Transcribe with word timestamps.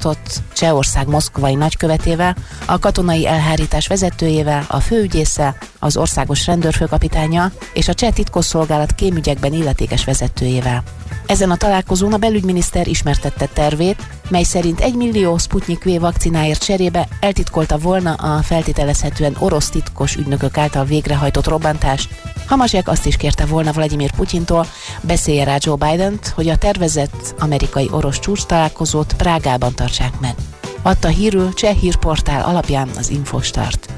tartott 0.00 0.42
Csehország 0.52 1.08
moszkvai 1.08 1.54
nagykövetével, 1.54 2.36
a 2.66 2.78
katonai 2.78 3.26
elhárítás 3.26 3.86
vezetőjével, 3.86 4.64
a 4.68 4.80
főügyésszel, 4.80 5.56
az 5.78 5.96
országos 5.96 6.46
rendőrfőkapitánya 6.46 7.52
és 7.72 7.88
a 7.88 7.94
cseh 7.94 8.12
titkosszolgálat 8.12 8.92
kémügyekben 8.92 9.52
illetékes 9.52 10.04
vezetőjével. 10.04 10.82
Ezen 11.30 11.50
a 11.50 11.56
találkozón 11.56 12.12
a 12.12 12.16
belügyminiszter 12.16 12.86
ismertette 12.86 13.46
tervét, 13.46 14.02
mely 14.28 14.42
szerint 14.42 14.80
egy 14.80 14.94
millió 14.94 15.38
Sputnik 15.38 15.84
V 15.84 16.00
vakcináért 16.00 16.64
cserébe 16.64 17.08
eltitkolta 17.20 17.78
volna 17.78 18.12
a 18.12 18.42
feltételezhetően 18.42 19.36
orosz 19.38 19.68
titkos 19.68 20.16
ügynökök 20.16 20.58
által 20.58 20.84
végrehajtott 20.84 21.46
robbantást. 21.46 22.08
Hamasek 22.46 22.88
azt 22.88 23.06
is 23.06 23.16
kérte 23.16 23.46
volna 23.46 23.72
Vladimir 23.72 24.10
Putyintól, 24.10 24.66
beszélje 25.00 25.44
rá 25.44 25.56
Joe 25.58 25.76
biden 25.90 26.18
hogy 26.34 26.48
a 26.48 26.56
tervezett 26.56 27.34
amerikai-orosz 27.38 28.18
csúcs 28.18 28.44
találkozót 28.44 29.14
Prágában 29.16 29.74
tartsák 29.74 30.20
meg. 30.20 30.34
Adta 30.82 31.08
hírül 31.08 31.54
cseh 31.54 31.74
hírportál 31.74 32.44
alapján 32.44 32.88
az 32.98 33.10
Infostart. 33.10 33.92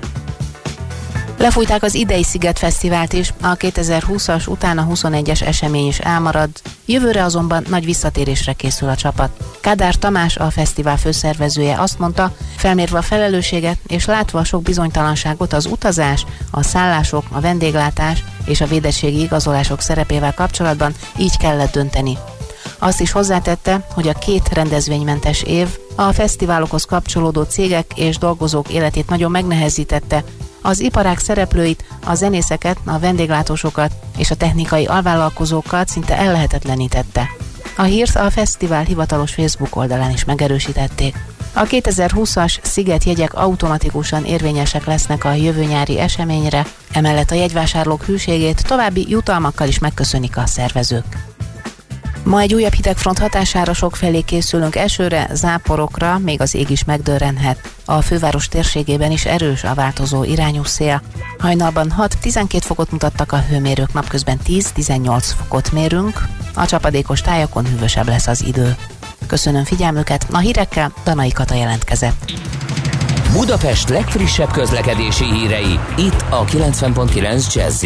Lefújták 1.42 1.82
az 1.82 1.94
idei 1.94 2.22
Sziget 2.22 2.58
Fesztivált 2.58 3.12
is, 3.12 3.34
a 3.40 3.56
2020-as 3.56 4.48
után 4.48 4.78
a 4.78 4.86
21-es 4.86 5.46
esemény 5.46 5.86
is 5.86 5.98
elmarad, 5.98 6.50
jövőre 6.86 7.24
azonban 7.24 7.64
nagy 7.68 7.84
visszatérésre 7.84 8.52
készül 8.52 8.88
a 8.88 8.96
csapat. 8.96 9.30
Kádár 9.60 9.94
Tamás, 9.94 10.36
a 10.36 10.50
fesztivál 10.50 10.96
főszervezője 10.96 11.80
azt 11.80 11.98
mondta, 11.98 12.34
felmérve 12.56 12.98
a 12.98 13.02
felelősséget 13.02 13.78
és 13.86 14.04
látva 14.04 14.38
a 14.38 14.44
sok 14.44 14.62
bizonytalanságot 14.62 15.52
az 15.52 15.66
utazás, 15.66 16.26
a 16.50 16.62
szállások, 16.62 17.24
a 17.30 17.40
vendéglátás 17.40 18.24
és 18.44 18.60
a 18.60 18.66
védettségi 18.66 19.20
igazolások 19.20 19.80
szerepével 19.80 20.34
kapcsolatban 20.34 20.94
így 21.18 21.36
kellett 21.36 21.72
dönteni. 21.72 22.18
Azt 22.78 23.00
is 23.00 23.12
hozzátette, 23.12 23.86
hogy 23.94 24.08
a 24.08 24.18
két 24.18 24.48
rendezvénymentes 24.52 25.42
év 25.42 25.68
a 25.94 26.12
fesztiválokhoz 26.12 26.84
kapcsolódó 26.84 27.42
cégek 27.42 27.92
és 27.94 28.18
dolgozók 28.18 28.68
életét 28.68 29.08
nagyon 29.08 29.30
megnehezítette, 29.30 30.24
az 30.62 30.80
iparág 30.80 31.18
szereplőit, 31.18 31.84
a 32.06 32.14
zenészeket, 32.14 32.78
a 32.84 32.98
vendéglátósokat 32.98 33.92
és 34.16 34.30
a 34.30 34.34
technikai 34.34 34.84
alvállalkozókat 34.84 35.88
szinte 35.88 36.18
ellehetetlenítette. 36.18 37.28
A 37.76 37.82
hírt 37.82 38.16
a 38.16 38.30
fesztivál 38.30 38.82
hivatalos 38.82 39.34
Facebook 39.34 39.76
oldalán 39.76 40.10
is 40.10 40.24
megerősítették. 40.24 41.16
A 41.54 41.62
2020-as 41.62 42.58
Sziget 42.62 43.04
jegyek 43.04 43.34
automatikusan 43.34 44.24
érvényesek 44.24 44.84
lesznek 44.84 45.24
a 45.24 45.32
jövő 45.32 45.64
nyári 45.64 45.98
eseményre, 45.98 46.66
emellett 46.92 47.30
a 47.30 47.34
jegyvásárlók 47.34 48.04
hűségét 48.04 48.66
további 48.66 49.06
jutalmakkal 49.08 49.68
is 49.68 49.78
megköszönik 49.78 50.36
a 50.36 50.46
szervezők. 50.46 51.31
Ma 52.24 52.40
egy 52.40 52.54
újabb 52.54 52.72
hidegfront 52.72 53.18
hatására 53.18 53.72
sok 53.72 53.96
felé 53.96 54.20
készülünk 54.20 54.76
esőre, 54.76 55.28
záporokra, 55.32 56.18
még 56.18 56.40
az 56.40 56.54
ég 56.54 56.70
is 56.70 56.84
megdörrenhet. 56.84 57.74
A 57.84 58.00
főváros 58.00 58.48
térségében 58.48 59.10
is 59.10 59.24
erős 59.24 59.64
a 59.64 59.74
változó 59.74 60.24
irányú 60.24 60.64
szél. 60.64 61.02
Hajnalban 61.38 61.94
6-12 61.98 62.58
fokot 62.60 62.90
mutattak 62.90 63.32
a 63.32 63.44
hőmérők, 63.48 63.92
napközben 63.92 64.38
10-18 64.46 65.24
fokot 65.38 65.72
mérünk. 65.72 66.26
A 66.54 66.66
csapadékos 66.66 67.20
tájakon 67.20 67.66
hűvösebb 67.66 68.06
lesz 68.06 68.26
az 68.26 68.44
idő. 68.44 68.76
Köszönöm 69.26 69.64
figyelmüket, 69.64 70.26
a 70.32 70.38
hírekkel 70.38 70.92
Danai 71.04 71.30
Kata 71.30 71.54
jelentkezett. 71.54 72.32
Budapest 73.32 73.88
legfrissebb 73.88 74.50
közlekedési 74.50 75.24
hírei, 75.24 75.78
itt 75.96 76.24
a 76.30 76.44
90.9 76.44 77.54
jazz 77.54 77.84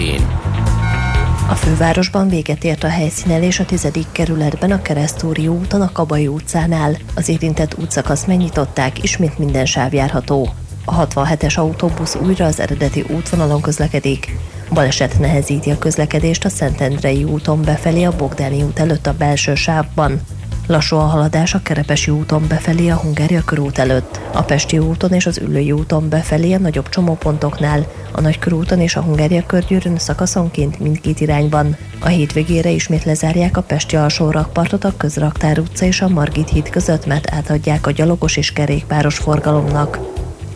a 1.48 1.54
fővárosban 1.54 2.28
véget 2.28 2.64
ért 2.64 2.84
a 2.84 2.88
helyszínelés 2.88 3.60
a 3.60 3.64
tizedik 3.64 4.06
kerületben 4.12 4.70
a 4.70 4.82
Keresztúri 4.82 5.48
úton 5.48 5.80
a 5.80 5.92
Kabai 5.92 6.26
utcánál. 6.26 6.96
Az 7.14 7.28
érintett 7.28 7.78
útszakaszt 7.78 8.26
megnyitották, 8.26 9.02
ismét 9.02 9.38
minden 9.38 9.66
sáv 9.66 9.94
járható. 9.94 10.48
A 10.84 11.06
67-es 11.06 11.58
autóbusz 11.58 12.14
újra 12.14 12.44
az 12.44 12.60
eredeti 12.60 13.04
útvonalon 13.08 13.60
közlekedik. 13.60 14.38
Baleset 14.72 15.18
nehezíti 15.18 15.70
a 15.70 15.78
közlekedést 15.78 16.44
a 16.44 16.48
Szentendrei 16.48 17.24
úton 17.24 17.62
befelé 17.62 18.04
a 18.04 18.16
Bogdáni 18.16 18.62
út 18.62 18.78
előtt 18.78 19.06
a 19.06 19.14
belső 19.14 19.54
sávban. 19.54 20.20
Lassú 20.68 20.96
a 20.96 21.00
haladás 21.00 21.54
a 21.54 21.62
Kerepesi 21.62 22.10
úton 22.10 22.44
befelé 22.48 22.88
a 22.88 22.96
Hungária 22.96 23.42
körút 23.44 23.78
előtt, 23.78 24.20
a 24.32 24.42
Pesti 24.42 24.78
úton 24.78 25.12
és 25.12 25.26
az 25.26 25.38
Üllői 25.38 25.72
úton 25.72 26.08
befelé 26.08 26.52
a 26.52 26.58
nagyobb 26.58 26.88
csomópontoknál, 26.88 27.86
a 28.12 28.20
Nagykörúton 28.20 28.80
és 28.80 28.96
a 28.96 29.00
Hungária 29.00 29.46
körgyűrűn 29.46 29.98
szakaszonként 29.98 30.78
mindkét 30.78 31.20
irányban. 31.20 31.76
A 32.00 32.08
hétvégére 32.08 32.70
ismét 32.70 33.04
lezárják 33.04 33.56
a 33.56 33.62
Pesti 33.62 33.96
alsó 33.96 34.30
rakpartot 34.30 34.84
a 34.84 34.96
Közraktár 34.96 35.58
utca 35.58 35.84
és 35.84 36.00
a 36.00 36.08
Margit 36.08 36.48
híd 36.48 36.70
között, 36.70 37.06
mert 37.06 37.30
átadják 37.30 37.86
a 37.86 37.90
gyalogos 37.90 38.36
és 38.36 38.52
kerékpáros 38.52 39.16
forgalomnak. 39.16 39.98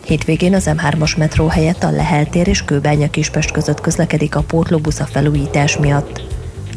Hétvégén 0.05 0.53
az 0.53 0.69
M3-as 0.69 1.17
metró 1.17 1.47
helyett 1.47 1.83
a 1.83 1.91
Lehel 1.91 2.25
tér 2.25 2.47
és 2.47 2.63
Kőbánya 2.63 3.09
Kispest 3.09 3.51
között 3.51 3.81
közlekedik 3.81 4.35
a 4.35 4.41
pótlóbusz 4.41 4.99
a 4.99 5.05
felújítás 5.05 5.77
miatt. 5.77 6.30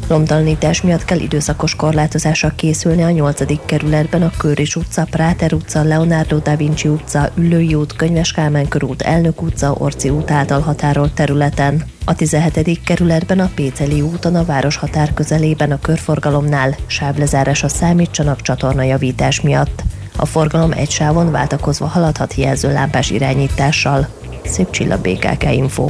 Lomtalanítás 0.07 0.81
miatt 0.81 1.05
kell 1.05 1.19
időszakos 1.19 1.75
korlátozásra 1.75 2.51
készülni 2.55 3.03
a 3.03 3.09
8. 3.09 3.65
kerületben 3.65 4.21
a 4.21 4.31
Köris 4.37 4.75
utca, 4.75 5.05
Práter 5.09 5.53
utca, 5.53 5.83
Leonardo 5.83 6.37
da 6.37 6.55
Vinci 6.55 6.87
utca, 6.87 7.29
Üllői 7.35 7.73
út, 7.73 7.95
Könyves 7.95 8.31
Kálmán 8.31 8.67
körút, 8.67 9.01
Elnök 9.01 9.41
utca, 9.41 9.73
Orci 9.77 10.09
út 10.09 10.31
által 10.31 10.59
határolt 10.59 11.13
területen. 11.13 11.83
A 12.05 12.15
17. 12.15 12.83
kerületben 12.83 13.39
a 13.39 13.49
Péceli 13.55 14.01
úton 14.01 14.35
a 14.35 14.45
város 14.45 14.75
határ 14.75 15.13
közelében 15.13 15.71
a 15.71 15.79
körforgalomnál 15.79 16.75
sávlezárásra 16.85 17.67
számítsanak 17.67 18.41
csatornajavítás 18.41 19.41
miatt. 19.41 19.83
A 20.17 20.25
forgalom 20.25 20.71
egy 20.71 20.89
sávon 20.89 21.31
váltakozva 21.31 21.85
haladhat 21.85 22.33
jelzőlámpás 22.33 23.09
irányítással. 23.09 24.07
Szép 24.43 24.69
csilla 24.69 24.97
BKK 24.97 25.43
Info. 25.51 25.89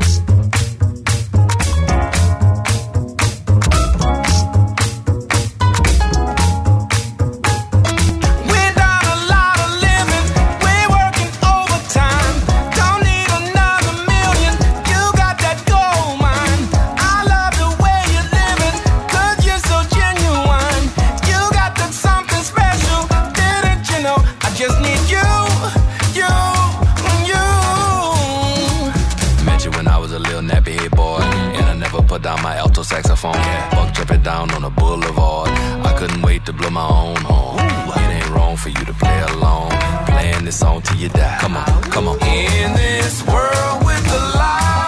Saxophone. 32.91 33.33
Yeah. 33.35 33.75
Buck 33.75 33.93
jumping 33.93 34.21
down 34.21 34.51
on 34.51 34.63
a 34.63 34.69
boulevard. 34.69 35.49
I 35.89 35.93
couldn't 35.97 36.21
wait 36.21 36.45
to 36.47 36.53
blow 36.53 36.69
my 36.69 36.87
own 36.87 37.21
horn. 37.31 37.59
It 38.01 38.09
ain't 38.17 38.29
wrong 38.35 38.57
for 38.57 38.69
you 38.69 38.83
to 38.91 38.93
play 38.93 39.19
along. 39.33 39.69
Playing 40.07 40.43
this 40.45 40.59
song 40.59 40.81
till 40.81 40.97
you 40.97 41.09
die. 41.09 41.37
Come 41.39 41.55
on, 41.55 41.81
come 41.95 42.07
on. 42.09 42.17
In 42.23 42.73
this 42.73 43.25
world 43.25 43.77
with 43.85 44.19
a 44.19 44.23
lot 44.39 44.80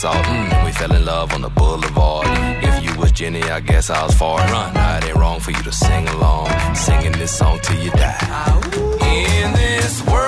chop 0.00 0.14
and. 0.26 0.52
Mm, 0.52 0.64
we 0.64 0.72
fell 0.72 0.92
in 0.94 1.04
love 1.04 1.32
on 1.32 1.42
the 1.42 1.48
boulevard. 1.48 2.26
If 2.62 2.84
you 2.84 2.98
was 2.98 3.12
Jenny, 3.12 3.42
I 3.42 3.60
guess 3.60 3.90
I 3.90 4.04
was 4.04 4.14
far. 4.14 4.38
Run. 4.38 4.74
Nah, 4.74 4.98
it 4.98 5.04
ain't 5.06 5.16
wrong 5.16 5.40
for 5.40 5.50
you 5.50 5.62
to 5.62 5.72
sing 5.72 6.08
along. 6.08 6.48
Singing 6.74 7.12
this 7.12 7.36
song 7.36 7.58
till 7.62 7.80
you 7.82 7.90
die. 7.90 8.60
In 9.02 9.52
this 9.54 10.04
world 10.06 10.27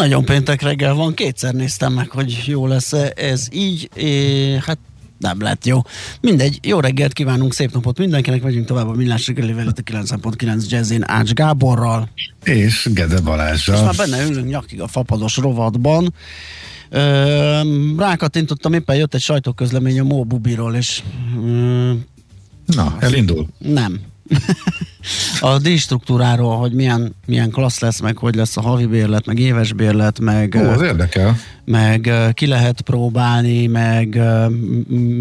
Nagyon 0.00 0.24
péntek 0.24 0.62
reggel 0.62 0.94
van, 0.94 1.14
kétszer 1.14 1.54
néztem 1.54 1.92
meg, 1.92 2.10
hogy 2.10 2.42
jó 2.46 2.66
lesz 2.66 2.92
ez 3.14 3.46
így, 3.52 3.90
é, 3.94 4.58
hát 4.66 4.78
nem 5.18 5.40
lett 5.40 5.66
jó. 5.66 5.82
Mindegy, 6.20 6.58
jó 6.62 6.80
reggelt 6.80 7.12
kívánunk, 7.12 7.52
szép 7.52 7.72
napot 7.72 7.98
mindenkinek, 7.98 8.42
megyünk 8.42 8.66
tovább 8.66 8.88
a 8.88 8.92
Millás 8.92 9.26
reggelivel 9.26 9.66
itt 9.66 9.78
a 9.78 9.82
9.9 9.82 10.68
Jazzin 10.68 11.02
Ács 11.06 11.32
Gáborral. 11.32 12.08
És 12.44 12.88
Gede 12.92 13.20
Balázsral. 13.20 13.76
És 13.76 13.82
már 13.82 14.08
benne 14.08 14.26
ülünk 14.26 14.48
nyakig 14.48 14.80
a 14.80 14.86
fapados 14.86 15.36
rovatban. 15.36 16.14
Ö, 16.90 17.60
rákattintottam, 17.96 18.72
éppen 18.72 18.96
jött 18.96 19.14
egy 19.14 19.20
sajtóközlemény 19.20 20.00
a 20.00 20.04
Móbubiról, 20.04 20.74
és... 20.74 21.02
Ö, 21.44 21.92
Na, 22.66 22.96
elindul? 23.00 23.46
Nem. 23.58 24.00
a 25.40 25.58
díjstruktúráról, 25.58 26.56
hogy 26.56 26.72
milyen, 26.72 27.14
milyen 27.26 27.50
klassz 27.50 27.80
lesz, 27.80 28.00
meg 28.00 28.16
hogy 28.16 28.34
lesz 28.34 28.56
a 28.56 28.60
havi 28.60 28.86
bérlet, 28.86 29.26
meg 29.26 29.38
éves 29.38 29.72
bérlet, 29.72 30.20
meg... 30.20 30.58
Ó, 30.58 30.68
az 30.68 30.82
érdekel. 30.82 31.36
Meg 31.64 32.12
ki 32.32 32.46
lehet 32.46 32.80
próbálni, 32.80 33.66
meg 33.66 34.20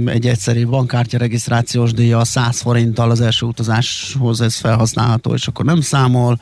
egy 0.05 0.27
egyszerű 0.27 0.65
bankkártya 0.65 1.17
regisztrációs 1.17 1.93
díja 1.93 2.23
100 2.23 2.61
forinttal 2.61 3.11
az 3.11 3.21
első 3.21 3.45
utazáshoz 3.45 4.41
ez 4.41 4.55
felhasználható, 4.55 5.33
és 5.33 5.47
akkor 5.47 5.65
nem 5.65 5.81
számol. 5.81 6.39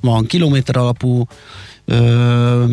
Van 0.00 0.26
kilométer 0.26 0.76
alapú 0.76 1.26
ö, 1.84 2.64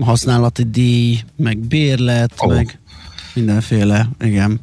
használati 0.00 0.62
díj, 0.62 1.20
meg 1.36 1.58
bérlet, 1.58 2.32
oh. 2.36 2.54
meg 2.54 2.78
mindenféle, 3.34 4.08
igen. 4.20 4.60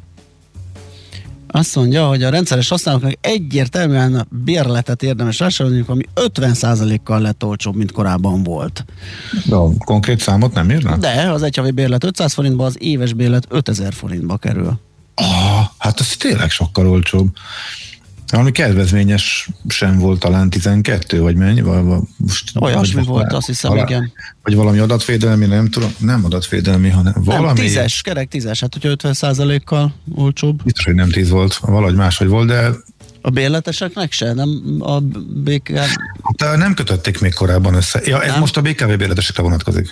Azt 1.52 1.76
mondja, 1.76 2.06
hogy 2.06 2.22
a 2.22 2.30
rendszeres 2.30 2.68
használóknak 2.68 3.12
egyértelműen 3.20 4.26
bérletet 4.44 5.02
érdemes 5.02 5.38
vásárolni, 5.38 5.84
ami 5.86 6.02
50%-kal 6.14 7.20
lett 7.20 7.44
olcsóbb, 7.44 7.76
mint 7.76 7.92
korábban 7.92 8.42
volt. 8.42 8.84
De 9.44 9.54
a 9.54 9.68
konkrét 9.84 10.20
számot 10.20 10.54
nem 10.54 10.70
írnak? 10.70 10.98
De, 10.98 11.30
az 11.30 11.42
egyhavi 11.42 11.70
bérlet 11.70 12.04
500 12.04 12.32
forintba, 12.32 12.64
az 12.64 12.76
éves 12.78 13.12
bérlet 13.12 13.46
5000 13.48 13.92
forintba 13.92 14.36
kerül. 14.36 14.80
Ah, 15.14 15.66
hát 15.78 16.00
ez 16.00 16.16
tényleg 16.16 16.50
sokkal 16.50 16.88
olcsóbb. 16.88 17.28
Valami 18.32 18.50
kedvezményes 18.50 19.48
sem 19.68 19.98
volt 19.98 20.20
talán 20.20 20.50
12, 20.50 21.20
vagy 21.20 21.36
mennyi? 21.36 21.60
Vagy, 21.60 21.82
most, 22.16 22.50
Olyasmi 22.60 22.94
vagy, 22.94 23.06
volt, 23.06 23.32
azt 23.32 23.46
hiszem, 23.46 23.70
alá, 23.70 23.82
igen. 23.82 24.12
Vagy 24.42 24.54
valami 24.54 24.78
adatvédelmi, 24.78 25.46
nem 25.46 25.68
tudom, 25.68 25.94
nem 25.98 26.24
adatvédelmi, 26.24 26.88
hanem 26.88 27.12
valami... 27.16 27.46
Nem, 27.46 27.54
tízes, 27.54 28.02
kerek 28.02 28.28
tízes, 28.28 28.60
hát 28.60 28.72
hogyha 28.72 29.12
50% 29.14 29.60
kal 29.64 29.94
olcsóbb. 30.14 30.62
Biztos, 30.62 30.84
hogy 30.84 30.94
nem 30.94 31.10
tíz 31.10 31.30
volt, 31.30 31.54
valahogy 31.54 31.94
máshogy 31.94 32.28
volt, 32.28 32.46
de 32.46 32.70
a 33.20 33.30
bérleteseknek 33.30 34.12
se, 34.12 34.32
nem 34.32 34.48
a 34.78 35.00
BKV... 35.34 35.74
De 36.36 36.56
nem 36.56 36.74
kötötték 36.74 37.20
még 37.20 37.34
korábban 37.34 37.74
össze. 37.74 38.00
Ja, 38.04 38.22
ez 38.22 38.30
nem? 38.30 38.40
most 38.40 38.56
a 38.56 38.60
BKV 38.60 38.92
bérletesekre 38.96 39.42
vonatkozik. 39.42 39.88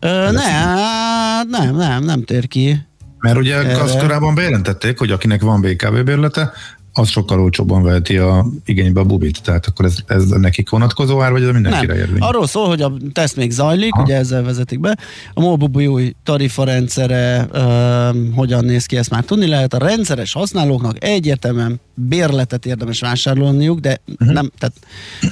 Ö, 0.00 0.30
nem, 0.30 0.76
hát 0.76 1.46
nem, 1.48 1.76
nem, 1.76 2.04
nem 2.04 2.24
tér 2.24 2.48
ki. 2.48 2.86
Mert 3.18 3.38
ugye 3.38 3.56
azt 3.56 3.98
korábban 3.98 4.34
bejelentették, 4.34 4.98
hogy 4.98 5.10
akinek 5.10 5.42
van 5.42 5.60
BKV 5.60 5.94
bérlete, 6.04 6.52
az 6.98 7.08
sokkal 7.08 7.40
olcsóbban 7.40 7.82
veheti 7.82 8.16
a 8.16 8.46
igénybe 8.64 9.00
a 9.00 9.04
bubit. 9.04 9.42
Tehát 9.42 9.66
akkor 9.66 9.84
ez, 9.84 9.96
ez 10.06 10.24
nekik 10.24 10.70
vonatkozó 10.70 11.22
ár, 11.22 11.32
vagy 11.32 11.42
ez 11.42 11.52
mindenkire 11.52 11.96
érvény? 11.96 12.20
Arról 12.20 12.46
szól, 12.46 12.66
hogy 12.66 12.82
a 12.82 12.92
teszt 13.12 13.36
még 13.36 13.50
zajlik, 13.50 13.92
ha. 13.92 14.02
ugye 14.02 14.16
ezzel 14.16 14.42
vezetik 14.42 14.80
be. 14.80 14.96
A 15.34 15.40
Mobubi 15.40 15.86
új 15.86 16.14
tarifarendszere 16.24 17.48
uh, 17.52 18.34
hogyan 18.34 18.64
néz 18.64 18.86
ki, 18.86 18.96
ezt 18.96 19.10
már 19.10 19.24
tudni 19.24 19.46
lehet. 19.46 19.74
A 19.74 19.78
rendszeres 19.78 20.32
használóknak 20.32 21.04
egyértelműen 21.04 21.80
bérletet 21.94 22.66
érdemes 22.66 23.00
vásárolniuk, 23.00 23.78
de 23.78 24.00
uh-huh. 24.06 24.34
nem, 24.34 24.50
tehát 24.58 24.74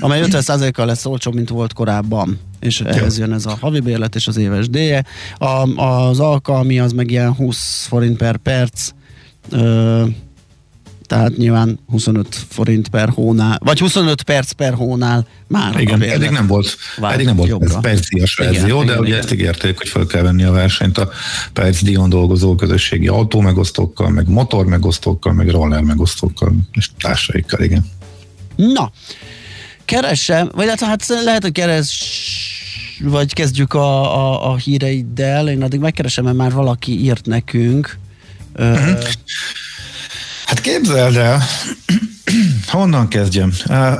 amely 0.01 0.23
50%-kal 0.25 0.87
lesz 0.87 1.07
olcsóbb, 1.07 1.35
mint 1.35 1.49
volt 1.49 1.73
korábban 1.73 2.39
és 2.61 2.81
ehhez 2.81 3.19
jön 3.19 3.33
ez 3.33 3.47
a 3.47 3.57
havi 3.61 3.81
bérlet 3.81 4.15
és 4.15 4.27
az 4.27 4.37
éves 4.37 4.69
déje. 4.69 5.05
A, 5.39 5.83
az 5.83 6.21
alkalmi 6.21 6.79
az 6.79 6.93
meg 6.93 7.11
ilyen 7.11 7.35
20 7.35 7.87
forint 7.87 8.17
per 8.17 8.37
perc, 8.37 8.91
uh, 9.53 10.09
tehát 11.07 11.37
nyilván 11.37 11.79
25 11.91 12.37
forint 12.49 12.89
per 12.89 13.09
hónál, 13.09 13.59
vagy 13.65 13.79
25 13.79 14.23
perc 14.23 14.53
per 14.53 14.75
hónál 14.75 15.27
már 15.47 15.81
Igen, 15.81 16.03
eddig 16.03 16.31
nem 16.31 16.47
volt, 16.47 16.77
eddig 17.01 17.27
nem 17.27 17.37
volt 17.37 17.63
ez 17.63 17.81
percias 17.81 18.35
verzió, 18.35 18.83
igen, 18.83 18.87
de 18.87 18.93
igen, 18.93 18.99
ugye 18.99 19.09
igen. 19.09 19.19
ezt 19.19 19.33
ígérték, 19.33 19.79
hogy 19.79 19.89
fel 19.89 20.07
kell 20.07 20.23
venni 20.23 20.43
a 20.43 20.53
versenyt 20.53 20.99
a 20.99 21.11
percdíjon 21.53 22.09
dolgozó 22.09 22.55
közösségi 22.55 23.09
autómegosztókkal, 23.09 24.09
meg 24.09 24.29
motormegosztókkal, 24.29 25.33
meg 25.33 25.49
roller 25.49 25.83
megosztókkal, 25.83 26.53
és 26.73 26.91
társaikkal, 27.01 27.61
igen. 27.61 27.85
Na, 28.57 28.93
keresem, 29.85 30.51
vagy 30.55 30.69
hát, 30.69 30.81
hát 30.81 31.07
lehet, 31.25 31.43
hogy 31.43 31.53
keres 31.53 32.03
vagy 33.01 33.33
kezdjük 33.33 33.75
a, 33.75 34.17
a, 34.17 34.51
a 34.53 34.57
híreiddel, 34.57 35.49
én 35.49 35.63
addig 35.63 35.81
megkeresem, 35.81 36.25
mert 36.25 36.37
már 36.37 36.53
valaki 36.53 37.01
írt 37.01 37.27
nekünk. 37.27 37.99
Uh-huh. 38.57 38.99
Hát 40.45 40.61
képzeld 40.61 41.17
el, 41.17 41.43
honnan 42.71 43.09
kezdjem? 43.09 43.53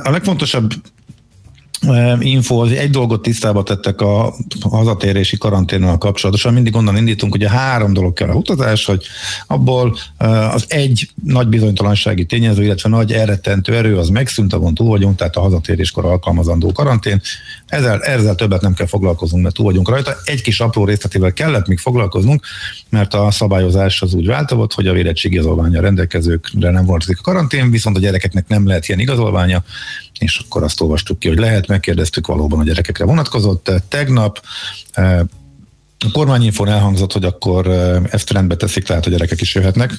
A 0.03 0.09
legfontosabb 0.09 0.73
info, 2.19 2.63
egy 2.63 2.89
dolgot 2.89 3.21
tisztába 3.21 3.63
tettek 3.63 4.01
a 4.01 4.33
hazatérési 4.69 5.37
karanténnal 5.37 5.97
kapcsolatosan. 5.97 6.53
Mindig 6.53 6.75
onnan 6.75 6.97
indítunk, 6.97 7.31
hogy 7.31 7.43
a 7.43 7.49
három 7.49 7.93
dolog 7.93 8.13
kell 8.13 8.29
a 8.29 8.33
utazás, 8.33 8.85
hogy 8.85 9.05
abból 9.47 9.97
az 10.51 10.65
egy 10.67 11.09
nagy 11.23 11.47
bizonytalansági 11.47 12.25
tényező, 12.25 12.63
illetve 12.63 12.89
nagy 12.89 13.11
elrettentő 13.11 13.75
erő, 13.75 13.97
az 13.97 14.09
megszűnt, 14.09 14.53
avon 14.53 14.73
túl 14.73 14.87
vagyunk, 14.87 15.15
tehát 15.15 15.35
a 15.35 15.41
hazatéréskor 15.41 16.05
alkalmazandó 16.05 16.71
karantén. 16.71 17.21
Ezzel, 17.65 18.01
ezzel 18.01 18.35
többet 18.35 18.61
nem 18.61 18.73
kell 18.73 18.87
foglalkoznunk, 18.87 19.43
mert 19.43 19.55
túl 19.55 19.65
vagyunk 19.65 19.89
rajta. 19.89 20.15
Egy 20.23 20.41
kis 20.41 20.59
apró 20.59 20.85
részletével 20.85 21.33
kellett 21.33 21.67
még 21.67 21.77
foglalkoznunk, 21.77 22.45
mert 22.89 23.13
a 23.13 23.31
szabályozás 23.31 24.01
az 24.01 24.13
úgy 24.13 24.25
változott, 24.25 24.73
hogy 24.73 24.87
a 24.87 24.93
vérettségigazolványa 24.93 25.81
rendelkezőkre 25.81 26.71
nem 26.71 26.85
vonatkozik 26.85 27.19
a 27.19 27.21
karantén, 27.21 27.71
viszont 27.71 27.97
a 27.97 27.99
gyerekeknek 27.99 28.47
nem 28.47 28.67
lehet 28.67 28.87
ilyen 28.87 28.99
igazolványa, 28.99 29.63
és 30.19 30.41
akkor 30.45 30.63
azt 30.63 30.81
olvastuk 30.81 31.19
ki, 31.19 31.27
hogy 31.27 31.37
lehet, 31.37 31.67
megkérdeztük 31.67 32.27
valóban 32.27 32.59
a 32.59 32.63
gyerekekre 32.63 33.05
vonatkozott. 33.05 33.71
Tegnap 33.87 34.41
eh, 34.91 35.19
a 35.99 36.11
kormányinfon 36.11 36.67
elhangzott, 36.67 37.13
hogy 37.13 37.25
akkor 37.25 37.67
eh, 37.67 38.03
ezt 38.09 38.31
rendbe 38.31 38.55
teszik, 38.55 38.83
tehát 38.83 39.05
a 39.05 39.09
gyerekek 39.09 39.41
is 39.41 39.55
jöhetnek. 39.55 39.93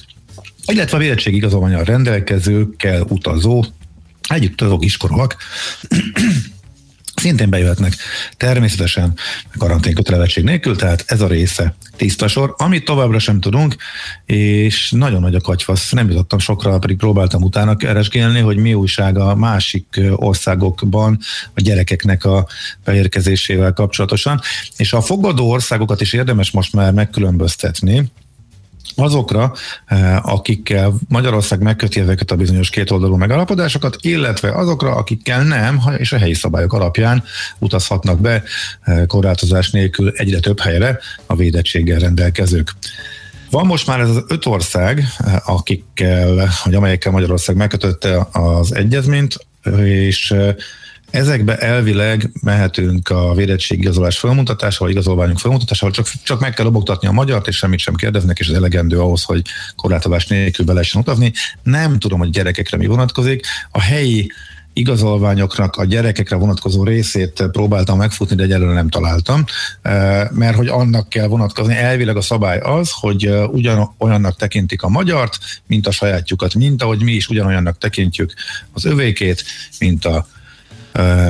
Illetve 0.65 0.97
a 0.97 0.99
vérettségigazolványal 0.99 1.83
rendelkező 1.83 2.69
kell 2.77 3.01
utazó, 3.09 3.65
együtt 4.29 4.61
azok 4.61 4.83
iskolók, 4.83 5.35
szintén 7.19 7.49
bejöhetnek. 7.49 7.93
Természetesen 8.37 9.13
karanténkötelezettség 9.57 10.43
nélkül, 10.43 10.75
tehát 10.75 11.03
ez 11.07 11.21
a 11.21 11.27
része 11.27 11.75
tiszta 11.95 12.27
sor, 12.27 12.53
amit 12.57 12.85
továbbra 12.85 13.19
sem 13.19 13.39
tudunk, 13.39 13.75
és 14.25 14.91
nagyon 14.91 15.21
nagy 15.21 15.35
a 15.35 15.41
katyfasz, 15.41 15.91
nem 15.91 16.09
jutottam 16.09 16.39
sokra, 16.39 16.79
pedig 16.79 16.97
próbáltam 16.97 17.41
utána 17.41 17.75
keresgélni, 17.75 18.39
hogy 18.39 18.57
mi 18.57 18.73
újság 18.73 19.17
a 19.17 19.35
másik 19.35 20.01
országokban 20.15 21.19
a 21.53 21.61
gyerekeknek 21.61 22.25
a 22.25 22.47
beérkezésével 22.83 23.73
kapcsolatosan, 23.73 24.41
és 24.77 24.93
a 24.93 25.01
fogadó 25.01 25.49
országokat 25.49 26.01
is 26.01 26.13
érdemes 26.13 26.51
most 26.51 26.73
már 26.73 26.93
megkülönböztetni, 26.93 28.11
azokra, 28.95 29.53
eh, 29.85 30.33
akikkel 30.33 30.93
Magyarország 31.07 31.61
megköti 31.61 31.99
ezeket 31.99 32.31
a 32.31 32.35
bizonyos 32.35 32.69
kétoldalú 32.69 33.15
megállapodásokat, 33.15 33.95
illetve 34.01 34.51
azokra, 34.51 34.95
akikkel 34.95 35.43
nem, 35.43 35.81
és 35.97 36.11
a 36.11 36.17
helyi 36.17 36.33
szabályok 36.33 36.73
alapján 36.73 37.23
utazhatnak 37.59 38.19
be 38.19 38.43
eh, 38.81 39.05
korlátozás 39.05 39.71
nélkül 39.71 40.11
egyre 40.15 40.39
több 40.39 40.59
helyre 40.59 40.99
a 41.25 41.35
védettséggel 41.35 41.99
rendelkezők. 41.99 42.73
Van 43.49 43.65
most 43.65 43.87
már 43.87 43.99
ez 43.99 44.09
az 44.09 44.23
öt 44.27 44.45
ország, 44.45 45.03
akikkel, 45.45 46.49
vagy 46.63 46.75
amelyekkel 46.75 47.11
Magyarország 47.11 47.55
megkötötte 47.55 48.27
az 48.31 48.75
egyezményt, 48.75 49.47
és 49.83 50.33
Ezekbe 51.09 51.57
elvileg 51.57 52.31
mehetünk 52.41 53.09
a 53.09 53.33
védettségigazolás 53.33 54.19
felmutatásával, 54.19 54.89
igazolványunk 54.89 55.39
felmutatásával, 55.39 55.95
csak, 55.95 56.07
csak 56.23 56.39
meg 56.39 56.53
kell 56.53 56.65
lobogtatni 56.65 57.07
a 57.07 57.11
magyart, 57.11 57.47
és 57.47 57.57
semmit 57.57 57.79
sem 57.79 57.95
kérdeznek, 57.95 58.39
és 58.39 58.47
ez 58.47 58.55
elegendő 58.55 58.99
ahhoz, 58.99 59.23
hogy 59.23 59.41
korlátozás 59.75 60.27
nélkül 60.27 60.65
be 60.65 60.73
lehessen 60.73 61.01
utazni. 61.01 61.33
Nem 61.63 61.99
tudom, 61.99 62.19
hogy 62.19 62.29
gyerekekre 62.29 62.77
mi 62.77 62.85
vonatkozik. 62.85 63.45
A 63.71 63.81
helyi 63.81 64.31
igazolványoknak 64.73 65.75
a 65.75 65.85
gyerekekre 65.85 66.35
vonatkozó 66.35 66.83
részét 66.83 67.43
próbáltam 67.51 67.97
megfutni, 67.97 68.35
de 68.35 68.43
egyelőre 68.43 68.73
nem 68.73 68.89
találtam, 68.89 69.43
mert 70.31 70.55
hogy 70.55 70.67
annak 70.67 71.09
kell 71.09 71.27
vonatkozni. 71.27 71.75
Elvileg 71.75 72.15
a 72.15 72.21
szabály 72.21 72.59
az, 72.59 72.91
hogy 72.91 73.29
ugyan 73.51 73.95
olyannak 73.97 74.37
tekintik 74.37 74.81
a 74.81 74.89
magyart, 74.89 75.37
mint 75.67 75.87
a 75.87 75.91
sajátjukat, 75.91 76.53
mint 76.53 76.83
ahogy 76.83 77.03
mi 77.03 77.11
is 77.11 77.27
ugyanolyannak 77.27 77.77
tekintjük 77.77 78.33
az 78.71 78.85
övékét, 78.85 79.43
mint 79.79 80.05
a 80.05 80.27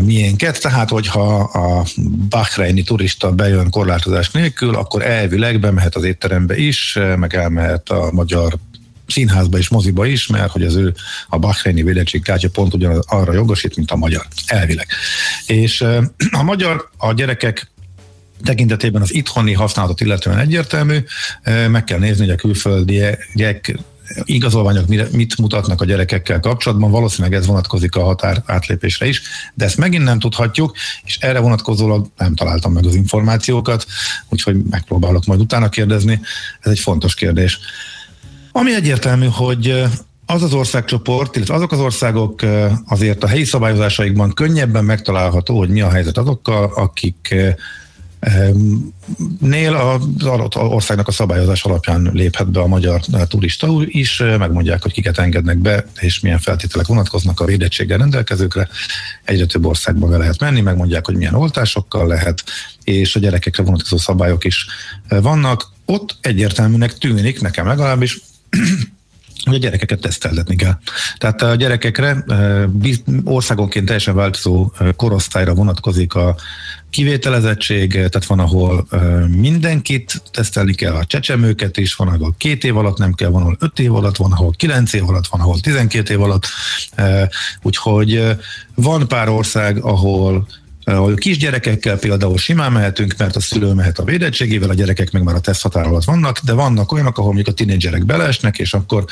miénket, 0.02 0.62
tehát 0.62 0.90
hogyha 0.90 1.40
a 1.40 1.86
Bahreini 2.30 2.84
turista 2.84 3.32
bejön 3.32 3.70
korlátozás 3.70 4.32
nélkül, 4.32 4.76
akkor 4.76 5.02
elvileg 5.06 5.60
bemehet 5.60 5.96
az 5.96 6.04
étterembe 6.04 6.58
is, 6.58 6.98
meg 7.18 7.36
elmehet 7.36 7.90
a 7.90 8.10
magyar 8.12 8.58
színházba 9.08 9.58
és 9.58 9.70
moziba 9.70 10.06
is, 10.06 10.28
mert 10.28 10.52
hogy 10.52 10.64
az 10.64 10.76
ő 10.76 10.94
a 11.28 11.38
Bahreini 11.38 11.84
védettségkártya 11.84 12.50
pont 12.50 12.74
ugyan 12.74 13.04
arra 13.08 13.34
jogosít, 13.34 13.76
mint 13.76 13.92
a 13.92 13.96
magyar, 13.96 14.26
elvileg. 14.46 14.88
És 15.46 15.82
a 16.32 16.44
magyar, 16.44 16.90
a 16.98 17.14
gyerekek 17.14 17.72
tekintetében 18.44 19.02
az 19.02 19.14
itthoni 19.14 19.54
használatot 19.54 20.02
illetően 20.02 20.38
egyértelmű, 20.40 20.98
meg 21.70 21.84
kell 21.84 22.00
nézni, 22.00 22.26
hogy 22.26 22.34
a 22.34 22.36
külföldiek 22.36 23.80
igazolványok 24.24 24.88
mit 25.12 25.38
mutatnak 25.38 25.82
a 25.82 25.86
gyerekekkel 25.86 26.40
kapcsolatban, 26.40 26.92
valószínűleg 26.92 27.40
ez 27.40 27.46
vonatkozik 27.46 27.96
a 27.96 28.04
határ 28.04 28.44
átlépésre 28.46 29.08
is, 29.08 29.22
de 29.54 29.66
ezt 29.66 29.78
megint 29.78 30.04
nem 30.04 30.20
tudhatjuk, 30.20 30.76
és 31.04 31.18
erre 31.18 31.40
vonatkozólag 31.40 32.08
nem 32.18 32.36
találtam 32.36 32.74
meg 32.74 32.86
az 32.86 32.96
információkat, 32.96 33.86
úgyhogy 34.30 34.64
megpróbálok 34.70 35.26
majd 35.26 35.40
utána 35.40 35.70
kérdezni, 35.70 36.22
ez 36.62 36.72
egy 36.72 36.80
fontos 36.80 37.16
kérdés. 37.16 37.60
Ami 38.52 38.76
egyértelmű, 38.76 39.28
hogy 39.32 39.84
az 40.26 40.44
az 40.44 40.54
országcsoport, 40.54 41.36
illetve 41.36 41.54
azok 41.54 41.72
az 41.72 41.80
országok 41.80 42.42
azért 42.86 43.24
a 43.24 43.28
helyi 43.28 43.44
szabályozásaikban 43.44 44.34
könnyebben 44.34 44.86
megtalálható, 44.86 45.58
hogy 45.58 45.70
mi 45.70 45.82
a 45.82 45.90
helyzet 45.90 46.18
azokkal, 46.18 46.72
akik 46.76 47.36
Nél 49.40 49.76
az 49.76 50.26
adott 50.26 50.56
országnak 50.56 51.08
a 51.08 51.12
szabályozás 51.12 51.64
alapján 51.64 52.10
léphet 52.14 52.52
be 52.52 52.60
a 52.60 52.68
magyar 52.68 53.02
turista 53.28 53.68
is, 53.86 54.18
megmondják, 54.38 54.82
hogy 54.82 54.92
kiket 54.92 55.18
engednek 55.18 55.58
be, 55.58 55.86
és 56.00 56.20
milyen 56.20 56.40
feltételek 56.40 56.88
vonatkoznak 56.88 57.40
a 57.40 57.46
védettséggel 57.46 57.98
rendelkezőkre. 57.98 58.68
Egyre 59.24 59.46
több 59.46 59.66
országba 59.66 60.08
be 60.08 60.18
lehet 60.18 60.40
menni, 60.40 60.62
megmondják, 60.62 61.06
hogy 61.06 61.16
milyen 61.16 61.34
oltásokkal 61.34 62.08
lehet, 62.08 62.44
és 62.84 63.16
a 63.16 63.20
gyerekekre 63.20 63.64
vonatkozó 63.64 63.98
szabályok 63.98 64.44
is 64.44 64.66
vannak. 65.08 65.72
Ott 65.86 66.18
egyértelműnek 66.22 66.98
tűnik, 66.98 67.42
nekem 67.42 67.68
legalábbis, 67.68 68.20
hogy 69.48 69.56
a 69.56 69.60
gyerekeket 69.60 70.00
teszteltetni 70.00 70.56
kell. 70.56 70.78
Tehát 71.18 71.42
a 71.42 71.56
gyerekekre 71.56 72.26
országonként 73.24 73.86
teljesen 73.86 74.16
változó 74.16 74.72
korosztályra 74.96 75.54
vonatkozik 75.54 76.14
a 76.14 76.36
kivételezettség, 76.90 77.92
tehát 77.92 78.26
van, 78.26 78.40
ahol 78.40 78.88
mindenkit 79.28 80.22
tesztelni 80.32 80.74
kell, 80.74 80.94
a 80.94 81.06
csecsemőket 81.06 81.78
is, 81.78 81.96
van, 81.96 82.08
ahol 82.08 82.36
két 82.38 82.64
év 82.64 82.78
alatt 82.78 82.98
nem 82.98 83.14
kell, 83.14 83.30
van, 83.30 83.42
ahol 83.42 83.58
öt 83.60 83.80
év 83.80 83.96
alatt, 83.96 84.18
van, 84.18 84.32
ahol 84.32 84.52
kilenc 84.58 84.94
év 84.94 85.10
alatt, 85.10 85.28
van, 85.28 85.42
ahol 85.42 85.60
tizenkét 85.60 86.10
év 86.10 86.22
alatt. 86.22 86.46
Úgyhogy 87.62 88.24
van 88.76 89.08
pár 89.08 89.30
ország, 89.30 89.84
ahol 89.84 90.48
a 90.96 91.14
kisgyerekekkel 91.14 91.98
például 91.98 92.38
simán 92.38 92.72
mehetünk, 92.72 93.14
mert 93.18 93.36
a 93.36 93.40
szülő 93.40 93.74
mehet 93.74 94.00
a 94.00 94.04
védettségével, 94.04 94.70
a 94.70 94.74
gyerekek 94.74 95.12
meg 95.12 95.24
már 95.24 95.36
a 95.36 95.40
teszt 95.40 95.62
határ 95.62 95.86
alatt 95.86 96.04
vannak, 96.04 96.40
de 96.40 96.54
vannak 96.54 96.92
olyanok, 96.92 97.18
ahol 97.18 97.34
mondjuk 97.34 97.56
a 97.56 97.58
tinédzserek 97.58 98.06
beleesnek, 98.06 98.58
és 98.58 98.74
akkor 98.74 99.06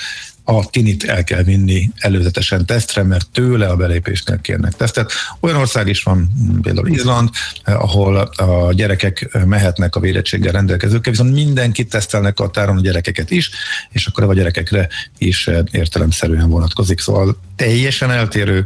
a 0.44 0.70
tinit 0.70 1.04
el 1.04 1.24
kell 1.24 1.44
vinni 1.44 1.90
előzetesen 1.98 2.66
tesztre, 2.66 3.04
mert 3.04 3.30
tőle 3.32 3.68
a 3.68 3.76
belépésnél 3.76 4.42
kérnek 4.42 4.74
tesztet. 4.74 5.12
Olyan 5.40 5.58
ország 5.58 5.88
is 5.88 6.04
van, 6.04 6.32
például 6.62 6.88
Izland, 6.88 7.30
ahol 7.64 8.16
a 8.18 8.74
gyerekek 8.74 9.38
mehetnek 9.46 9.96
a 9.96 10.00
védettséggel 10.00 10.52
rendelkezőkkel, 10.52 11.12
viszont 11.12 11.34
mindenkit 11.34 11.90
tesztelnek 11.90 12.40
a 12.40 12.50
táron 12.50 12.78
a 12.78 12.82
gyerekeket 12.82 13.32
is, 13.32 13.50
és 13.92 14.06
akkor 14.06 14.24
a 14.24 14.34
gyerekekre 14.34 14.88
is 15.18 15.50
értelemszerűen 15.72 16.50
vonatkozik. 16.50 17.00
Szóval 17.00 17.40
teljesen 17.56 18.12
eltérő 18.12 18.66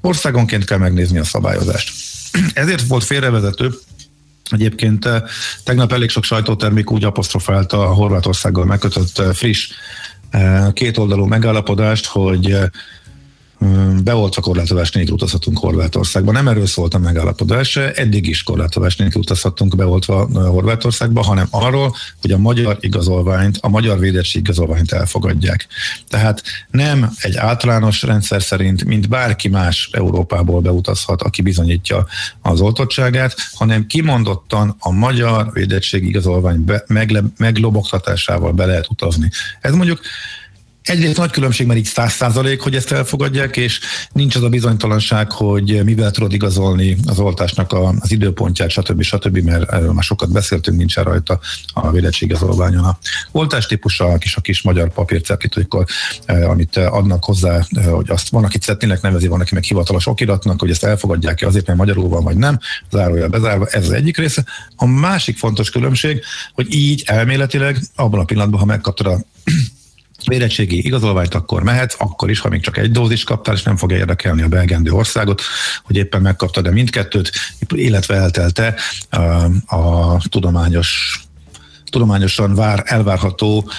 országonként 0.00 0.64
kell 0.64 0.78
megnézni 0.78 1.18
a 1.18 1.24
szabályozást. 1.24 2.14
Ezért 2.54 2.86
volt 2.86 3.04
félrevezető, 3.04 3.70
Egyébként 4.50 5.04
eh, 5.04 5.22
tegnap 5.64 5.92
elég 5.92 6.08
sok 6.08 6.24
sajtótermék 6.24 6.90
úgy 6.90 7.04
apostrofálta 7.04 7.80
a 7.88 7.92
Horvátországgal 7.92 8.64
megkötött 8.64 9.18
eh, 9.18 9.32
friss 9.32 9.70
eh, 10.30 10.72
kétoldalú 10.72 11.24
megállapodást, 11.24 12.06
hogy 12.06 12.56
beoltva 14.02 14.40
korlátozás 14.40 14.90
nélkül 14.90 15.14
utazhatunk 15.14 15.58
Horvátországba. 15.58 16.32
Nem 16.32 16.48
erről 16.48 16.66
szólt 16.66 16.94
a 16.94 16.98
megállapodás, 16.98 17.76
eddig 17.76 18.26
is 18.26 18.42
korlátozás 18.42 18.96
nélkül 18.96 19.20
utazhatunk 19.20 19.76
beoltva 19.76 20.28
Horvátországba, 20.50 21.22
hanem 21.22 21.46
arról, 21.50 21.94
hogy 22.20 22.30
a 22.30 22.38
magyar 22.38 22.76
igazolványt, 22.80 23.58
a 23.60 23.68
magyar 23.68 23.98
védettség 23.98 24.40
igazolványt 24.40 24.92
elfogadják. 24.92 25.66
Tehát 26.08 26.42
nem 26.70 27.12
egy 27.20 27.36
általános 27.36 28.02
rendszer 28.02 28.42
szerint, 28.42 28.84
mint 28.84 29.08
bárki 29.08 29.48
más 29.48 29.88
Európából 29.92 30.60
beutazhat, 30.60 31.22
aki 31.22 31.42
bizonyítja 31.42 32.06
az 32.42 32.60
oltottságát, 32.60 33.34
hanem 33.54 33.86
kimondottan 33.86 34.76
a 34.78 34.92
magyar 34.92 35.52
védettség 35.52 36.04
igazolvány 36.04 36.64
be, 36.64 36.84
meglobogtatásával 37.36 38.52
be 38.52 38.66
lehet 38.66 38.90
utazni. 38.90 39.30
Ez 39.60 39.74
mondjuk 39.74 40.00
Egyrészt 40.86 41.16
nagy 41.16 41.30
különbség, 41.30 41.66
mert 41.66 41.78
így 41.78 41.84
száz 41.84 42.12
százalék, 42.12 42.60
hogy 42.60 42.74
ezt 42.74 42.92
elfogadják, 42.92 43.56
és 43.56 43.80
nincs 44.12 44.36
az 44.36 44.42
a 44.42 44.48
bizonytalanság, 44.48 45.32
hogy 45.32 45.84
mivel 45.84 46.10
tudod 46.10 46.32
igazolni 46.32 46.96
az 47.06 47.18
oltásnak 47.18 47.72
az 47.72 48.12
időpontját, 48.12 48.70
stb. 48.70 49.02
stb., 49.02 49.38
mert 49.38 49.72
erről 49.72 49.92
már 49.92 50.02
sokat 50.02 50.32
beszéltünk, 50.32 50.78
nincsen 50.78 51.04
rajta 51.04 51.40
a 51.72 51.90
védettségigazolványon. 51.90 52.84
A 52.84 52.98
oltás 53.32 53.66
típusa, 53.66 54.04
a 54.04 54.18
kis, 54.18 54.36
a 54.36 54.40
kis 54.40 54.62
magyar 54.62 54.92
papírceplit, 54.92 55.66
eh, 56.26 56.50
amit 56.50 56.76
adnak 56.76 57.24
hozzá, 57.24 57.66
eh, 57.70 57.84
hogy 57.84 58.10
azt 58.10 58.28
van, 58.28 58.44
akit 58.44 58.62
szettinek 58.62 59.00
nevezi, 59.00 59.26
van, 59.26 59.40
aki 59.40 59.54
meg 59.54 59.62
hivatalos 59.62 60.06
okiratnak, 60.06 60.60
hogy 60.60 60.70
ezt 60.70 60.84
elfogadják-e 60.84 61.46
azért, 61.46 61.66
mert 61.66 61.78
magyarul 61.78 62.08
van, 62.08 62.24
vagy 62.24 62.36
nem, 62.36 62.58
zárója 62.90 63.28
bezárva, 63.28 63.66
ez 63.66 63.84
az 63.84 63.92
egyik 63.92 64.16
része. 64.16 64.44
A 64.76 64.86
másik 64.86 65.38
fontos 65.38 65.70
különbség, 65.70 66.22
hogy 66.52 66.74
így 66.74 67.02
elméletileg 67.06 67.78
abban 67.94 68.20
a 68.20 68.24
pillanatban, 68.24 68.60
ha 68.60 68.66
megkaptad 68.66 69.06
a 69.06 69.20
védettségi 70.24 70.86
igazolványt, 70.86 71.34
akkor 71.34 71.62
mehetsz, 71.62 71.94
akkor 71.98 72.30
is, 72.30 72.40
ha 72.40 72.48
még 72.48 72.60
csak 72.60 72.76
egy 72.76 72.90
dózis 72.90 73.24
kaptál, 73.24 73.54
és 73.54 73.62
nem 73.62 73.76
fogja 73.76 73.96
érdekelni 73.96 74.42
a 74.42 74.48
belgendő 74.48 74.90
országot, 74.90 75.42
hogy 75.84 75.96
éppen 75.96 76.22
megkaptad-e 76.22 76.70
mindkettőt, 76.70 77.32
illetve 77.68 78.14
eltelte 78.14 78.74
a, 79.10 79.16
a 79.76 80.18
tudományos 80.28 81.20
tudományosan 81.90 82.54
vár, 82.54 82.82
elvárható 82.84 83.70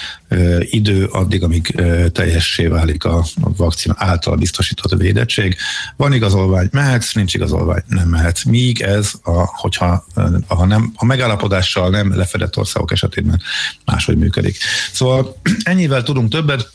idő 0.60 1.04
addig, 1.04 1.42
amíg 1.42 1.72
ö, 1.76 2.08
teljessé 2.08 2.66
válik 2.66 3.04
a, 3.04 3.18
a 3.18 3.54
vakcina 3.56 3.94
által 3.98 4.36
biztosított 4.36 5.00
védettség. 5.00 5.56
Van 5.96 6.12
igazolvány, 6.12 6.68
mehetsz, 6.72 7.12
nincs 7.12 7.34
igazolvány, 7.34 7.82
nem 7.86 8.08
mehetsz. 8.08 8.44
Míg 8.44 8.80
ez, 8.80 9.12
a, 9.22 9.56
hogyha 9.56 10.04
a, 10.46 10.64
nem, 10.64 10.92
a 10.96 11.04
megállapodással 11.04 11.90
nem 11.90 12.16
lefedett 12.16 12.56
országok 12.56 12.92
esetében 12.92 13.40
máshogy 13.84 14.16
működik. 14.16 14.56
Szóval 14.92 15.36
ennyivel 15.62 16.02
tudunk 16.02 16.30
többet, 16.30 16.70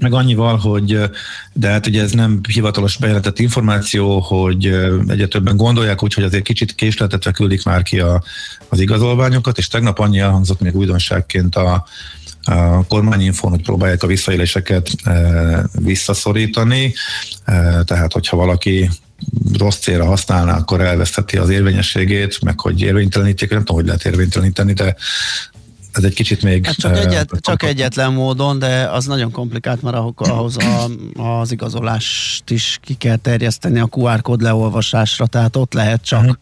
meg 0.00 0.12
annyival, 0.12 0.56
hogy 0.56 1.00
de 1.52 1.68
hát 1.68 1.86
ugye 1.86 2.02
ez 2.02 2.12
nem 2.12 2.40
hivatalos 2.48 2.96
bejelentett 2.96 3.38
információ, 3.38 4.20
hogy 4.20 4.66
egyre 5.08 5.26
többen 5.26 5.56
gondolják 5.56 6.02
úgy, 6.02 6.14
hogy 6.14 6.24
azért 6.24 6.44
kicsit 6.44 6.74
késletetve 6.74 7.30
küldik 7.30 7.64
már 7.64 7.82
ki 7.82 8.00
a, 8.00 8.22
az 8.68 8.80
igazolványokat, 8.80 9.58
és 9.58 9.68
tegnap 9.68 9.98
annyi 9.98 10.18
elhangzott 10.18 10.60
még 10.60 10.76
újdonságként 10.76 11.56
a, 11.56 11.86
a 12.44 12.86
kormányinfón, 12.86 13.50
hogy 13.50 13.62
próbálják 13.62 14.02
a 14.02 14.06
visszaéléseket 14.06 14.90
e, 15.04 15.64
visszaszorítani, 15.78 16.94
e, 17.44 17.82
tehát 17.84 18.12
hogyha 18.12 18.36
valaki 18.36 18.90
rossz 19.58 19.78
célra 19.78 20.04
használná, 20.04 20.56
akkor 20.56 20.80
elvesztheti 20.80 21.36
az 21.36 21.48
érvényességét, 21.48 22.42
meg 22.42 22.60
hogy 22.60 22.80
érvénytelenítik, 22.80 23.50
nem 23.50 23.58
tudom, 23.58 23.76
hogy 23.76 23.86
lehet 23.86 24.04
érvényteleníteni, 24.04 24.72
de 24.72 24.96
ez 25.96 26.04
egy 26.04 26.14
kicsit 26.14 26.42
még... 26.42 26.66
Hát 26.66 26.76
csak, 26.76 26.96
egyet, 26.96 27.30
csak 27.40 27.62
egyetlen 27.62 28.12
módon, 28.12 28.58
de 28.58 28.88
az 28.90 29.04
nagyon 29.04 29.30
komplikált, 29.30 29.82
mert 29.82 29.96
ahhoz 30.18 30.56
a, 30.56 30.90
az 31.22 31.52
igazolást 31.52 32.50
is 32.50 32.78
ki 32.82 32.94
kell 32.94 33.16
terjeszteni 33.16 33.78
a 33.78 33.88
QR 33.90 34.22
kód 34.22 34.42
leolvasásra, 34.42 35.26
tehát 35.26 35.56
ott 35.56 35.72
lehet 35.72 36.02
csak 36.02 36.20
uh-huh. 36.20 36.36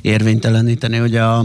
érvényteleníteni 0.00 1.00
ugye 1.00 1.22
a 1.22 1.44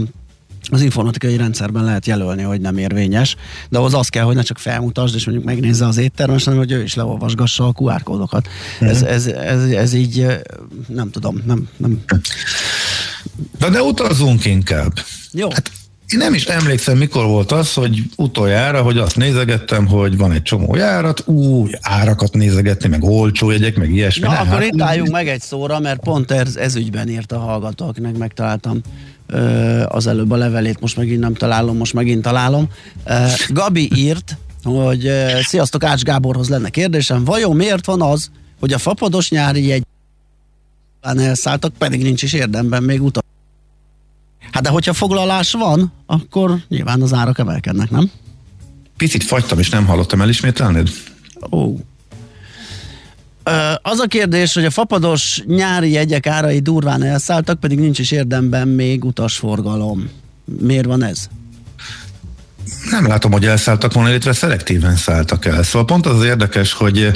az 0.70 0.82
informatikai 0.82 1.36
rendszerben 1.36 1.84
lehet 1.84 2.06
jelölni, 2.06 2.42
hogy 2.42 2.60
nem 2.60 2.78
érvényes, 2.78 3.36
de 3.68 3.78
ahhoz 3.78 3.94
az 3.94 4.08
kell, 4.08 4.24
hogy 4.24 4.34
ne 4.34 4.42
csak 4.42 4.58
felmutasd, 4.58 5.14
és 5.14 5.24
mondjuk 5.24 5.46
megnézze 5.46 5.86
az 5.86 5.96
éttermes, 5.96 6.44
hanem 6.44 6.58
hogy 6.58 6.72
ő 6.72 6.82
is 6.82 6.94
leolvasgassa 6.94 7.66
a 7.66 7.72
QR 7.76 8.02
kódokat. 8.02 8.48
Mm. 8.84 8.86
Ez, 8.88 9.02
ez, 9.02 9.26
ez, 9.26 9.62
ez, 9.62 9.92
így 9.92 10.26
nem 10.86 11.10
tudom, 11.10 11.42
nem, 11.46 11.68
nem. 11.76 12.04
De, 13.58 13.68
de 13.68 13.82
utazzunk 13.82 14.44
inkább. 14.44 14.92
Jó. 15.32 15.50
Hát 15.50 15.70
én 16.12 16.18
nem 16.18 16.34
is 16.34 16.44
emlékszem, 16.44 16.98
mikor 16.98 17.26
volt 17.26 17.52
az, 17.52 17.74
hogy 17.74 18.02
utoljára, 18.16 18.82
hogy 18.82 18.98
azt 18.98 19.16
nézegettem, 19.16 19.86
hogy 19.86 20.16
van 20.16 20.32
egy 20.32 20.42
csomó 20.42 20.76
járat, 20.76 21.22
új 21.26 21.70
árakat 21.80 22.34
nézegetni, 22.34 22.88
meg 22.88 23.04
olcsó 23.04 23.50
jegyek, 23.50 23.76
meg 23.76 23.90
ilyesmi. 23.90 24.26
Na, 24.26 24.32
akkor 24.32 24.46
hát, 24.46 24.64
itt 24.64 24.80
álljunk 24.80 25.10
meg 25.10 25.28
egy 25.28 25.40
szóra, 25.40 25.80
mert 25.80 26.00
pont 26.00 26.30
ez, 26.30 26.56
ez 26.56 26.74
ügyben 26.74 27.08
írt 27.08 27.32
a 27.32 27.38
hallgató, 27.38 27.86
akinek 27.86 28.16
megtaláltam 28.16 28.80
az 29.88 30.06
előbb 30.06 30.30
a 30.30 30.36
levelét, 30.36 30.80
most 30.80 30.96
megint 30.96 31.20
nem 31.20 31.34
találom, 31.34 31.76
most 31.76 31.92
megint 31.92 32.22
találom. 32.22 32.68
Gabi 33.48 33.90
írt, 33.94 34.36
hogy 34.62 35.10
sziasztok, 35.42 35.84
Ács 35.84 36.02
Gáborhoz 36.02 36.48
lenne 36.48 36.68
kérdésem, 36.68 37.24
vajon 37.24 37.56
miért 37.56 37.86
van 37.86 38.02
az, 38.02 38.30
hogy 38.60 38.72
a 38.72 38.78
fapados 38.78 39.30
nyári 39.30 39.66
jegy 39.66 39.86
elszálltak, 41.00 41.72
pedig 41.78 42.02
nincs 42.02 42.22
is 42.22 42.32
érdemben 42.32 42.82
még 42.82 43.02
utat. 43.02 43.24
Hát 44.52 44.62
de 44.62 44.68
hogyha 44.68 44.92
foglalás 44.92 45.52
van, 45.52 45.92
akkor 46.06 46.58
nyilván 46.68 47.02
az 47.02 47.12
árak 47.12 47.38
emelkednek, 47.38 47.90
nem? 47.90 48.10
Picit 48.96 49.22
fagytam, 49.22 49.58
és 49.58 49.68
nem 49.68 49.86
hallottam, 49.86 50.20
elismételnéd? 50.20 50.88
Ó. 51.50 51.76
Az 53.82 53.98
a 53.98 54.06
kérdés, 54.06 54.54
hogy 54.54 54.64
a 54.64 54.70
fapados 54.70 55.42
nyári 55.46 55.90
jegyek 55.90 56.26
árai 56.26 56.58
durván 56.58 57.02
elszálltak, 57.02 57.60
pedig 57.60 57.78
nincs 57.78 57.98
is 57.98 58.10
érdemben 58.10 58.68
még 58.68 59.04
utasforgalom. 59.04 60.08
Miért 60.44 60.86
van 60.86 61.02
ez? 61.02 61.28
Nem 62.90 63.06
látom, 63.06 63.32
hogy 63.32 63.46
elszálltak 63.46 63.92
volna, 63.92 64.08
illetve 64.08 64.32
szelektíven 64.32 64.96
szálltak 64.96 65.44
el. 65.44 65.62
Szóval 65.62 65.86
pont 65.86 66.06
az, 66.06 66.16
az 66.16 66.24
érdekes, 66.24 66.72
hogy 66.72 67.10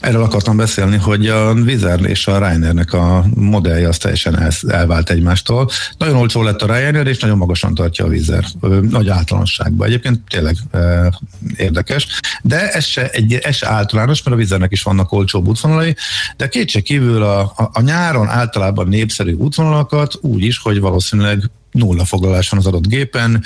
erről 0.00 0.22
akartam 0.22 0.56
beszélni, 0.56 0.96
hogy 0.96 1.28
a 1.28 1.54
Vizer 1.54 2.00
és 2.00 2.26
a 2.26 2.38
Ryanairnek 2.38 2.92
a 2.92 3.24
modellje 3.34 3.88
az 3.88 3.96
teljesen 3.98 4.40
el, 4.40 4.50
elvált 4.68 5.10
egymástól. 5.10 5.70
Nagyon 5.98 6.16
olcsó 6.16 6.42
lett 6.42 6.62
a 6.62 6.66
Ryanair, 6.66 7.06
és 7.06 7.18
nagyon 7.18 7.36
magasan 7.36 7.74
tartja 7.74 8.04
a 8.04 8.08
Vizer. 8.08 8.44
Nagy 8.90 9.08
általánosságban. 9.08 9.86
Egyébként 9.86 10.20
tényleg 10.28 10.56
e, 10.70 11.10
érdekes. 11.56 12.06
De 12.42 12.70
ez 12.70 12.84
se, 12.84 13.08
egy, 13.08 13.34
ez 13.34 13.54
se 13.54 13.68
általános, 13.68 14.22
mert 14.22 14.36
a 14.36 14.38
Vizernek 14.38 14.72
is 14.72 14.82
vannak 14.82 15.12
olcsó 15.12 15.42
útvonalai, 15.46 15.96
de 16.36 16.48
kétség 16.48 16.82
kívül 16.82 17.22
a, 17.22 17.40
a, 17.40 17.70
a 17.72 17.80
nyáron 17.80 18.28
általában 18.28 18.88
népszerű 18.88 19.32
útvonalakat 19.32 20.18
úgy 20.20 20.42
is, 20.42 20.58
hogy 20.58 20.80
valószínűleg 20.80 21.50
nulla 21.80 22.04
foglalás 22.04 22.48
van 22.48 22.60
az 22.60 22.66
adott 22.66 22.86
gépen, 22.86 23.42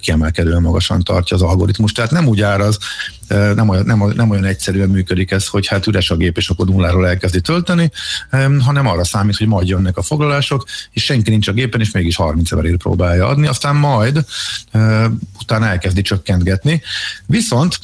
kiemelkedően 0.00 0.62
magasan 0.62 1.02
tartja 1.02 1.36
az 1.36 1.42
algoritmus. 1.42 1.92
Tehát 1.92 2.10
nem 2.10 2.26
úgy 2.26 2.40
áraz, 2.40 2.78
nem 3.28 3.68
olyan, 3.68 3.84
nem, 3.84 4.12
nem 4.14 4.30
olyan 4.30 4.44
egyszerűen 4.44 4.88
működik 4.88 5.30
ez, 5.30 5.46
hogy 5.46 5.66
hát 5.66 5.86
üres 5.86 6.10
a 6.10 6.16
gép, 6.16 6.36
és 6.36 6.48
akkor 6.48 6.66
nulláról 6.66 7.08
elkezdi 7.08 7.40
tölteni, 7.40 7.90
hanem 8.60 8.86
arra 8.86 9.04
számít, 9.04 9.36
hogy 9.36 9.46
majd 9.46 9.68
jönnek 9.68 9.96
a 9.96 10.02
foglalások, 10.02 10.64
és 10.90 11.04
senki 11.04 11.30
nincs 11.30 11.48
a 11.48 11.52
gépen, 11.52 11.80
és 11.80 11.90
mégis 11.90 12.16
30 12.16 12.52
everért 12.52 12.76
próbálja 12.76 13.26
adni, 13.26 13.46
aztán 13.46 13.76
majd 13.76 14.24
utána 15.40 15.66
elkezdi 15.66 16.02
csökkentgetni. 16.02 16.82
Viszont 17.26 17.78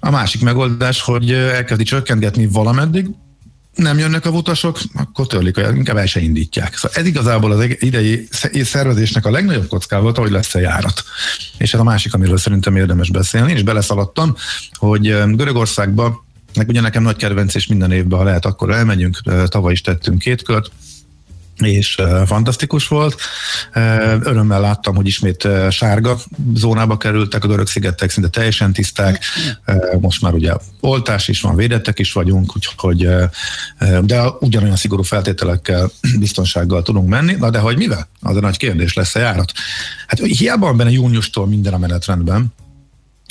a 0.00 0.10
másik 0.10 0.42
megoldás, 0.42 1.00
hogy 1.02 1.32
elkezdi 1.32 1.84
csökkentgetni 1.84 2.46
valameddig, 2.46 3.10
nem 3.82 3.98
jönnek 3.98 4.26
a 4.26 4.30
utasok, 4.30 4.78
akkor 4.94 5.26
törlik, 5.26 5.56
inkább 5.74 5.96
el 5.96 6.06
se 6.06 6.20
indítják. 6.20 6.76
Szóval 6.76 6.96
ez 6.96 7.06
igazából 7.06 7.52
az 7.52 7.66
idei 7.78 8.28
szervezésnek 8.64 9.26
a 9.26 9.30
legnagyobb 9.30 9.66
kockázata, 9.66 10.20
hogy 10.20 10.30
lesz 10.30 10.54
a 10.54 10.58
járat. 10.58 11.04
És 11.58 11.74
ez 11.74 11.80
a 11.80 11.84
másik, 11.84 12.14
amiről 12.14 12.38
szerintem 12.38 12.76
érdemes 12.76 13.10
beszélni. 13.10 13.50
Én 13.50 13.56
is 13.56 13.62
beleszaladtam, 13.62 14.36
hogy 14.72 15.02
Görögországba 15.36 16.24
meg 16.54 16.68
ugye 16.68 16.80
nekem 16.80 17.02
nagy 17.02 17.16
kedvenc, 17.16 17.54
és 17.54 17.66
minden 17.66 17.92
évben, 17.92 18.18
ha 18.18 18.24
lehet, 18.24 18.44
akkor 18.44 18.70
elmegyünk. 18.70 19.20
Tavaly 19.46 19.72
is 19.72 19.80
tettünk 19.80 20.18
két 20.18 20.42
kört, 20.42 20.70
és 21.68 21.98
fantasztikus 22.26 22.88
volt. 22.88 23.16
Örömmel 24.22 24.60
láttam, 24.60 24.94
hogy 24.94 25.06
ismét 25.06 25.48
sárga 25.70 26.16
zónába 26.54 26.96
kerültek, 26.96 27.44
a 27.44 27.48
görög 27.48 27.66
szigetek 27.66 28.10
szinte 28.10 28.28
teljesen 28.28 28.72
tiszták, 28.72 29.24
most 30.00 30.22
már 30.22 30.34
ugye 30.34 30.52
oltás 30.80 31.28
is 31.28 31.40
van, 31.40 31.56
védettek 31.56 31.98
is 31.98 32.12
vagyunk, 32.12 32.56
úgyhogy 32.56 33.08
de 34.00 34.22
ugyanolyan 34.40 34.76
szigorú 34.76 35.02
feltételekkel, 35.02 35.90
biztonsággal 36.18 36.82
tudunk 36.82 37.08
menni, 37.08 37.34
na 37.34 37.50
de 37.50 37.58
hogy 37.58 37.76
mivel? 37.76 38.08
Az 38.20 38.36
a 38.36 38.40
nagy 38.40 38.56
kérdés 38.56 38.94
lesz 38.94 39.14
a 39.14 39.18
járat. 39.18 39.52
Hát 40.06 40.18
hiába 40.18 40.66
van 40.66 40.76
benne 40.76 40.90
júniustól 40.90 41.46
minden 41.46 41.74
a 41.74 41.78
menetrendben, 41.78 42.52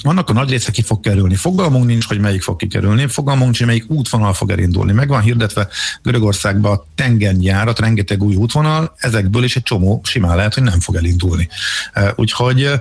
annak 0.03 0.29
a 0.29 0.33
nagy 0.33 0.49
része 0.49 0.71
ki 0.71 0.81
fog 0.81 0.99
kerülni. 0.99 1.35
Fogalmunk 1.35 1.85
nincs, 1.85 2.05
hogy 2.07 2.19
melyik 2.19 2.41
fog 2.41 2.55
kikerülni, 2.55 3.07
fogalmunk 3.07 3.43
nincs, 3.43 3.57
hogy 3.57 3.67
melyik 3.67 3.89
útvonal 3.89 4.33
fog 4.33 4.49
elindulni. 4.49 4.91
Meg 4.91 5.07
van 5.07 5.21
hirdetve 5.21 5.67
Görögországban 6.03 6.71
a 6.71 6.83
tengernyárat, 6.95 7.79
rengeteg 7.79 8.23
új 8.23 8.35
útvonal, 8.35 8.95
ezekből 8.97 9.43
is 9.43 9.55
egy 9.55 9.63
csomó 9.63 10.01
simán 10.03 10.35
lehet, 10.35 10.53
hogy 10.53 10.63
nem 10.63 10.79
fog 10.79 10.95
elindulni. 10.95 11.49
Úgyhogy 12.15 12.79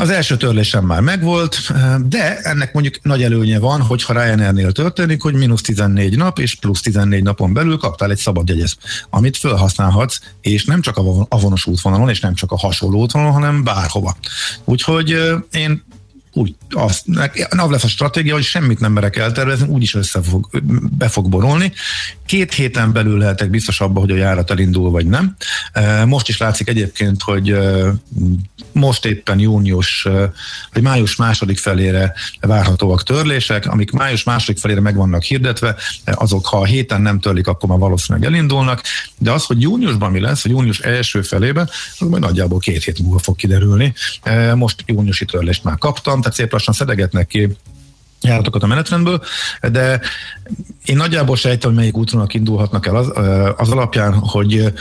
az 0.00 0.10
első 0.10 0.36
törlésem 0.36 0.84
már 0.84 1.00
megvolt, 1.00 1.72
de 2.06 2.38
ennek 2.38 2.72
mondjuk 2.72 3.02
nagy 3.02 3.22
előnye 3.22 3.58
van, 3.58 3.80
hogyha 3.80 4.12
Ryanairnél 4.12 4.72
történik, 4.72 5.22
hogy 5.22 5.34
mínusz 5.34 5.60
14 5.60 6.16
nap, 6.16 6.38
és 6.38 6.54
plusz 6.54 6.80
14 6.80 7.22
napon 7.22 7.52
belül 7.52 7.76
kaptál 7.76 8.10
egy 8.10 8.18
szabad 8.18 8.48
jegyet, 8.48 8.76
amit 9.10 9.36
felhasználhatsz, 9.36 10.20
és 10.40 10.64
nem 10.64 10.80
csak 10.80 10.96
a 10.96 11.26
avonos 11.28 11.66
útvonalon, 11.66 12.08
és 12.08 12.20
nem 12.20 12.34
csak 12.34 12.52
a 12.52 12.58
hasonló 12.58 13.00
útvonalon, 13.00 13.34
hanem 13.34 13.64
bárhova. 13.64 14.16
Úgyhogy 14.64 15.16
én 15.52 15.84
úgy, 16.32 16.54
az, 16.70 17.02
az 17.48 17.70
lesz 17.70 17.84
a 17.84 17.88
stratégia, 17.88 18.34
hogy 18.34 18.42
semmit 18.42 18.80
nem 18.80 18.92
merek 18.92 19.16
eltervezni, 19.16 19.68
úgyis 19.68 19.94
össze 19.94 20.22
fog, 20.22 20.48
be 20.98 21.08
fog 21.08 21.28
borulni. 21.28 21.72
Két 22.28 22.54
héten 22.54 22.92
belül 22.92 23.18
lehetek 23.18 23.50
biztos 23.50 23.80
abban, 23.80 24.02
hogy 24.02 24.10
a 24.10 24.16
járat 24.16 24.50
elindul, 24.50 24.90
vagy 24.90 25.06
nem. 25.06 25.36
E, 25.72 26.04
most 26.04 26.28
is 26.28 26.38
látszik 26.38 26.68
egyébként, 26.68 27.22
hogy 27.22 27.50
e, 27.50 27.94
most 28.72 29.04
éppen 29.04 29.38
június, 29.38 30.06
e, 30.06 30.32
vagy 30.72 30.82
május 30.82 31.16
második 31.16 31.58
felére 31.58 32.12
várhatóak 32.40 33.02
törlések, 33.02 33.66
amik 33.66 33.90
május 33.90 34.24
második 34.24 34.60
felére 34.60 34.80
meg 34.80 34.96
vannak 34.96 35.22
hirdetve, 35.22 35.76
azok 36.04 36.46
ha 36.46 36.58
a 36.58 36.64
héten 36.64 37.00
nem 37.00 37.20
törlik, 37.20 37.46
akkor 37.46 37.68
már 37.68 37.78
valószínűleg 37.78 38.28
elindulnak, 38.28 38.82
de 39.18 39.32
az, 39.32 39.44
hogy 39.44 39.60
júniusban 39.60 40.10
mi 40.10 40.20
lesz, 40.20 40.42
vagy 40.42 40.52
június 40.52 40.80
első 40.80 41.22
felében, 41.22 41.70
az 41.98 42.08
majd 42.08 42.22
nagyjából 42.22 42.58
két 42.58 42.84
hét 42.84 42.98
múlva 42.98 43.18
fog 43.18 43.36
kiderülni. 43.36 43.94
Most 44.54 44.82
júniusi 44.86 45.24
törlést 45.24 45.64
már 45.64 45.78
kaptam, 45.78 46.20
tehát 46.20 46.36
szép 46.36 46.52
lassan 46.52 46.74
szedegetnek 46.74 47.26
ki 47.26 47.56
járatokat 48.20 48.62
a 48.62 48.66
menetrendből, 48.66 49.22
de 49.72 50.00
én 50.84 50.96
nagyjából 50.96 51.36
sejtem, 51.36 51.70
hogy 51.70 51.78
melyik 51.78 51.96
útvonalak 51.96 52.34
indulhatnak 52.34 52.86
el 52.86 52.96
az, 52.96 53.12
az 53.56 53.70
alapján, 53.70 54.12
hogy 54.14 54.72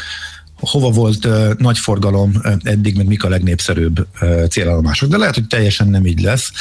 hova 0.59 0.89
volt 0.89 1.27
nagy 1.57 1.77
forgalom 1.77 2.31
eddig, 2.63 2.95
meg 2.95 3.07
mik 3.07 3.23
a 3.23 3.29
legnépszerűbb 3.29 4.07
célállomások. 4.49 5.09
De 5.09 5.17
lehet, 5.17 5.33
hogy 5.33 5.47
teljesen 5.47 5.87
nem 5.87 6.05
így 6.05 6.19
lesz, 6.19 6.51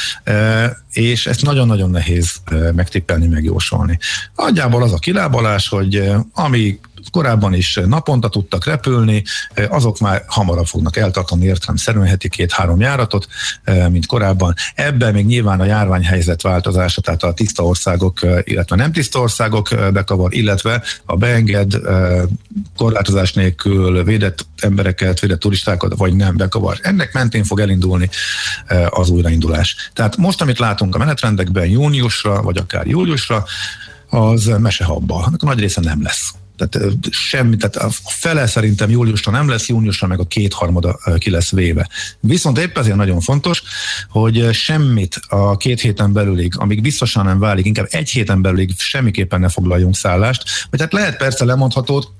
és 0.91 1.27
ezt 1.27 1.41
nagyon-nagyon 1.41 1.89
nehéz 1.89 2.35
megtippelni, 2.75 3.27
megjósolni. 3.27 3.99
Nagyjából 4.35 4.83
az 4.83 4.93
a 4.93 4.97
kilábalás, 4.97 5.67
hogy 5.67 6.11
ami 6.33 6.79
korábban 7.11 7.53
is 7.53 7.79
naponta 7.85 8.29
tudtak 8.29 8.65
repülni, 8.65 9.23
azok 9.69 9.99
már 9.99 10.23
hamarabb 10.27 10.65
fognak 10.65 10.97
eltartani 10.97 11.45
értelemszerűen 11.45 12.07
heti 12.07 12.29
két-három 12.29 12.79
járatot, 12.79 13.27
mint 13.89 14.05
korábban. 14.05 14.53
Ebben 14.75 15.13
még 15.13 15.25
nyilván 15.25 15.59
a 15.59 15.65
járványhelyzet 15.65 16.41
változása, 16.41 17.01
tehát 17.01 17.23
a 17.23 17.33
tiszta 17.33 17.63
országok, 17.63 18.19
illetve 18.43 18.75
nem 18.75 18.91
tiszta 18.91 19.19
országok 19.19 19.69
bekavar, 19.93 20.33
illetve 20.33 20.83
a 21.05 21.15
beenged 21.15 21.73
korlátozás 22.77 23.33
nélkül 23.33 24.03
védett 24.03 24.45
embereket, 24.57 25.19
védett 25.19 25.39
turistákat, 25.39 25.93
vagy 25.97 26.15
nem 26.15 26.37
bekavar. 26.37 26.77
Ennek 26.81 27.13
mentén 27.13 27.43
fog 27.43 27.59
elindulni 27.59 28.09
az 28.89 29.09
újraindulás. 29.09 29.89
Tehát 29.93 30.17
most, 30.17 30.41
amit 30.41 30.59
látunk 30.59 30.95
a 30.95 30.97
menetrendekben 30.97 31.65
júniusra, 31.67 32.41
vagy 32.41 32.57
akár 32.57 32.87
júliusra, 32.87 33.45
az 34.09 34.45
mesehabba. 34.45 35.15
Annak 35.15 35.43
a 35.43 35.45
nagy 35.45 35.59
része 35.59 35.81
nem 35.81 36.03
lesz. 36.03 36.33
Tehát 36.57 36.89
semmi, 37.09 37.55
tehát 37.55 37.75
a 37.75 37.89
fele 38.05 38.47
szerintem 38.47 38.89
júliusra 38.89 39.31
nem 39.31 39.49
lesz, 39.49 39.67
júniusra 39.67 40.07
meg 40.07 40.19
a 40.19 40.25
kétharmada 40.25 40.99
ki 41.17 41.29
lesz 41.29 41.51
véve. 41.51 41.89
Viszont 42.19 42.57
épp 42.57 42.77
ezért 42.77 42.95
nagyon 42.95 43.19
fontos, 43.19 43.63
hogy 44.09 44.53
semmit 44.53 45.19
a 45.27 45.57
két 45.57 45.81
héten 45.81 46.13
belülig, 46.13 46.53
amíg 46.57 46.81
biztosan 46.81 47.25
nem 47.25 47.39
válik, 47.39 47.65
inkább 47.65 47.87
egy 47.89 48.09
héten 48.09 48.41
belülig 48.41 48.71
semmiképpen 48.77 49.39
ne 49.39 49.49
foglaljunk 49.49 49.95
szállást, 49.95 50.43
vagy 50.69 50.79
hát 50.79 50.93
lehet 50.93 51.17
persze 51.17 51.45
lemondhatót, 51.45 52.11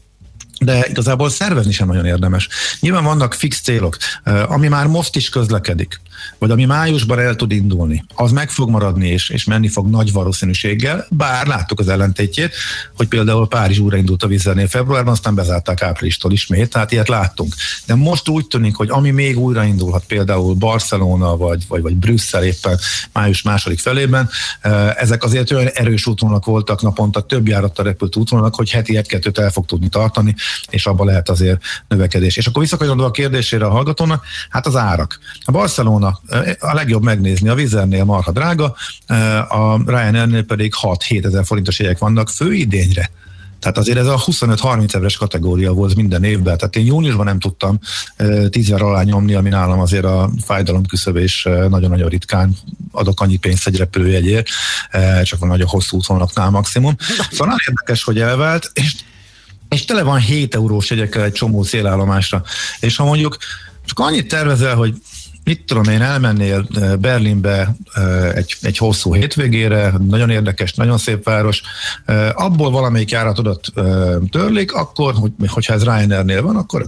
de 0.59 0.85
igazából 0.89 1.29
szervezni 1.29 1.71
sem 1.71 1.87
nagyon 1.87 2.05
érdemes. 2.05 2.47
Nyilván 2.79 3.03
vannak 3.03 3.33
fix 3.33 3.61
célok, 3.61 3.97
ami 4.47 4.67
már 4.67 4.87
most 4.87 5.15
is 5.15 5.29
közlekedik, 5.29 5.99
vagy 6.37 6.51
ami 6.51 6.65
májusban 6.65 7.19
el 7.19 7.35
tud 7.35 7.51
indulni, 7.51 8.05
az 8.15 8.31
meg 8.31 8.49
fog 8.49 8.69
maradni 8.69 9.07
és, 9.07 9.29
és 9.29 9.43
menni 9.43 9.67
fog 9.67 9.89
nagy 9.89 10.11
valószínűséggel, 10.11 11.05
bár 11.09 11.47
láttuk 11.47 11.79
az 11.79 11.87
ellentétjét, 11.87 12.53
hogy 12.95 13.07
például 13.07 13.47
Párizs 13.47 13.77
újra 13.77 13.97
indult 13.97 14.23
a 14.23 14.27
vízernél 14.27 14.67
februárban, 14.67 15.13
aztán 15.13 15.35
bezárták 15.35 15.81
áprilistól 15.81 16.31
ismét, 16.31 16.69
tehát 16.69 16.91
ilyet 16.91 17.07
láttunk. 17.07 17.53
De 17.85 17.95
most 17.95 18.29
úgy 18.29 18.47
tűnik, 18.47 18.75
hogy 18.75 18.89
ami 18.89 19.11
még 19.11 19.39
újraindulhat, 19.39 20.03
például 20.07 20.53
Barcelona 20.53 21.37
vagy, 21.37 21.63
vagy, 21.67 21.81
vagy 21.81 21.95
Brüsszel 21.95 22.43
éppen 22.43 22.79
május 23.11 23.41
második 23.41 23.79
felében, 23.79 24.29
ezek 24.95 25.23
azért 25.23 25.51
olyan 25.51 25.67
erős 25.67 26.05
útvonalak 26.05 26.45
voltak 26.45 26.81
naponta, 26.81 27.21
több 27.21 27.47
járattal 27.47 27.85
repült 27.85 28.15
útvonalak, 28.15 28.55
hogy 28.55 28.69
heti 28.69 28.97
egy-kettőt 28.97 29.37
el 29.37 29.51
fog 29.51 29.65
tudni 29.65 29.89
tartani, 29.89 30.35
és 30.69 30.85
abban 30.85 31.05
lehet 31.05 31.29
azért 31.29 31.61
növekedés. 31.87 32.37
És 32.37 32.47
akkor 32.47 32.61
visszakanyarodva 32.61 33.05
a 33.05 33.11
kérdésére 33.11 33.65
a 33.65 33.69
hallgatónak, 33.69 34.25
hát 34.49 34.67
az 34.67 34.75
árak. 34.75 35.19
A 35.45 35.51
Barcelona 35.51 36.19
a 36.59 36.73
legjobb 36.73 37.03
megnézni, 37.03 37.49
a 37.49 37.55
Vizernél 37.55 38.03
marha 38.03 38.31
drága, 38.31 38.75
a 39.49 39.77
Ryanairnél 39.85 40.43
pedig 40.43 40.73
6-7 40.81 41.25
ezer 41.25 41.45
forintos 41.45 41.79
jegyek 41.79 41.97
vannak 41.97 42.29
főidényre. 42.29 43.09
Tehát 43.59 43.77
azért 43.77 43.97
ez 43.97 44.05
a 44.05 44.19
25-30 44.25 44.83
ezeres 44.83 45.17
kategória 45.17 45.73
volt 45.73 45.95
minden 45.95 46.23
évben. 46.23 46.57
Tehát 46.57 46.75
én 46.75 46.85
júniusban 46.85 47.25
nem 47.25 47.39
tudtam 47.39 47.79
tízver 48.49 48.81
alá 48.81 49.03
nyomni, 49.03 49.33
ami 49.33 49.49
nálam 49.49 49.79
azért 49.79 50.03
a 50.03 50.29
fájdalom 50.45 50.85
küszöb, 50.85 51.15
és 51.15 51.43
nagyon-nagyon 51.69 52.09
ritkán 52.09 52.55
adok 52.91 53.21
annyi 53.21 53.37
pénzt 53.37 53.67
egy 53.67 53.77
repülőjegyért, 53.77 54.47
csak 55.23 55.39
van 55.39 55.49
nagyon 55.49 55.67
hosszú 55.67 55.97
útvonalaknál 55.97 56.49
maximum. 56.49 56.95
Szóval 57.31 57.47
nagyon 57.47 57.65
érdekes, 57.67 58.03
hogy 58.03 58.19
elvált, 58.19 58.71
és 58.73 58.95
és 59.69 59.85
tele 59.85 60.03
van 60.03 60.19
7 60.19 60.55
eurós 60.55 60.89
jegyekkel 60.89 61.23
egy 61.23 61.31
csomó 61.31 61.63
célállomásra. 61.63 62.43
És 62.79 62.95
ha 62.95 63.05
mondjuk 63.05 63.37
csak 63.85 63.99
annyit 63.99 64.27
tervezel, 64.27 64.75
hogy 64.75 64.93
mit 65.43 65.63
tudom 65.65 65.83
én, 65.83 66.01
elmennél 66.01 66.67
Berlinbe 66.99 67.75
egy, 68.33 68.57
egy 68.61 68.77
hosszú 68.77 69.13
hétvégére, 69.13 69.93
nagyon 70.07 70.29
érdekes, 70.29 70.73
nagyon 70.73 70.97
szép 70.97 71.23
város, 71.23 71.61
abból 72.33 72.71
valamelyik 72.71 73.11
járatodat 73.11 73.67
törlik, 74.29 74.73
akkor, 74.73 75.13
hogy, 75.13 75.31
hogyha 75.47 75.73
ez 75.73 75.83
Ryanairnél 75.83 76.41
van, 76.41 76.55
akkor 76.55 76.85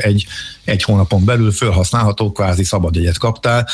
egy, 0.00 0.26
egy 0.70 0.82
hónapon 0.82 1.24
belül 1.24 1.52
felhasználható 1.52 2.32
kvázi 2.32 2.64
szabadjegyet 2.64 3.18
kaptál, 3.18 3.68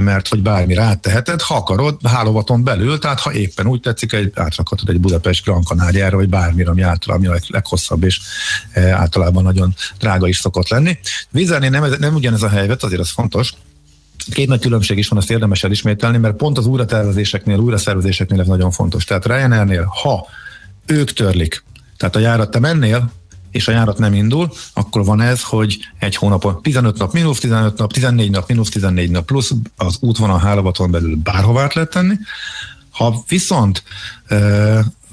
mert 0.00 0.28
hogy 0.28 0.42
bármi 0.42 0.74
ráteheted, 0.74 1.40
ha 1.40 1.54
akarod, 1.54 1.98
hálóvaton 2.04 2.64
belül, 2.64 2.98
tehát 2.98 3.20
ha 3.20 3.32
éppen 3.32 3.66
úgy 3.66 3.80
tetszik, 3.80 4.12
egy, 4.12 4.32
átrakhatod 4.34 4.88
egy 4.88 5.00
Budapest 5.00 5.44
Gran 5.44 5.62
Canaria-ra, 5.62 6.16
vagy 6.16 6.28
bármire, 6.28 6.70
ami 6.70 6.82
általában 6.82 7.26
a 7.26 7.38
leghosszabb, 7.48 8.04
és 8.04 8.20
általában 8.74 9.42
nagyon 9.42 9.74
drága 9.98 10.28
is 10.28 10.38
szokott 10.38 10.68
lenni. 10.68 10.98
Vizernél 11.30 11.70
nem, 11.70 11.94
nem 11.98 12.14
ugyanez 12.14 12.42
a 12.42 12.48
helyzet, 12.48 12.82
azért 12.82 13.00
az 13.00 13.10
fontos, 13.10 13.52
Két 14.30 14.48
nagy 14.48 14.60
különbség 14.60 14.98
is 14.98 15.08
van, 15.08 15.18
azt 15.18 15.30
érdemes 15.30 15.64
elismételni, 15.64 16.18
mert 16.18 16.36
pont 16.36 16.58
az 16.58 16.66
újratervezéseknél, 16.66 17.58
újraszervezéseknél 17.58 18.40
ez 18.40 18.46
nagyon 18.46 18.70
fontos. 18.70 19.04
Tehát 19.04 19.26
Ryanairnél, 19.26 19.84
ha 20.02 20.26
ők 20.86 21.12
törlik, 21.12 21.64
tehát 21.96 22.16
a 22.16 22.18
járat 22.18 22.50
te 22.50 22.58
mennél, 22.58 23.12
és 23.54 23.68
a 23.68 23.72
járat 23.72 23.98
nem 23.98 24.14
indul, 24.14 24.52
akkor 24.72 25.04
van 25.04 25.20
ez, 25.20 25.42
hogy 25.42 25.78
egy 25.98 26.16
hónapon 26.16 26.62
15 26.62 26.98
nap, 26.98 27.12
mínusz 27.12 27.38
15 27.38 27.78
nap, 27.78 27.92
14 27.92 28.30
nap, 28.30 28.48
mínusz 28.48 28.68
14 28.68 29.10
nap, 29.10 29.24
plusz 29.24 29.52
az 29.76 29.96
útvonal 30.00 30.38
hálóvaton 30.38 30.90
belül 30.90 31.16
bárhová 31.16 31.68
lehet 31.74 31.90
tenni. 31.90 32.14
Ha 32.90 33.24
viszont 33.28 33.82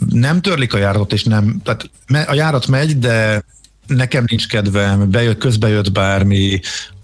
nem 0.10 0.42
törlik 0.42 0.74
a 0.74 0.78
járatot, 0.78 1.14
és 1.14 1.24
nem, 1.24 1.62
tehát 1.64 1.90
a 2.30 2.34
járat 2.34 2.68
megy, 2.68 3.00
de 3.00 3.44
nekem 3.88 4.24
nincs 4.28 4.48
kedvem, 4.48 5.10
bejött, 5.10 5.38
közbejött 5.38 5.92
bármi, 5.92 6.60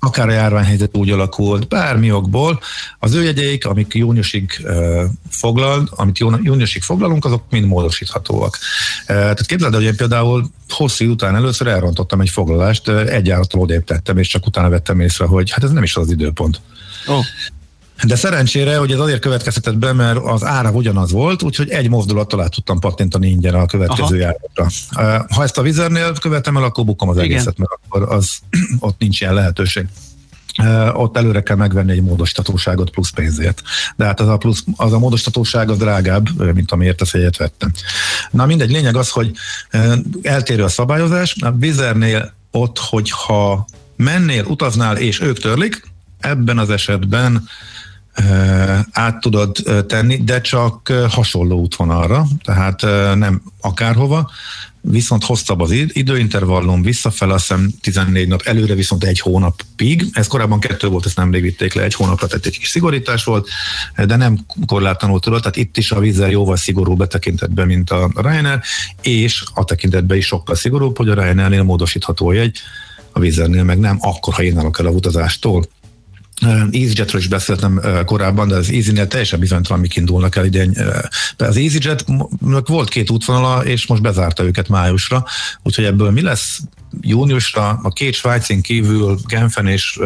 akár 0.08 0.28
a 0.28 0.32
járványhelyzet 0.32 0.98
úgy 0.98 1.10
alakult, 1.10 1.68
bármi 1.68 2.12
okból, 2.12 2.60
az 3.00 3.14
ő 3.14 3.24
jegyeik, 3.24 3.66
amik 3.66 3.94
júniusig 3.94 4.68
foglal, 5.30 5.90
amit 5.92 6.18
júniusig 6.18 6.82
foglalunk, 6.82 7.26
azok 7.26 7.44
mind 7.50 7.66
módosíthatóak. 7.66 8.58
Tehát 9.06 9.46
képzeld, 9.46 9.74
hogy 9.74 9.84
én 9.84 9.96
például 9.96 10.50
hosszú 10.70 11.06
után 11.06 11.36
először 11.36 11.68
elrontottam 11.68 12.22
egy 12.22 12.30
foglalást, 12.30 12.90
egy 12.90 13.26
járattal 13.26 13.62
odébb 13.62 13.84
tettem, 13.84 14.18
és 14.18 14.28
csak 14.28 14.46
utána 14.46 14.70
vettem 14.70 15.00
észre, 15.00 15.26
hogy 15.26 15.52
hát 15.52 15.64
ez 15.64 15.72
nem 15.72 15.84
is 15.84 15.96
az 15.96 16.12
időpont. 16.12 16.62
Oh. 17.08 17.26
De 18.04 18.16
szerencsére, 18.16 18.78
hogy 18.78 18.92
ez 18.92 19.00
azért 19.00 19.20
következtetett 19.20 19.78
be, 19.78 19.94
mert 19.94 20.20
az 20.24 20.44
ára 20.44 20.72
ugyanaz 20.72 21.12
volt, 21.12 21.44
úgyhogy 21.44 21.70
egy 21.70 21.90
mozdulattal 21.90 22.42
át 22.42 22.52
tudtam 22.52 22.80
patintani 22.80 23.28
ingyen 23.28 23.54
a 23.54 23.66
következő 23.66 24.18
járatra. 24.18 24.68
Ha 25.30 25.44
ezt 25.44 25.58
a 25.58 25.62
vizernél 25.62 26.14
követem 26.14 26.58
el, 26.58 26.64
akkor 26.64 26.86
bukom 26.86 27.10
az 27.10 27.16
Igen. 27.16 27.30
egészet, 27.30 27.58
mert 27.58 27.72
akkor 27.72 28.16
az, 28.16 28.38
ott 28.80 29.00
nincs 29.00 29.22
ilyen 29.22 29.34
lehetőség. 29.34 29.86
Ott 30.94 31.18
előre 31.18 31.44
kell 31.44 31.56
megvenni 31.56 31.92
egy 31.92 32.02
módosítatóságot 32.02 32.90
plusz 32.90 33.10
pénzért. 33.10 33.62
De 33.96 34.06
hát 34.06 34.20
az 34.20 34.28
a, 34.28 34.38
plusz, 34.38 34.64
az 34.76 34.94
a 34.94 35.00
módosítatóság 35.00 35.70
az 35.70 35.78
drágább, 35.78 36.54
mint 36.54 36.72
amiért 36.72 37.02
ezt 37.02 37.16
egyet 37.16 37.38
vettem. 37.38 37.72
Na 38.32 38.46
mindegy, 38.46 38.72
lényeg 38.72 38.96
az, 38.96 39.10
hogy 39.10 39.32
eltérő 40.22 40.64
a 40.64 40.68
szabályozás. 40.68 41.36
A 41.40 41.52
vizernél 41.52 42.34
ott, 42.52 42.78
hogyha 42.80 43.68
mennél, 43.96 44.46
utaznál, 44.46 44.98
és 44.98 45.22
ők 45.22 45.40
törlik, 45.40 45.84
ebben 46.20 46.58
az 46.58 46.70
esetben 46.70 47.48
át 48.92 49.20
tudod 49.20 49.58
tenni, 49.88 50.18
de 50.24 50.42
csak 50.42 50.94
hasonló 51.10 51.60
útvonalra, 51.60 52.26
tehát 52.44 52.82
nem 53.16 53.42
akárhova, 53.62 54.32
viszont 54.82 55.24
hosszabb 55.24 55.60
az 55.60 55.72
időintervallum, 55.88 56.82
visszafel 56.82 57.30
azt 57.30 57.48
hiszem 57.48 57.70
14 57.82 58.28
nap, 58.28 58.42
előre 58.46 58.74
viszont 58.74 59.04
egy 59.04 59.20
hónapig, 59.20 60.06
ez 60.12 60.28
korábban 60.28 60.60
kettő 60.60 60.88
volt, 60.88 61.06
ezt 61.06 61.16
nemrég 61.16 61.42
vitték 61.42 61.74
le, 61.74 61.84
egy 61.84 61.94
hónapra, 61.94 62.28
tehát 62.28 62.46
egy 62.46 62.60
kis 62.60 62.68
szigorítás 62.68 63.24
volt, 63.24 63.48
de 64.06 64.16
nem 64.16 64.46
korlátlanul 64.66 65.20
tudod, 65.20 65.42
tehát 65.42 65.58
itt 65.58 65.78
is 65.78 65.92
a 65.92 66.00
vízzel 66.00 66.30
jóval 66.30 66.56
szigorúbb 66.56 66.98
betekintetben, 66.98 67.68
mint 67.68 67.90
a 67.90 68.12
Ryanair, 68.16 68.60
és 69.02 69.44
a 69.54 69.64
tekintetben 69.64 70.18
is 70.18 70.26
sokkal 70.26 70.56
szigorúbb, 70.56 70.98
hogy 70.98 71.10
a 71.10 71.14
Ryanairnél 71.14 71.64
módosítható 71.64 72.32
egy, 72.32 72.58
a 73.12 73.20
vízernél 73.20 73.64
meg 73.64 73.80
nem, 73.80 73.98
akkor, 74.02 74.34
ha 74.34 74.44
én 74.44 74.58
el 74.58 74.86
a 74.86 74.90
utazástól. 74.90 75.66
EasyJetről 76.72 77.22
is 77.22 77.28
beszéltem 77.28 77.82
korábban, 78.06 78.48
de 78.48 78.56
az 78.56 78.72
Easy-nél 78.72 79.08
teljesen 79.08 79.40
bizonytalan, 79.40 79.82
mik 79.82 79.96
indulnak 79.96 80.36
el 80.36 80.46
idén. 80.46 80.78
Az 81.38 81.58
EasyJet 81.58 82.06
volt 82.66 82.90
két 82.90 83.10
útvonala, 83.10 83.66
és 83.66 83.88
most 83.88 84.02
bezárta 84.02 84.44
őket 84.44 84.70
májusra, 84.70 85.26
úgyhogy 85.64 85.86
ebből 85.86 86.12
mi 86.12 86.22
lesz 86.22 86.60
júniusra, 87.02 87.80
a 87.84 87.90
két 87.90 88.14
Svájcin 88.14 88.62
kívül, 88.62 89.18
Genfen 89.28 89.68
és 89.68 90.00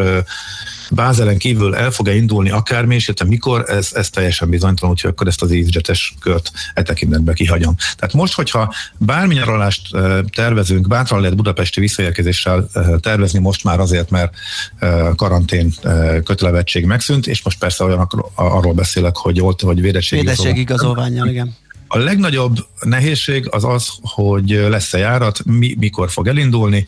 Bázelen 0.94 1.38
kívül 1.38 1.74
el 1.74 1.90
fog-e 1.90 2.14
indulni 2.14 2.50
akármi, 2.50 2.94
és 2.94 3.08
érte 3.08 3.24
mikor, 3.24 3.64
ez, 3.68 3.90
ez 3.92 4.10
teljesen 4.10 4.48
bizonytalan, 4.48 4.92
úgyhogy 4.92 5.10
akkor 5.10 5.26
ezt 5.26 5.42
az 5.42 5.50
EasyJet-es 5.50 6.14
kört 6.20 6.52
e 6.74 6.82
tekintetben 6.82 7.34
kihagyom. 7.34 7.74
Tehát 7.96 8.14
most, 8.14 8.34
hogyha 8.34 8.74
bármi 8.98 9.34
nyaralást 9.34 9.88
tervezünk, 10.34 10.88
bátran 10.88 11.20
lehet 11.20 11.36
budapesti 11.36 11.80
visszaérkezéssel 11.80 12.68
tervezni 13.00 13.38
most 13.38 13.64
már 13.64 13.80
azért, 13.80 14.10
mert 14.10 14.34
karantén 15.16 15.74
kötelevetség 16.24 16.84
megszűnt, 16.84 17.26
és 17.26 17.42
most 17.42 17.58
persze 17.58 17.84
olyan 17.84 18.08
arról 18.34 18.72
beszélek, 18.72 19.16
hogy 19.16 19.40
ott, 19.40 19.60
vagy 19.60 19.80
védettségigazolványjal, 19.80 21.28
igen. 21.28 21.56
A 21.94 21.98
legnagyobb 21.98 22.66
nehézség 22.80 23.48
az 23.50 23.64
az, 23.64 23.88
hogy 24.02 24.50
lesz-e 24.50 24.98
járat, 24.98 25.44
mi, 25.44 25.74
mikor 25.78 26.10
fog 26.10 26.26
elindulni. 26.26 26.86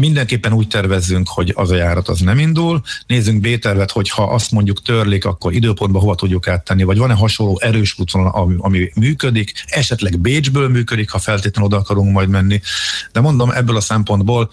Mindenképpen 0.00 0.52
úgy 0.52 0.68
tervezzünk, 0.68 1.28
hogy 1.28 1.52
az 1.56 1.70
a 1.70 1.74
járat 1.74 2.08
az 2.08 2.20
nem 2.20 2.38
indul. 2.38 2.82
Nézzünk 3.06 3.40
B-tervet, 3.40 3.90
hogy 3.90 4.08
ha 4.08 4.22
azt 4.22 4.50
mondjuk 4.50 4.82
törlik, 4.82 5.24
akkor 5.24 5.52
időpontba 5.52 5.98
hova 5.98 6.14
tudjuk 6.14 6.48
áttenni, 6.48 6.82
vagy 6.82 6.98
van-e 6.98 7.14
hasonló 7.14 7.58
erős 7.62 7.98
útvonal, 7.98 8.30
ami, 8.32 8.54
ami 8.58 8.90
működik, 8.94 9.52
esetleg 9.66 10.18
Bécsből 10.18 10.68
működik, 10.68 11.10
ha 11.10 11.18
feltétlenül 11.18 11.70
oda 11.70 11.76
akarunk 11.76 12.12
majd 12.12 12.28
menni. 12.28 12.60
De 13.12 13.20
mondom, 13.20 13.50
ebből 13.50 13.76
a 13.76 13.80
szempontból 13.80 14.50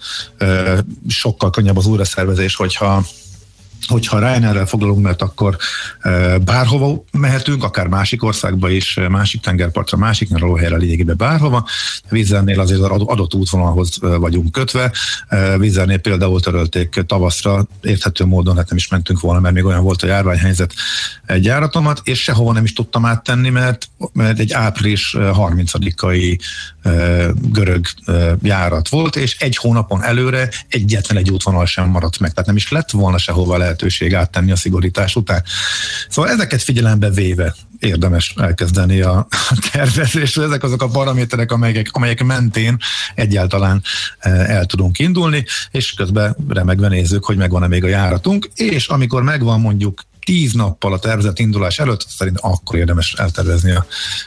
sokkal 1.08 1.50
könnyebb 1.50 1.76
az 1.76 1.86
újraszervezés, 1.86 2.54
hogyha 2.54 3.04
hogyha 3.86 4.18
Ryanairrel 4.18 4.66
foglalunk, 4.66 5.02
mert 5.02 5.22
akkor 5.22 5.56
e, 6.00 6.38
bárhova 6.38 7.04
mehetünk, 7.12 7.64
akár 7.64 7.86
másik 7.86 8.22
országba 8.22 8.70
is, 8.70 8.96
e, 8.96 9.08
másik 9.08 9.40
tengerpartra, 9.40 9.98
másik 9.98 10.28
nyaralóhelyre 10.28 10.76
lényegében 10.76 11.16
bárhova. 11.16 11.66
Vízzelnél 12.08 12.60
azért 12.60 12.80
adott 12.80 13.34
útvonalhoz 13.34 13.98
e, 14.02 14.06
vagyunk 14.06 14.52
kötve. 14.52 14.92
Vízzelnél 15.58 15.98
például 15.98 16.40
törölték 16.40 17.04
tavaszra, 17.06 17.66
érthető 17.82 18.24
módon, 18.24 18.56
hát 18.56 18.68
nem 18.68 18.76
is 18.76 18.88
mentünk 18.88 19.20
volna, 19.20 19.40
mert 19.40 19.54
még 19.54 19.64
olyan 19.64 19.82
volt 19.82 20.02
a 20.02 20.06
járványhelyzet 20.06 20.74
egy 21.26 21.44
járatomat, 21.44 22.00
és 22.04 22.22
sehova 22.22 22.52
nem 22.52 22.64
is 22.64 22.72
tudtam 22.72 23.04
áttenni, 23.04 23.48
mert, 23.48 23.88
mert 24.12 24.38
egy 24.38 24.52
április 24.52 25.14
30-ai 25.18 26.38
görög 27.34 27.86
járat 28.42 28.88
volt, 28.88 29.16
és 29.16 29.38
egy 29.38 29.56
hónapon 29.56 30.02
előre 30.02 30.48
egyetlen 30.68 31.18
egy 31.18 31.30
útvonal 31.30 31.66
sem 31.66 31.88
maradt 31.88 32.18
meg, 32.18 32.30
tehát 32.30 32.46
nem 32.46 32.56
is 32.56 32.70
lett 32.70 32.90
volna 32.90 33.18
sehova 33.18 33.56
le 33.56 33.67
lehetőség 33.68 34.14
áttenni 34.14 34.50
a 34.50 34.56
szigorítás 34.56 35.16
után. 35.16 35.42
Szóval 36.08 36.30
ezeket 36.30 36.62
figyelembe 36.62 37.10
véve 37.10 37.54
érdemes 37.78 38.34
elkezdeni 38.36 39.00
a 39.00 39.26
tervezést. 39.72 40.38
Ezek 40.38 40.62
azok 40.62 40.82
a 40.82 40.88
paraméterek, 40.88 41.52
amelyek, 41.52 41.88
amelyek 41.92 42.24
mentén 42.24 42.76
egyáltalán 43.14 43.82
el 44.20 44.64
tudunk 44.64 44.98
indulni, 44.98 45.44
és 45.70 45.92
közben 45.92 46.36
remegve 46.48 46.88
nézzük, 46.88 47.24
hogy 47.24 47.36
megvan-e 47.36 47.66
még 47.66 47.84
a 47.84 47.88
járatunk, 47.88 48.50
és 48.54 48.86
amikor 48.86 49.22
megvan 49.22 49.60
mondjuk 49.60 50.02
tíz 50.28 50.52
nappal 50.52 50.92
a 50.92 50.98
tervezett 50.98 51.38
indulás 51.38 51.78
előtt, 51.78 52.06
szerint 52.08 52.38
akkor 52.40 52.78
érdemes 52.78 53.12
eltervezni 53.12 53.70
a 53.70 53.86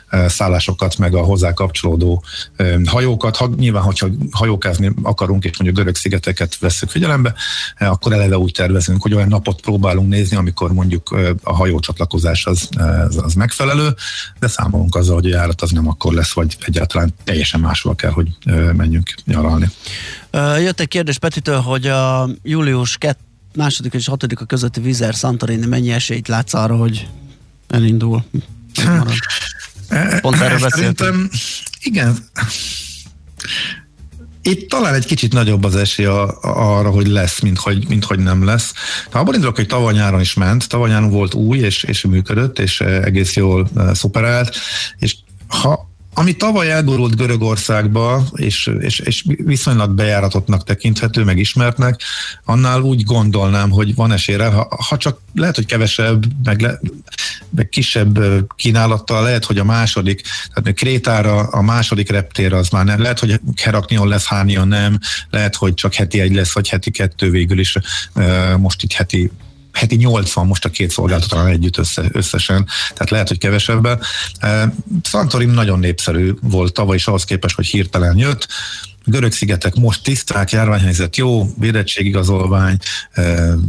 e, 0.10 0.28
szállásokat, 0.28 0.98
meg 0.98 1.16
a 1.16 1.22
hozzá 1.22 1.54
kapcsolódó 1.54 2.24
e, 2.56 2.80
hajókat. 2.86 3.36
Ha, 3.36 3.50
nyilván, 3.58 3.84
hogyha 3.84 4.08
hajókázni 4.32 4.92
akarunk, 5.04 5.44
és 5.44 5.58
mondjuk 5.58 5.80
görög 5.80 5.96
szigeteket 5.96 6.58
veszük 6.60 6.90
figyelembe, 6.90 7.34
e, 7.76 7.90
akkor 7.90 8.14
eleve 8.14 8.38
úgy 8.38 8.52
tervezünk, 8.52 9.02
hogy 9.02 9.14
olyan 9.14 9.28
napot 9.28 9.62
próbálunk 9.62 10.10
nézni, 10.10 10.38
amikor 10.38 10.74
mondjuk 10.74 11.16
a 11.44 11.54
hajócsatlakozás 11.54 12.46
az, 12.46 12.70
az, 13.18 13.34
megfelelő, 13.34 13.96
de 14.40 14.48
számolunk 14.48 14.96
azzal, 14.96 15.16
hogy 15.16 15.26
a 15.26 15.36
járat 15.36 15.62
az 15.62 15.72
nem 15.72 15.88
akkor 15.88 16.14
lesz, 16.14 16.34
vagy 16.34 16.58
egyáltalán 16.66 17.14
teljesen 17.24 17.60
máshol 17.60 17.96
kell, 17.96 18.12
hogy 18.12 18.28
menjünk 18.76 19.14
nyaralni. 19.26 19.70
Jött 20.60 20.80
egy 20.80 20.88
kérdés 20.88 21.18
Petitől, 21.18 21.60
hogy 21.60 21.88
a 21.88 22.30
július 22.44 22.98
2 22.98 23.18
második 23.56 23.94
és 23.94 24.08
hatodik 24.08 24.40
a 24.40 24.46
közötti 24.46 24.82
Vizer 24.82 25.14
Santorini 25.14 25.66
mennyi 25.66 25.92
esélyt 25.92 26.28
látsz 26.28 26.54
arra, 26.54 26.76
hogy 26.76 27.08
elindul? 27.70 28.24
Pont 30.22 30.42
erről 30.42 30.60
beszéltem. 30.60 31.30
Igen. 31.82 32.18
Itt 34.42 34.70
talán 34.70 34.94
egy 34.94 35.06
kicsit 35.06 35.34
nagyobb 35.34 35.64
az 35.64 35.76
esély 35.76 36.06
arra, 36.42 36.90
hogy 36.90 37.08
lesz, 37.08 37.40
mint 37.40 37.58
hogy, 37.58 37.88
mint 37.88 38.04
hogy 38.04 38.20
nem 38.20 38.46
lesz. 38.46 38.74
De 39.12 39.18
abban 39.18 39.34
indulok, 39.34 39.56
hogy 39.56 39.68
tavaly 39.68 39.94
nyáron 39.94 40.22
is 40.22 40.34
ment, 40.34 40.68
tavaly 40.68 40.90
nyáron 40.90 41.10
volt 41.10 41.34
új, 41.34 41.58
és, 41.58 41.84
és 41.84 42.02
működött, 42.02 42.60
és 42.60 42.82
egész 42.82 43.36
jól 43.36 43.70
szuperált, 43.94 44.56
és 44.98 45.16
ha 45.48 45.91
ami 46.14 46.36
tavaly 46.36 46.72
elborult 46.72 47.16
Görögországba, 47.16 48.24
és, 48.36 48.70
és, 48.80 49.00
és 49.00 49.26
viszonylag 49.26 49.92
bejáratottnak 49.92 50.64
tekinthető, 50.64 51.24
meg 51.24 51.38
ismertnek, 51.38 52.02
annál 52.46 52.82
úgy 52.82 53.04
gondolnám, 53.04 53.70
hogy 53.70 53.96
van 53.96 54.12
esélyre, 54.12 54.46
ha, 54.46 54.68
ha 54.88 54.98
csak 54.98 55.20
lehet, 55.34 55.56
hogy 55.56 55.66
kevesebb, 55.66 56.24
meg, 56.44 56.62
le, 56.62 56.80
meg 57.50 57.70
kisebb 57.70 58.20
kínálattal, 58.56 59.24
lehet, 59.24 59.46
hogy 59.46 59.58
a 59.58 59.64
második, 59.64 60.22
tehát 60.54 60.74
Krétára 60.74 61.40
a 61.40 61.62
második 61.62 62.10
reptér 62.10 62.54
az 62.54 62.70
már 62.70 62.86
nem, 62.86 63.02
lehet, 63.02 63.20
hogy 63.20 63.40
Heraknion 63.56 64.08
lesz, 64.08 64.26
Hánion 64.26 64.68
nem, 64.68 65.00
lehet, 65.30 65.56
hogy 65.56 65.74
csak 65.74 65.94
heti 65.94 66.20
egy 66.20 66.36
lesz, 66.36 66.54
vagy 66.54 66.70
heti 66.70 66.92
kettő 66.92 67.30
végül 67.30 67.60
is, 67.60 67.78
most 68.58 68.84
itt 68.84 68.94
heti 68.94 69.32
heti 69.72 69.96
80 69.96 70.46
most 70.46 70.66
a 70.66 70.70
két 70.70 70.92
szolgáltató 70.92 71.46
együtt 71.46 71.78
össze, 71.78 72.04
összesen, 72.12 72.68
tehát 72.94 73.10
lehet, 73.10 73.28
hogy 73.28 73.38
kevesebben. 73.38 74.00
Santorin 75.04 75.50
nagyon 75.50 75.80
népszerű 75.80 76.34
volt 76.42 76.74
tavaly 76.74 76.96
is 76.96 77.08
ahhoz 77.08 77.24
képest, 77.24 77.56
hogy 77.56 77.66
hirtelen 77.66 78.18
jött. 78.18 78.48
Görög 79.06 79.32
szigetek 79.32 79.76
most 79.76 80.04
tiszták, 80.04 80.52
járványhelyzet 80.52 81.18
jó, 81.18 81.54
védettségigazolvány, 81.58 82.78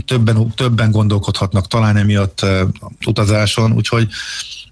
többen, 0.05 0.53
többen 0.57 0.91
gondolkodhatnak 0.91 1.67
talán 1.67 1.97
emiatt 1.97 2.47
utazáson, 3.07 3.73
úgyhogy 3.73 4.09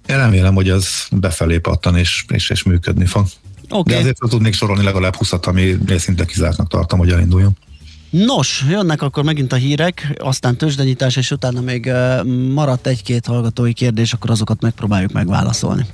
én 0.07 0.17
remélem, 0.17 0.55
hogy 0.55 0.71
az 0.71 0.89
befelé 1.11 1.59
pattan 1.59 1.97
és, 1.97 2.25
és, 2.29 2.51
és 2.51 2.63
működni 2.63 3.07
fog. 3.07 3.27
Okay. 3.69 3.95
De 3.95 4.01
azért 4.01 4.19
tudnék 4.19 4.55
sorolni 4.55 4.85
legalább 4.85 5.15
20 5.15 5.33
ami 5.43 5.79
szinte 5.99 6.25
kizártnak 6.25 6.69
tartom, 6.69 6.99
hogy 6.99 7.11
elinduljon. 7.11 7.57
Nos, 8.11 8.65
jönnek 8.69 9.03
akkor 9.03 9.25
megint 9.25 9.53
a 9.53 9.57
hírek, 9.57 10.13
aztán 10.19 10.57
tőzsdenyítás, 10.57 11.17
és 11.17 11.31
utána 11.31 11.61
még 11.61 11.93
maradt 12.55 12.87
egy-két 12.87 13.27
hallgatói 13.27 13.73
kérdés, 13.73 14.13
akkor 14.13 14.31
azokat 14.31 14.61
megpróbáljuk 14.61 15.13
megválaszolni. 15.13 15.87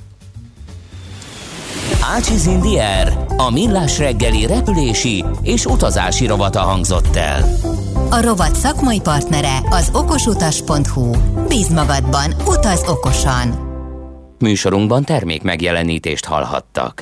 Ácsiz 2.01 2.45
Indier, 2.45 3.25
a 3.37 3.51
millás 3.51 3.97
reggeli 3.97 4.45
repülési 4.45 5.23
és 5.41 5.65
utazási 5.65 6.25
rovata 6.25 6.59
hangzott 6.59 7.15
el. 7.15 7.49
A 8.09 8.21
rovat 8.21 8.55
szakmai 8.55 8.99
partnere 8.99 9.59
az 9.69 9.89
okosutas.hu. 9.93 11.11
Bíz 11.47 11.69
magadban, 11.69 12.33
utaz 12.45 12.83
okosan! 12.87 13.65
Műsorunkban 14.39 15.03
termék 15.03 15.41
megjelenítést 15.41 16.25
hallhattak. 16.25 17.01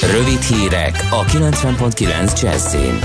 Rövid 0.00 0.40
hírek 0.40 1.08
a 1.10 1.24
90.9 1.24 2.42
Jazzin. 2.42 2.98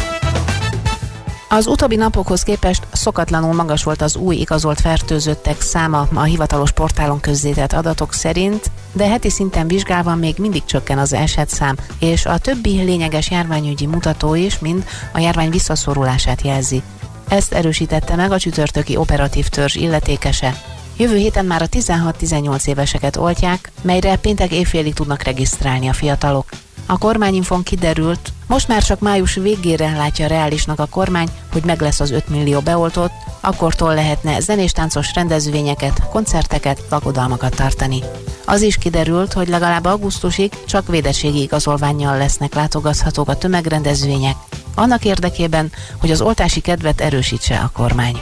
Az 1.50 1.68
utóbbi 1.68 1.96
napokhoz 1.96 2.44
képest 2.44 2.88
szokatlanul 2.92 3.54
magas 3.54 3.84
volt 3.84 4.02
az 4.02 4.16
új 4.16 4.36
igazolt 4.36 4.82
fertőzöttek 4.82 5.62
száma 5.62 6.08
a 6.14 6.24
hivatalos 6.24 6.72
portálon 6.72 7.20
közzétett 7.20 7.74
adatok 7.74 8.14
szerint, 8.14 8.72
de 8.94 9.08
heti 9.08 9.30
szinten 9.30 9.68
vizsgálva 9.68 10.16
még 10.16 10.36
mindig 10.38 10.66
csökken 10.66 10.98
az 10.98 11.14
esetszám, 11.14 11.78
és 12.00 12.26
a 12.26 12.38
többi 12.38 12.82
lényeges 12.82 13.30
járványügyi 13.30 13.86
mutató 13.86 14.36
is 14.36 14.60
mind 14.60 14.86
a 15.14 15.20
járvány 15.20 15.50
visszaszorulását 15.50 16.42
jelzi. 16.42 16.82
Ezt 17.28 17.54
erősítette 17.54 18.16
meg 18.16 18.32
a 18.32 18.40
csütörtöki 18.40 18.96
operatív 18.96 19.48
törzs 19.48 19.76
illetékese. 19.76 20.62
Jövő 21.02 21.18
héten 21.18 21.46
már 21.46 21.62
a 21.62 21.68
16-18 21.68 22.68
éveseket 22.68 23.16
oltják, 23.18 23.72
melyre 23.82 24.16
péntek 24.16 24.52
évfélig 24.52 24.94
tudnak 24.94 25.24
regisztrálni 25.24 25.88
a 25.88 25.94
fiatalok. 25.94 26.50
A 26.86 26.98
kormányinfon 26.98 27.64
kiderült, 27.64 28.34
most 28.48 28.68
már 28.68 28.84
csak 28.84 29.00
május 29.00 29.36
végére 29.36 29.92
látja 29.92 30.28
reálisnak 30.28 30.80
a 30.80 30.86
kormány, 30.86 31.28
hogy 31.52 31.64
meg 31.64 31.82
lesz 31.82 32.00
az 32.00 32.12
5 32.12 32.30
millió 32.30 32.60
beoltott, 32.60 33.12
akkortól 33.40 33.94
lehetne 33.94 34.40
zenés 34.40 34.72
táncos 34.72 35.14
rendezvényeket, 35.14 36.10
koncerteket, 36.10 36.82
lakodalmakat 36.90 37.56
tartani. 37.56 38.04
Az 38.46 38.62
is 38.62 38.78
kiderült, 38.78 39.34
hogy 39.34 39.48
legalább 39.48 39.86
augusztusig 39.86 40.52
csak 40.66 40.88
védettségi 40.88 41.42
igazolványjal 41.42 42.18
lesznek 42.18 42.54
látogathatók 42.54 43.30
a 43.30 43.38
tömegrendezvények, 43.38 44.36
annak 44.76 45.06
érdekében, 45.06 45.72
hogy 46.00 46.12
az 46.12 46.22
oltási 46.22 46.60
kedvet 46.60 47.02
erősítse 47.02 47.58
a 47.58 47.72
kormány. 47.74 48.18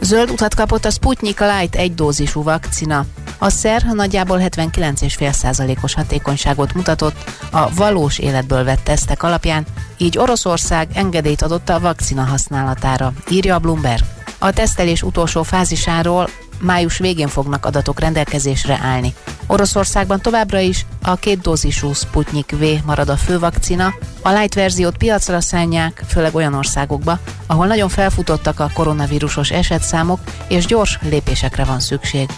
Zöld 0.00 0.30
utat 0.30 0.54
kapott 0.54 0.84
a 0.84 0.90
Sputnik 0.90 1.40
Light 1.40 1.74
egy 1.74 1.94
dózisú 1.94 2.42
vakcina. 2.42 3.04
A 3.38 3.48
szer 3.48 3.82
nagyjából 3.82 4.38
79,5%-os 4.42 5.94
hatékonyságot 5.94 6.74
mutatott 6.74 7.16
a 7.50 7.74
valós 7.74 8.18
életből 8.18 8.64
vett 8.64 8.84
tesztek 8.84 9.22
alapján, 9.22 9.66
így 9.96 10.18
Oroszország 10.18 10.88
engedélyt 10.94 11.42
adott 11.42 11.68
a 11.68 11.80
vakcina 11.80 12.22
használatára, 12.22 13.12
írja 13.30 13.54
a 13.54 13.58
Bloomberg. 13.58 14.04
A 14.38 14.52
tesztelés 14.52 15.02
utolsó 15.02 15.42
fázisáról 15.42 16.28
május 16.60 16.98
végén 16.98 17.28
fognak 17.28 17.66
adatok 17.66 18.00
rendelkezésre 18.00 18.80
állni. 18.82 19.14
Oroszországban 19.46 20.20
továbbra 20.20 20.58
is 20.58 20.86
a 21.02 21.14
két 21.14 21.40
dózisú 21.40 21.92
Sputnik 21.92 22.54
V 22.58 22.64
marad 22.86 23.08
a 23.08 23.16
fő 23.16 23.38
vakcina, 23.38 23.94
a 24.22 24.30
light 24.30 24.54
verziót 24.54 24.96
piacra 24.96 25.40
szállják, 25.40 26.04
főleg 26.08 26.34
olyan 26.34 26.54
országokba, 26.54 27.18
ahol 27.46 27.66
nagyon 27.66 27.88
felfutottak 27.88 28.60
a 28.60 28.70
koronavírusos 28.74 29.50
esetszámok, 29.50 30.20
és 30.48 30.66
gyors 30.66 30.98
lépésekre 31.02 31.64
van 31.64 31.80
szükség. 31.80 32.28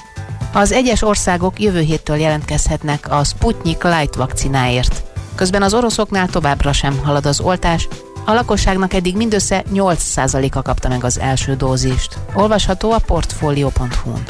Az 0.53 0.73
egyes 0.73 1.03
országok 1.03 1.61
jövő 1.61 1.81
héttől 1.81 2.17
jelentkezhetnek 2.17 3.11
a 3.11 3.25
Sputnik 3.25 3.83
Light 3.83 4.15
vakcináért. 4.15 5.03
Közben 5.35 5.63
az 5.63 5.75
oroszoknál 5.75 6.29
továbbra 6.29 6.73
sem 6.73 6.99
halad 6.99 7.27
az 7.27 7.41
oltás, 7.41 7.89
a 8.25 8.33
lakosságnak 8.33 8.95
eddig 8.95 9.17
mindössze 9.17 9.65
8%-a 9.75 10.63
kapta 10.63 10.89
meg 10.89 11.05
az 11.05 11.19
első 11.19 11.57
dózist. 11.57 12.19
Olvasható 12.35 12.93
a 12.93 12.99
portfolio.hu-n. 12.99 14.23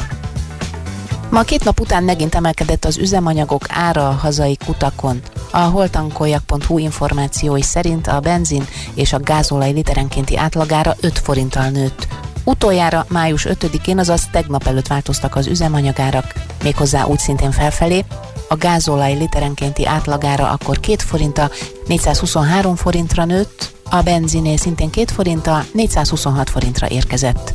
Ma 1.30 1.42
két 1.42 1.64
nap 1.64 1.80
után 1.80 2.02
megint 2.02 2.34
emelkedett 2.34 2.84
az 2.84 2.96
üzemanyagok 2.96 3.64
ára 3.68 4.08
a 4.08 4.12
hazai 4.12 4.56
kutakon. 4.66 5.20
A 5.50 5.58
holtankoljak.hu 5.58 6.78
információi 6.78 7.62
szerint 7.62 8.06
a 8.06 8.20
benzin 8.20 8.66
és 8.94 9.12
a 9.12 9.18
gázolaj 9.18 9.72
literenkénti 9.72 10.36
átlagára 10.36 10.94
5 11.00 11.18
forinttal 11.18 11.68
nőtt. 11.68 12.06
Utoljára 12.44 13.06
május 13.08 13.46
5-én, 13.48 13.98
azaz 13.98 14.28
tegnap 14.32 14.66
előtt 14.66 14.86
változtak 14.86 15.36
az 15.36 15.46
üzemanyagárak, 15.46 16.32
méghozzá 16.62 17.04
úgy 17.04 17.18
szintén 17.18 17.50
felfelé, 17.50 18.04
a 18.48 18.56
gázolaj 18.56 19.14
literenkénti 19.14 19.86
átlagára 19.86 20.50
akkor 20.50 20.80
2 20.80 20.96
forinta 20.96 21.50
423 21.86 22.76
forintra 22.76 23.24
nőtt, 23.24 23.72
a 23.90 24.02
benziné 24.02 24.56
szintén 24.56 24.90
2 24.90 25.12
forinta 25.12 25.64
426 25.72 26.50
forintra 26.50 26.88
érkezett. 26.88 27.54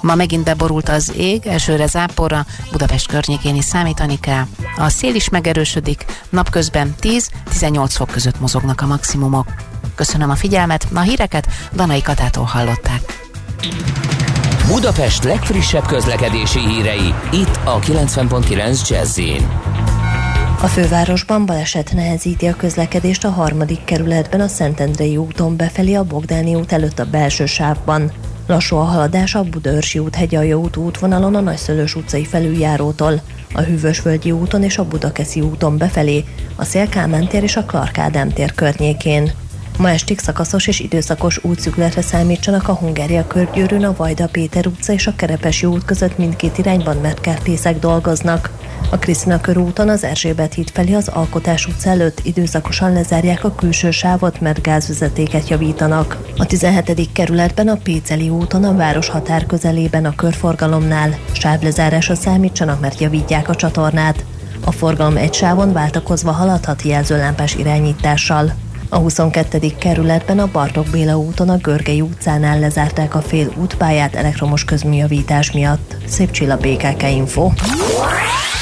Ma 0.00 0.14
megint 0.14 0.44
beborult 0.44 0.88
az 0.88 1.12
ég, 1.16 1.46
elsőre 1.46 1.86
záporra, 1.86 2.46
Budapest 2.70 3.06
környékén 3.06 3.56
is 3.56 3.64
számítani 3.64 4.20
kell. 4.20 4.44
A 4.78 4.88
szél 4.88 5.14
is 5.14 5.28
megerősödik, 5.28 6.04
napközben 6.28 6.94
10-18 7.00 7.86
fok 7.88 8.10
között 8.10 8.40
mozognak 8.40 8.80
a 8.80 8.86
maximumok. 8.86 9.46
Köszönöm 9.94 10.30
a 10.30 10.34
figyelmet, 10.34 10.86
a 10.94 11.00
híreket 11.00 11.46
Danai 11.72 12.02
Katától 12.02 12.44
hallották. 12.44 13.24
Budapest 14.66 15.24
legfrissebb 15.24 15.86
közlekedési 15.86 16.58
hírei, 16.58 17.14
itt 17.32 17.58
a 17.64 17.78
90.9 17.78 18.88
jazz 18.88 19.18
a 20.62 20.66
fővárosban 20.66 21.46
baleset 21.46 21.92
nehezíti 21.92 22.46
a 22.46 22.56
közlekedést 22.56 23.24
a 23.24 23.30
harmadik 23.30 23.84
kerületben 23.84 24.40
a 24.40 24.48
Szentendrei 24.48 25.16
úton 25.16 25.56
befelé 25.56 25.94
a 25.94 26.04
Bogdáni 26.04 26.54
út 26.54 26.72
előtt 26.72 26.98
a 26.98 27.04
belső 27.04 27.46
sávban. 27.46 28.12
Lassú 28.46 28.76
a 28.76 28.82
haladás 28.82 29.34
a 29.34 29.42
Budaörsi 29.42 29.98
út 29.98 30.14
hegyalja 30.14 30.56
út 30.56 30.76
útvonalon 30.76 31.34
a 31.34 31.40
Nagyszülős 31.40 31.94
utcai 31.94 32.24
felüljárótól, 32.24 33.20
a 33.52 33.60
Hűvösvölgyi 33.60 34.32
úton 34.32 34.62
és 34.62 34.78
a 34.78 34.84
Budakeszi 34.84 35.40
úton 35.40 35.78
befelé, 35.78 36.24
a 36.56 36.64
Szélkámán 36.64 37.28
és 37.30 37.56
a 37.56 37.64
Clark 37.64 38.00
tér 38.34 38.54
környékén. 38.54 39.32
Ma 39.78 39.90
estig 39.90 40.18
szakaszos 40.18 40.66
és 40.66 40.80
időszakos 40.80 41.44
útszükletre 41.44 42.02
számítsanak 42.02 42.68
a 42.68 42.74
Hungária 42.74 43.26
körgyűrűn, 43.26 43.84
a 43.84 43.94
Vajda 43.96 44.28
Péter 44.28 44.66
utca 44.66 44.92
és 44.92 45.06
a 45.06 45.16
Kerepesi 45.16 45.66
út 45.66 45.84
között 45.84 46.18
mindkét 46.18 46.58
irányban, 46.58 46.96
mert 46.96 47.20
kertészek 47.20 47.78
dolgoznak. 47.78 48.55
A 48.90 48.98
Krisztina 48.98 49.40
körúton 49.40 49.88
az 49.88 50.04
Erzsébet 50.04 50.54
híd 50.54 50.70
felé 50.70 50.94
az 50.94 51.08
Alkotás 51.08 51.66
utca 51.66 51.90
előtt 51.90 52.20
időszakosan 52.22 52.92
lezárják 52.92 53.44
a 53.44 53.54
külső 53.54 53.90
sávot, 53.90 54.40
mert 54.40 54.62
gázvezetéket 54.62 55.48
javítanak. 55.48 56.16
A 56.36 56.46
17. 56.46 57.12
kerületben 57.12 57.68
a 57.68 57.76
Péceli 57.82 58.28
úton 58.28 58.64
a 58.64 58.76
város 58.76 59.08
határ 59.08 59.46
közelében 59.46 60.04
a 60.04 60.14
körforgalomnál 60.14 61.18
sávlezárásra 61.32 62.14
számítsanak, 62.14 62.80
mert 62.80 63.00
javítják 63.00 63.48
a 63.48 63.54
csatornát. 63.54 64.24
A 64.64 64.72
forgalom 64.72 65.16
egy 65.16 65.34
sávon 65.34 65.72
váltakozva 65.72 66.32
haladhat 66.32 66.82
jelzőlámpás 66.82 67.54
irányítással. 67.54 68.52
A 68.88 68.98
22. 68.98 69.58
kerületben 69.78 70.38
a 70.38 70.48
Bartok 70.52 70.86
Béla 70.86 71.18
úton 71.18 71.48
a 71.48 71.56
Görgei 71.56 72.00
utcánál 72.00 72.58
lezárták 72.58 73.14
a 73.14 73.20
fél 73.20 73.52
útpályát 73.56 74.14
elektromos 74.14 74.64
közműjavítás 74.64 75.52
miatt. 75.52 75.96
Szép 76.06 76.30
csilla 76.30 76.56
BKK 76.56 77.02
Info. 77.02 77.50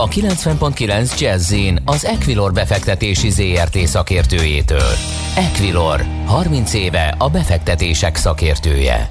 A 0.00 0.08
90.9 0.08 1.18
jazz 1.20 1.54
az 1.84 2.04
Equilor 2.04 2.52
befektetési 2.52 3.30
ZRT 3.30 3.78
szakértőjétől. 3.86 4.92
Equilor, 5.36 6.04
30 6.26 6.74
éve 6.74 7.14
a 7.18 7.28
befektetések 7.28 8.16
szakértője. 8.16 9.10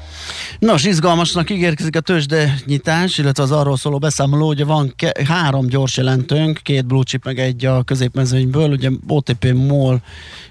Nos, 0.60 0.84
izgalmasnak 0.84 1.50
ígérkezik 1.50 1.96
a 1.96 2.00
tőzsde 2.00 2.56
nyitás, 2.66 3.18
illetve 3.18 3.44
az 3.44 3.52
arról 3.52 3.78
szóló 3.78 3.98
beszámoló, 3.98 4.48
hogy 4.48 4.66
van 4.66 4.94
ke- 4.96 5.28
három 5.28 5.68
gyors 5.68 5.98
jelentőnk, 5.98 6.60
két 6.64 6.86
blue 6.86 7.04
chip 7.04 7.26
meg 7.26 7.40
egy 7.40 7.66
a 7.66 7.84
középmezőnyből, 7.84 8.72
ugye 8.72 8.90
OTP, 9.08 9.54
MOL 9.54 10.02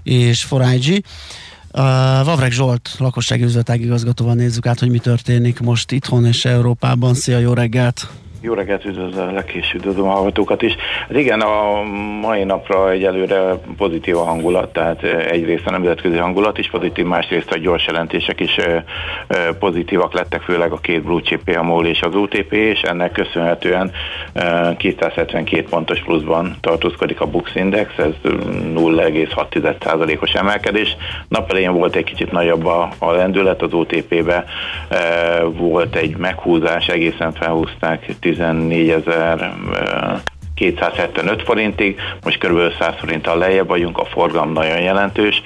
és 0.03 0.43
Forágyi. 0.43 1.03
Uh, 1.73 1.81
Vavreg 2.25 2.51
Zsolt, 2.51 2.91
lakossági 2.99 3.43
üzletág 3.43 3.81
igazgatóval 3.81 4.35
nézzük 4.35 4.67
át, 4.67 4.79
hogy 4.79 4.91
mi 4.91 4.99
történik 4.99 5.61
most 5.61 5.93
itthon 5.93 6.27
és 6.27 6.45
Európában. 6.45 7.15
Szia, 7.15 7.39
jó 7.39 7.53
reggelt! 7.53 8.09
Jó 8.41 8.55
reggelt, 8.55 8.85
üdvözlök 8.85 9.53
és 9.53 9.75
üdvözlöm 9.75 10.09
a 10.09 10.13
hallgatókat 10.13 10.63
is. 10.63 10.77
Hát 11.01 11.19
igen, 11.19 11.41
a 11.41 11.83
mai 12.21 12.45
napra 12.45 12.91
egyelőre 12.91 13.55
pozitív 13.77 14.17
a 14.17 14.25
hangulat, 14.25 14.73
tehát 14.73 15.03
egyrészt 15.03 15.67
a 15.67 15.71
nemzetközi 15.71 16.17
hangulat 16.17 16.59
is 16.59 16.71
pozitív, 16.71 17.05
másrészt 17.05 17.51
a 17.51 17.59
gyors 17.59 17.87
jelentések 17.87 18.41
is 18.41 18.57
pozitívak 19.59 20.13
lettek, 20.13 20.43
főleg 20.43 20.73
a 20.73 20.77
két 20.77 21.03
blue 21.03 21.21
chip, 21.21 21.57
a 21.59 21.63
MOL 21.63 21.87
és 21.87 22.03
az 22.03 22.15
UTP, 22.15 22.53
és 22.53 22.83
ennek 22.83 23.13
köszönhetően 23.13 23.91
272 24.77 25.67
pontos 25.71 26.01
pluszban 26.01 26.57
tartózkodik 26.61 27.21
a 27.21 27.27
Bux 27.27 27.55
Index, 27.55 27.99
ez 27.99 28.13
0,6%-os 28.23 30.33
emelkedés. 30.33 30.97
Nap 31.29 31.51
elején 31.51 31.73
volt 31.73 31.97
egy 31.97 32.05
kicsit 32.05 32.33
nagyobb 32.33 32.67
a, 32.67 32.89
a 32.99 33.11
lendület, 33.11 33.63
az 33.63 33.73
OTP-be 33.73 34.45
volt 35.53 35.97
egy 35.97 36.17
meghúzás, 36.17 36.89
egészen 36.89 37.33
felhúzták 37.33 38.07
14 38.39 38.91
ezer 38.97 39.39
275 40.59 41.43
forintig, 41.43 41.97
most 42.25 42.39
kb. 42.39 42.59
100 42.79 42.95
forinttal 42.99 43.39
lejjebb 43.39 43.69
vagyunk, 43.69 43.99
a 43.99 44.05
forgalom 44.05 44.53
nagyon 44.53 44.81
jelentős, 44.81 45.43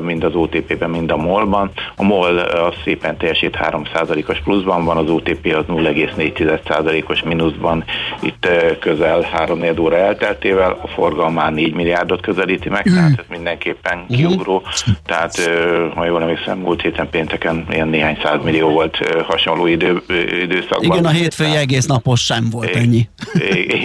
mind 0.00 0.24
az 0.24 0.34
OTP-ben, 0.34 0.90
mind 0.90 1.10
a 1.10 1.16
MOL-ban. 1.16 1.70
A 1.96 2.02
MOL 2.02 2.38
az 2.38 2.74
szépen 2.84 3.16
teljesít 3.16 3.58
3%-os 3.60 4.40
pluszban 4.44 4.84
van, 4.84 4.96
az 4.96 5.10
OTP 5.10 5.54
az 5.54 5.64
0,4%-os 5.68 7.22
mínuszban, 7.22 7.84
itt 8.20 8.48
közel 8.80 9.20
3 9.20 9.60
óra 9.80 9.96
elteltével, 9.96 10.78
a 10.82 10.86
forgalom 10.86 11.32
már 11.32 11.52
4 11.52 11.74
milliárdot 11.74 12.20
közelíti 12.20 12.68
meg, 12.68 12.90
mm. 12.90 12.94
tehát 12.94 13.18
ez 13.18 13.24
mindenképpen 13.28 13.98
mhm. 14.08 14.16
kiugró, 14.16 14.62
tehát 15.06 15.50
ha 15.94 16.04
jól 16.04 16.22
emlékszem, 16.22 16.58
múlt 16.58 16.82
héten 16.82 17.08
pénteken 17.10 17.66
ilyen 17.70 17.88
néhány 17.88 18.18
millió 18.44 18.68
volt 18.68 18.96
hasonló 19.26 19.66
idő, 19.66 20.02
időszakban. 20.42 20.82
Igen, 20.82 21.04
a 21.04 21.08
hétfői 21.08 21.56
egész 21.56 21.86
napos 21.86 22.20
sem 22.20 22.50
volt 22.50 22.76
ennyi. 22.76 23.08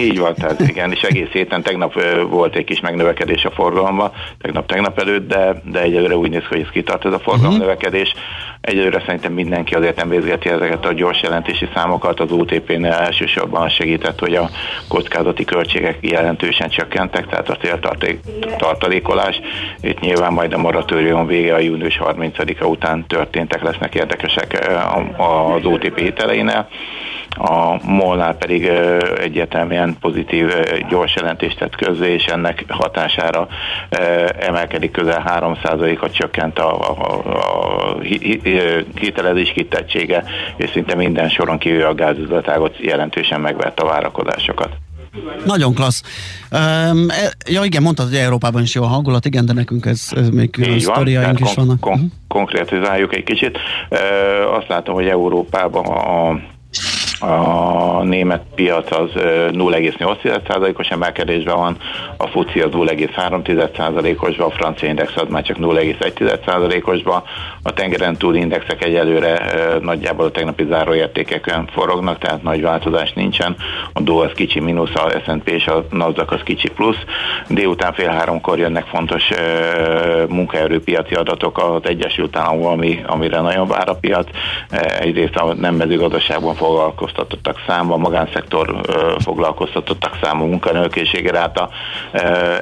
Így 0.00 0.17
így 0.18 0.24
van, 0.24 0.34
tehát 0.34 0.60
igen, 0.60 0.92
és 0.92 1.02
egész 1.02 1.28
héten 1.32 1.62
tegnap 1.62 2.02
volt 2.28 2.56
egy 2.56 2.64
kis 2.64 2.80
megnövekedés 2.80 3.44
a 3.44 3.50
forgalomba, 3.50 4.12
tegnap-tegnap 4.40 4.98
előtt, 4.98 5.28
de, 5.28 5.62
de 5.64 5.80
egyelőre 5.80 6.16
úgy 6.16 6.30
néz 6.30 6.40
ki, 6.40 6.46
hogy 6.48 6.60
ez 6.60 6.70
kitart 6.70 7.04
ez 7.04 7.12
a 7.12 7.18
forgalom 7.18 7.50
uh-huh. 7.50 7.66
növekedés. 7.66 8.14
Egyelőre 8.60 9.02
szerintem 9.06 9.32
mindenki 9.32 9.74
azért 9.74 9.96
nem 9.96 10.08
végzeti 10.08 10.48
ezeket 10.48 10.86
a 10.86 10.92
gyors 10.92 11.22
jelentési 11.22 11.68
számokat, 11.74 12.20
az 12.20 12.32
UTP-nél 12.32 12.92
elsősorban 12.92 13.68
segített, 13.68 14.18
hogy 14.18 14.34
a 14.34 14.50
kockázati 14.88 15.44
költségek 15.44 15.98
jelentősen 16.00 16.68
csökkentek, 16.68 17.26
tehát 17.26 17.48
a 17.48 17.56
tartalékolás. 18.58 19.40
Itt 19.80 20.00
nyilván 20.00 20.32
majd 20.32 20.52
a 20.52 20.58
moratórium 20.58 21.26
vége 21.26 21.54
a 21.54 21.58
június 21.58 22.00
30-a 22.04 22.64
után 22.64 23.06
történtek 23.06 23.62
lesznek 23.62 23.94
érdekesek 23.94 24.68
az 25.16 25.64
OTP 25.64 25.98
hiteleinél. 25.98 26.68
A 27.30 27.86
molnál 27.86 28.34
pedig 28.34 28.70
egyértelműen 29.20 29.96
pozitív 30.00 30.52
gyors 30.88 31.14
jelentést 31.14 31.58
tett 31.58 31.76
közzé, 31.76 32.12
és 32.12 32.24
ennek 32.24 32.64
hatására 32.68 33.48
emelkedik 34.38 34.90
közel 34.90 35.22
3%-a 35.26 36.10
csökkent 36.10 36.58
a, 36.58 36.90
a, 36.90 37.24
a 37.36 38.00
hitelezés 38.94 39.52
kitettsége, 39.52 40.24
és 40.56 40.70
szinte 40.70 40.94
minden 40.94 41.28
soron 41.28 41.58
kívül 41.58 41.82
a 41.82 41.94
gázüzletágot 41.94 42.78
jelentősen 42.78 43.40
megvett 43.40 43.80
a 43.80 43.86
várakozásokat. 43.86 44.70
Nagyon 45.44 45.74
klassz. 45.74 46.02
Um, 46.52 47.06
ja 47.50 47.64
igen, 47.64 47.82
mondtad, 47.82 48.08
hogy 48.08 48.16
Európában 48.16 48.62
is 48.62 48.74
jó 48.74 48.82
a 48.82 48.86
hangulat, 48.86 49.24
igen, 49.24 49.46
de 49.46 49.52
nekünk 49.52 49.86
ez, 49.86 50.08
ez 50.10 50.28
még 50.28 50.50
külön 50.50 50.78
sztoriaink 50.78 51.40
is 51.40 51.46
kon- 51.46 51.56
vannak. 51.56 51.80
Kon- 51.80 51.94
uh-huh. 51.94 52.10
Konkrétizáljuk 52.28 53.14
egy 53.14 53.24
kicsit. 53.24 53.58
Uh, 53.90 53.98
azt 54.56 54.68
látom, 54.68 54.94
hogy 54.94 55.06
Európában 55.06 55.86
a 55.86 56.40
a 57.20 58.02
német 58.02 58.42
piac 58.54 58.92
az 58.92 59.10
0,8%-os 59.14 60.88
emelkedésben 60.88 61.56
van, 61.56 61.76
a 62.16 62.26
FUCI 62.26 62.60
az 62.60 62.70
0,3%-osban, 62.72 64.46
a 64.46 64.50
francia 64.50 64.88
index 64.88 65.16
az 65.16 65.28
már 65.28 65.42
csak 65.42 65.56
0,1%-osban, 65.56 67.22
a 67.62 67.72
tengeren 67.72 68.16
túl 68.16 68.34
indexek 68.34 68.84
egyelőre 68.84 69.40
nagyjából 69.80 70.26
a 70.26 70.30
tegnapi 70.30 70.64
záróértékeken 70.68 71.68
forognak, 71.72 72.18
tehát 72.18 72.42
nagy 72.42 72.62
változás 72.62 73.12
nincsen, 73.12 73.56
a 73.92 74.00
Dow 74.00 74.18
az 74.18 74.32
kicsi 74.34 74.60
mínusz, 74.60 74.94
a 74.94 75.10
S&P 75.24 75.48
és 75.48 75.66
a 75.66 75.84
Nasdaq 75.90 76.34
az 76.34 76.42
kicsi 76.44 76.68
plusz, 76.68 77.04
délután 77.48 77.92
fél 77.92 78.08
háromkor 78.08 78.58
jönnek 78.58 78.84
fontos 78.84 79.28
munkaerőpiaci 80.28 81.14
adatok 81.14 81.58
az 81.58 81.80
Egyesült 81.82 82.36
Államokban, 82.36 82.72
ami, 82.72 83.02
amire 83.06 83.40
nagyon 83.40 83.66
vár 83.66 83.88
a 83.88 83.94
piac, 83.94 84.28
egyrészt 85.00 85.36
a 85.36 85.54
nem 85.54 85.74
mezőgazdaságban 85.74 86.54
foglalkozó 86.54 87.07
foglalkoztatottak 87.08 87.62
száma, 87.66 87.94
a 87.94 87.96
magánszektor 87.96 88.80
foglalkoztatottak 89.18 90.18
száma, 90.22 90.44
munkanőkészsége 90.44 91.30
ráta, 91.30 91.68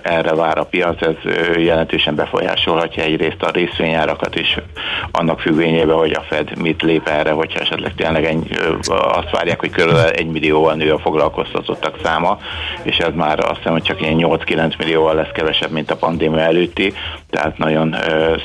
erre 0.02 0.34
vár 0.34 0.58
a 0.58 0.64
piac, 0.64 1.02
ez 1.02 1.14
jelentősen 1.56 2.14
befolyásolhatja 2.14 3.02
egyrészt 3.02 3.42
a 3.42 3.50
részvényárakat 3.50 4.34
is, 4.34 4.56
annak 5.10 5.40
függvényében, 5.40 5.96
hogy 5.96 6.12
a 6.12 6.24
Fed 6.28 6.58
mit 6.58 6.82
lép 6.82 7.08
erre, 7.08 7.30
hogyha 7.30 7.60
esetleg 7.60 7.94
tényleg 7.94 8.24
ennyi, 8.24 8.48
azt 8.88 9.30
várják, 9.30 9.60
hogy 9.60 9.70
körülbelül 9.70 10.10
egy 10.10 10.26
millióval 10.26 10.74
nő 10.74 10.92
a 10.92 10.98
foglalkoztatottak 10.98 11.96
száma, 12.02 12.38
és 12.82 12.98
ez 12.98 13.14
már 13.14 13.38
azt 13.38 13.56
hiszem, 13.56 13.72
hogy 13.72 13.82
csak 13.82 14.00
ilyen 14.00 14.16
8-9 14.18 14.78
millióval 14.78 15.14
lesz 15.14 15.32
kevesebb, 15.32 15.70
mint 15.70 15.90
a 15.90 15.96
pandémia 15.96 16.40
előtti, 16.40 16.92
tehát 17.30 17.58
nagyon 17.58 17.96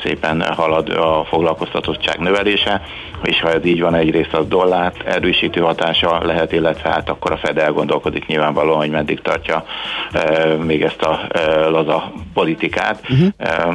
szépen 0.02 0.44
halad 0.56 0.88
a 0.88 1.24
foglalkoztatottság 1.28 2.18
növelése, 2.18 2.82
és 3.22 3.40
ha 3.40 3.52
ez 3.52 3.64
így 3.64 3.80
van, 3.80 3.94
egyrészt 3.94 4.34
az 4.34 4.46
dollárt 4.48 5.02
erősítő 5.06 5.60
hatása 6.00 6.26
lehet, 6.26 6.52
illetve 6.52 6.90
hát 6.90 7.08
akkor 7.08 7.32
a 7.32 7.36
Fed 7.36 7.58
elgondolkodik 7.58 8.26
nyilvánvalóan, 8.26 8.78
hogy 8.78 8.90
meddig 8.90 9.20
tartja 9.20 9.64
e, 10.12 10.46
még 10.54 10.82
ezt 10.82 11.02
a 11.02 11.20
e, 11.28 11.68
laza 11.68 12.12
politikát. 12.34 13.00
Uh-huh. 13.10 13.74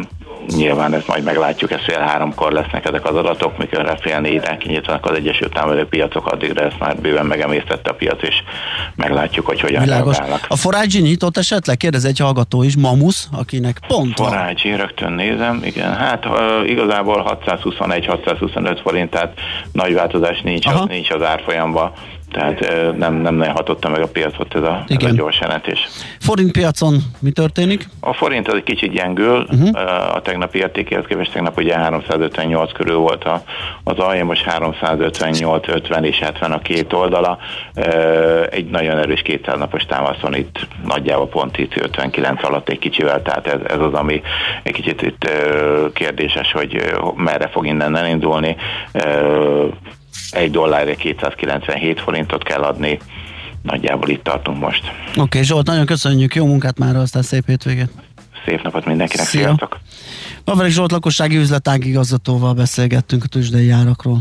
Nyilván 0.56 0.94
ezt 0.94 1.08
majd 1.08 1.24
meglátjuk, 1.24 1.72
ez 1.72 1.84
fél 1.84 2.00
háromkor 2.00 2.52
lesznek 2.52 2.86
ezek 2.86 3.06
az 3.06 3.16
adatok, 3.16 3.58
mikor 3.58 3.98
fél 4.02 4.20
négyre 4.20 4.58
kinyitnak 4.58 5.06
az 5.06 5.16
Egyesült 5.16 5.58
Államok 5.58 5.90
piacok, 5.90 6.28
addigra 6.28 6.66
ezt 6.66 6.80
már 6.80 6.96
bőven 6.96 7.26
megemésztette 7.26 7.90
a 7.90 7.94
piac, 7.94 8.24
és 8.24 8.36
meglátjuk, 8.96 9.46
hogy 9.46 9.60
hogyan 9.60 9.84
Világos. 9.84 10.18
reagálnak. 10.18 10.46
A 10.48 10.56
Forágyi 10.56 11.02
nyitott 11.02 11.38
esetleg? 11.38 11.78
Kérdez 11.78 12.06
egy 12.06 12.20
hallgató 12.20 12.64
is, 12.64 12.76
Mamusz, 12.78 13.28
akinek 13.32 13.80
pont 13.88 14.16
Forágyi, 14.16 14.76
rögtön 14.76 15.12
nézem, 15.12 15.62
igen, 15.64 15.96
hát 15.96 16.26
uh, 16.26 16.70
igazából 16.70 17.40
621-625 17.46 18.80
forint, 18.84 19.10
tehát 19.10 19.34
nagy 19.72 19.94
változás 19.94 20.42
nincs, 20.42 20.66
az, 20.66 20.84
nincs 20.88 21.10
az 21.10 21.22
árfolyamban 21.24 21.92
tehát 22.32 22.60
nem, 22.98 23.14
nem 23.14 23.36
nagyon 23.36 23.54
hatotta 23.54 23.90
meg 23.90 24.02
a 24.02 24.08
piacot 24.08 24.56
ez 24.56 24.62
a, 24.62 24.84
ez 24.88 25.04
a 25.04 25.10
gyors 25.10 25.40
jelentés. 25.40 25.88
Forint 26.20 26.52
piacon 26.52 26.98
mi 27.20 27.32
történik? 27.32 27.88
A 28.00 28.14
forint 28.14 28.48
az 28.48 28.54
egy 28.54 28.64
kicsit 28.64 28.92
gyengül, 28.92 29.48
uh-huh. 29.52 30.16
a 30.16 30.22
tegnapi 30.22 30.58
értékéhez 30.58 31.06
képest 31.08 31.32
tegnap 31.32 31.58
ugye 31.58 31.78
358 31.78 32.72
körül 32.72 32.98
volt 32.98 33.24
a, 33.24 33.44
az 33.84 33.98
alja, 33.98 34.26
most 34.26 34.42
358, 34.42 35.68
50 35.68 36.04
és 36.04 36.20
70 36.20 36.52
a 36.52 36.60
két 36.60 36.94
oldala. 36.94 37.38
Egy 38.50 38.70
nagyon 38.70 38.98
erős 38.98 39.22
200 39.22 39.58
napos 39.58 39.86
támaszon 39.86 40.36
itt 40.36 40.68
nagyjából 40.86 41.28
pont 41.28 41.58
itt 41.58 41.76
59 41.76 42.44
alatt 42.44 42.70
egy 42.70 42.80
kicsivel, 42.80 43.22
tehát 43.22 43.48
ez, 43.48 43.60
ez 43.68 43.80
az, 43.80 43.94
ami 43.94 44.22
egy 44.64 44.74
kicsit 44.74 45.02
itt 45.02 45.30
kérdéses, 45.94 46.52
hogy 46.52 46.94
merre 47.16 47.48
fog 47.48 47.66
innen 47.66 47.96
elindulni 47.96 48.56
egy 50.32 50.52
dollárra 50.52 50.96
297 50.96 52.00
forintot 52.00 52.44
kell 52.44 52.62
adni, 52.62 53.00
nagyjából 53.62 54.10
itt 54.10 54.24
tartunk 54.24 54.60
most. 54.60 54.82
Oké, 55.10 55.20
okay, 55.22 55.44
Zsolt, 55.44 55.66
nagyon 55.66 55.86
köszönjük, 55.86 56.36
jó 56.36 56.46
munkát 56.46 56.80
már, 56.80 56.96
aztán 56.96 57.22
szép 57.22 57.48
hétvégét. 57.48 57.90
Szép 58.46 58.62
napot 58.62 58.86
mindenkinek, 58.86 59.26
Szia. 59.26 59.42
sziasztok! 59.42 59.80
Pavarik 60.44 60.72
Zsolt 60.72 60.92
lakossági 60.92 61.36
üzletág 61.36 61.86
igazgatóval 61.86 62.54
beszélgettünk 62.54 63.24
a 63.24 63.28
tőzsdei 63.28 63.70
árakról. 63.70 64.18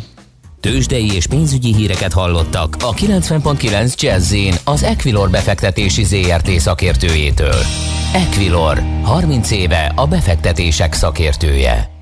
Tőzsdei 0.60 1.14
és 1.14 1.26
pénzügyi 1.26 1.74
híreket 1.74 2.12
hallottak 2.12 2.76
a 2.80 2.94
90.9 2.94 4.00
jazz 4.00 4.34
az 4.64 4.82
Equilor 4.82 5.30
befektetési 5.30 6.04
ZRT 6.04 6.50
szakértőjétől. 6.50 7.60
Equilor, 8.14 8.82
30 9.02 9.50
éve 9.50 9.92
a 9.94 10.06
befektetések 10.06 10.92
szakértője. 10.92 11.95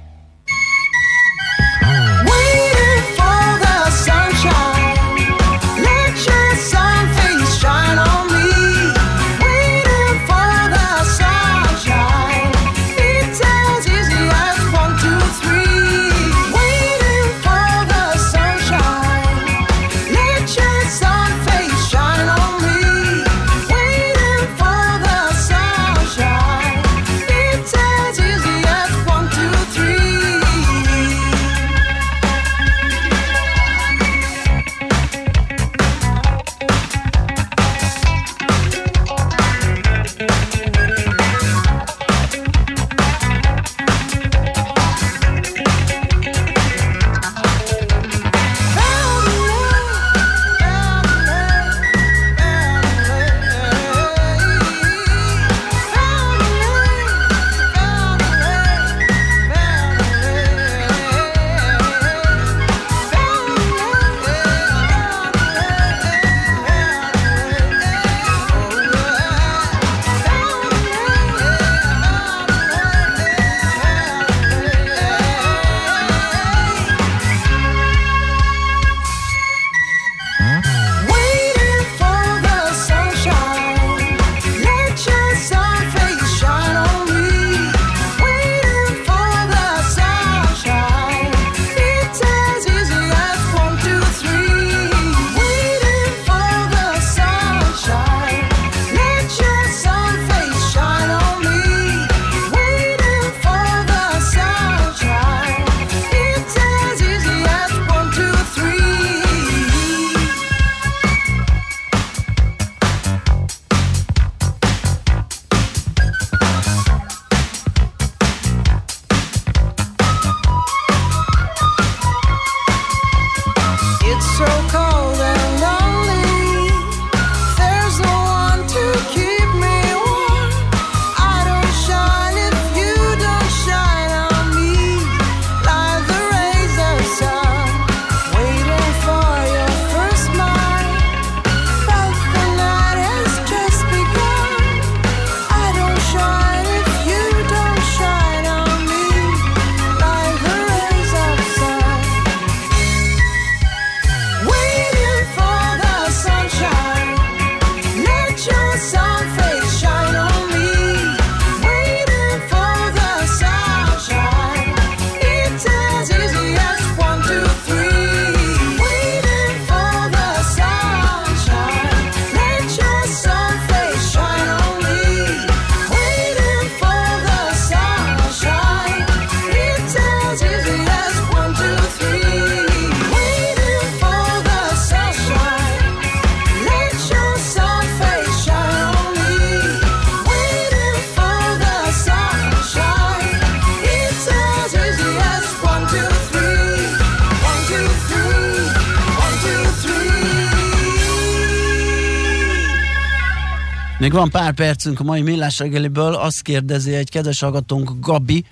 Van 204.15 204.31
pár 204.31 204.53
percünk 204.53 205.01
a 205.01 205.03
mai 205.03 205.23
millás 205.23 205.59
reggeliből. 205.59 206.15
Azt 206.15 206.43
kérdezi 206.43 206.95
egy 206.95 207.11
kedves 207.11 207.41
hallgatónk 207.41 207.91
Gabi, 208.01 208.45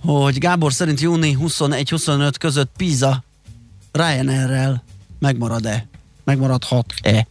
hogy 0.00 0.38
Gábor 0.38 0.72
szerint 0.72 1.00
júni 1.00 1.36
21-25 1.40 2.32
között 2.38 2.70
Pisa 2.76 3.24
Ryanair-rel 3.92 4.84
megmarad-e? 5.18 5.88
Megmaradhat-e? 6.24 7.26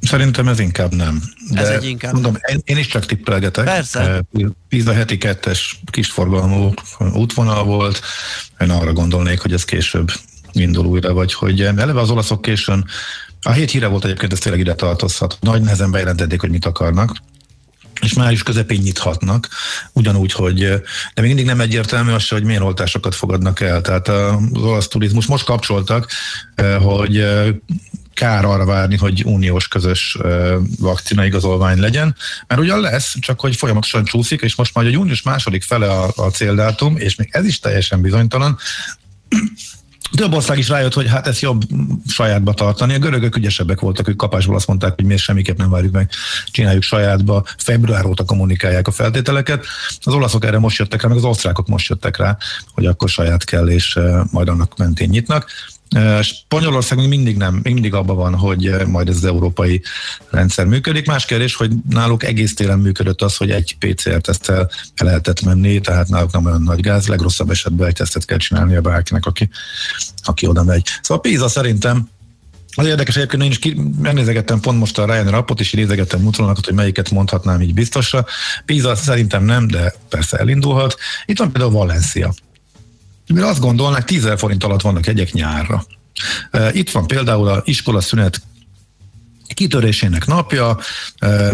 Szerintem 0.00 0.48
ez 0.48 0.58
inkább 0.58 0.94
nem. 0.94 1.22
De 1.50 1.60
ez 1.60 1.68
egy 1.68 1.84
inkább. 1.84 2.12
Mondom, 2.12 2.36
én, 2.52 2.60
én 2.64 2.76
is 2.76 2.86
csak 2.86 3.06
tippelgetek. 3.06 3.64
Persze. 3.64 4.24
Pisa 4.68 4.92
heti 4.92 5.18
kettes 5.18 5.80
kisforgalmú 5.90 6.72
útvonal 7.12 7.64
volt. 7.64 8.00
Én 8.60 8.70
arra 8.70 8.92
gondolnék, 8.92 9.40
hogy 9.40 9.52
ez 9.52 9.64
később 9.64 10.10
indul 10.52 10.86
újra, 10.86 11.12
vagy 11.12 11.34
hogy 11.34 11.62
eleve 11.62 12.00
az 12.00 12.10
olaszok 12.10 12.42
későn 12.42 12.84
a 13.42 13.50
hét 13.50 13.70
híre 13.70 13.86
volt 13.86 14.04
egyébként, 14.04 14.32
ez 14.32 14.38
tényleg 14.38 14.60
ide 14.60 14.74
tartozhat. 14.74 15.38
Nagy 15.40 15.62
nehezen 15.62 15.90
bejelentették, 15.90 16.40
hogy 16.40 16.50
mit 16.50 16.64
akarnak 16.64 17.16
és 18.00 18.14
május 18.14 18.42
közepén 18.42 18.80
nyithatnak, 18.80 19.48
ugyanúgy, 19.92 20.32
hogy 20.32 20.58
de 21.14 21.20
még 21.20 21.26
mindig 21.26 21.44
nem 21.44 21.60
egyértelmű 21.60 22.12
az, 22.12 22.28
hogy 22.28 22.44
milyen 22.44 22.62
oltásokat 22.62 23.14
fogadnak 23.14 23.60
el. 23.60 23.80
Tehát 23.80 24.08
az 24.08 24.62
olasz 24.62 24.88
turizmus 24.88 25.26
most 25.26 25.44
kapcsoltak, 25.44 26.10
hogy 26.80 27.26
kár 28.14 28.44
arra 28.44 28.64
várni, 28.64 28.96
hogy 28.96 29.24
uniós 29.24 29.68
közös 29.68 30.18
vakcina 30.78 31.24
igazolvány 31.24 31.78
legyen, 31.78 32.16
mert 32.46 32.60
ugyan 32.60 32.80
lesz, 32.80 33.14
csak 33.20 33.40
hogy 33.40 33.56
folyamatosan 33.56 34.04
csúszik, 34.04 34.40
és 34.40 34.54
most 34.54 34.74
már 34.74 34.84
a 34.84 34.88
június 34.88 35.22
második 35.22 35.62
fele 35.62 35.90
a, 35.90 36.12
a 36.16 36.30
céldátum, 36.30 36.96
és 36.96 37.14
még 37.14 37.28
ez 37.32 37.44
is 37.44 37.58
teljesen 37.58 38.00
bizonytalan, 38.00 38.58
több 40.16 40.32
ország 40.32 40.58
is 40.58 40.68
rájött, 40.68 40.94
hogy 40.94 41.08
hát 41.08 41.26
ez 41.26 41.40
jobb 41.40 41.62
sajátba 42.08 42.54
tartani. 42.54 42.94
A 42.94 42.98
görögök 42.98 43.36
ügyesebbek 43.36 43.80
voltak, 43.80 44.08
ők 44.08 44.16
kapásból 44.16 44.54
azt 44.54 44.66
mondták, 44.66 44.94
hogy 44.94 45.04
miért 45.04 45.22
semmiképp 45.22 45.58
nem 45.58 45.70
várjuk 45.70 45.92
meg, 45.92 46.10
csináljuk 46.50 46.82
sajátba. 46.82 47.44
Február 47.56 48.06
óta 48.06 48.24
kommunikálják 48.24 48.88
a 48.88 48.90
feltételeket. 48.90 49.66
Az 50.02 50.12
olaszok 50.12 50.44
erre 50.44 50.58
most 50.58 50.78
jöttek 50.78 51.02
rá, 51.02 51.08
meg 51.08 51.16
az 51.16 51.24
osztrákok 51.24 51.68
most 51.68 51.88
jöttek 51.88 52.16
rá, 52.16 52.36
hogy 52.74 52.86
akkor 52.86 53.08
saját 53.08 53.44
kell, 53.44 53.68
és 53.68 53.98
majd 54.30 54.48
annak 54.48 54.76
mentén 54.76 55.08
nyitnak. 55.08 55.50
Spanyolország 56.22 56.98
még 56.98 57.08
mindig 57.08 57.36
nem, 57.36 57.60
még 57.62 57.72
mindig 57.72 57.94
abban 57.94 58.16
van, 58.16 58.34
hogy 58.34 58.86
majd 58.86 59.08
ez 59.08 59.16
az 59.16 59.24
európai 59.24 59.82
rendszer 60.30 60.66
működik. 60.66 61.06
Más 61.06 61.24
kérdés, 61.24 61.54
hogy 61.54 61.70
náluk 61.88 62.24
egész 62.24 62.54
télen 62.54 62.78
működött 62.78 63.22
az, 63.22 63.36
hogy 63.36 63.50
egy 63.50 63.76
PCR-tesztel 63.78 64.70
el 64.94 65.06
lehetett 65.06 65.40
menni, 65.40 65.80
tehát 65.80 66.08
náluk 66.08 66.32
nem 66.32 66.44
olyan 66.44 66.62
nagy 66.62 66.80
gáz, 66.80 67.06
legrosszabb 67.06 67.50
esetben 67.50 67.88
egy 67.88 67.94
tesztet 67.94 68.24
kell 68.24 68.38
csinálni 68.38 68.76
a 68.76 68.80
bárkinek, 68.80 69.26
aki, 69.26 69.48
aki 70.22 70.46
oda 70.46 70.64
megy. 70.64 70.86
Szóval 71.02 71.22
Pisa 71.22 71.48
szerintem 71.48 72.08
az 72.74 72.86
érdekes 72.86 73.16
egyébként, 73.16 73.42
én 73.42 73.50
is 73.50 73.58
megnézegettem 74.02 74.60
pont 74.60 74.78
most 74.78 74.98
a 74.98 75.04
Ryanair 75.04 75.34
appot, 75.34 75.60
és 75.60 75.72
nézegettem 75.72 76.24
útvonalakat, 76.24 76.64
hogy 76.64 76.74
melyiket 76.74 77.10
mondhatnám 77.10 77.60
így 77.60 77.74
biztosra. 77.74 78.26
Pisa 78.64 78.94
szerintem 78.94 79.44
nem, 79.44 79.66
de 79.66 79.94
persze 80.08 80.36
elindulhat. 80.36 80.96
Itt 81.24 81.38
van 81.38 81.52
például 81.52 81.72
Valencia 81.72 82.34
mert 83.34 83.46
azt 83.46 83.60
gondolnák, 83.60 84.04
10 84.04 84.28
forint 84.36 84.64
alatt 84.64 84.80
vannak 84.80 85.06
egyek 85.06 85.32
nyárra. 85.32 85.84
Itt 86.72 86.90
van 86.90 87.06
például 87.06 87.48
a 87.48 87.62
iskola 87.64 88.00
szünet 88.00 88.42
kitörésének 89.54 90.26
napja, 90.26 90.78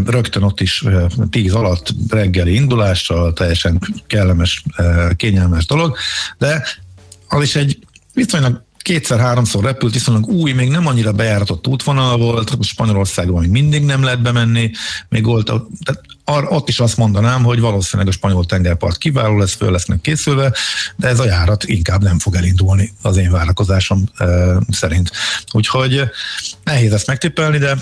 rögtön 0.07 0.43
ott 0.43 0.61
is 0.61 0.85
10 1.31 1.55
alatt 1.55 1.89
reggeli 2.09 2.55
indulással, 2.55 3.33
teljesen 3.33 3.81
kellemes, 4.07 4.63
kényelmes 5.17 5.67
dolog, 5.67 5.97
de 6.39 6.67
az 7.29 7.43
is 7.43 7.57
egy 7.57 7.79
viszonylag 8.13 8.66
kétszer-háromszor 8.87 9.65
repült, 9.65 9.93
viszonylag 9.93 10.27
új, 10.27 10.53
még 10.53 10.69
nem 10.69 10.87
annyira 10.87 11.13
bejáratott 11.13 11.67
útvonal 11.67 12.17
volt, 12.17 12.65
Spanyolországban 12.65 13.41
még 13.41 13.51
mindig 13.51 13.85
nem 13.85 14.03
lehet 14.03 14.23
bemenni, 14.23 14.71
még 15.09 15.25
volt, 15.25 15.45
tehát 15.85 16.01
ar, 16.25 16.47
ott 16.49 16.69
is 16.69 16.81
azt 16.81 16.97
mondanám, 16.97 17.43
hogy 17.43 17.61
valószínűleg 17.61 18.13
a 18.13 18.17
spanyol 18.17 18.45
tengerpart 18.45 18.99
kiváló 18.99 19.39
lesz, 19.39 19.55
föl 19.55 19.71
lesznek 19.71 20.01
készülve, 20.01 20.53
de 20.97 21.09
ez 21.09 21.19
a 21.19 21.25
járat 21.25 21.65
inkább 21.65 22.03
nem 22.03 22.19
fog 22.19 22.35
elindulni 22.35 22.93
az 23.03 23.17
én 23.17 23.31
várakozásom 23.31 24.05
e, 24.17 24.27
szerint. 24.71 25.11
Úgyhogy 25.53 26.03
nehéz 26.65 26.93
ezt 26.93 27.07
megtippelni, 27.07 27.59
de 27.59 27.77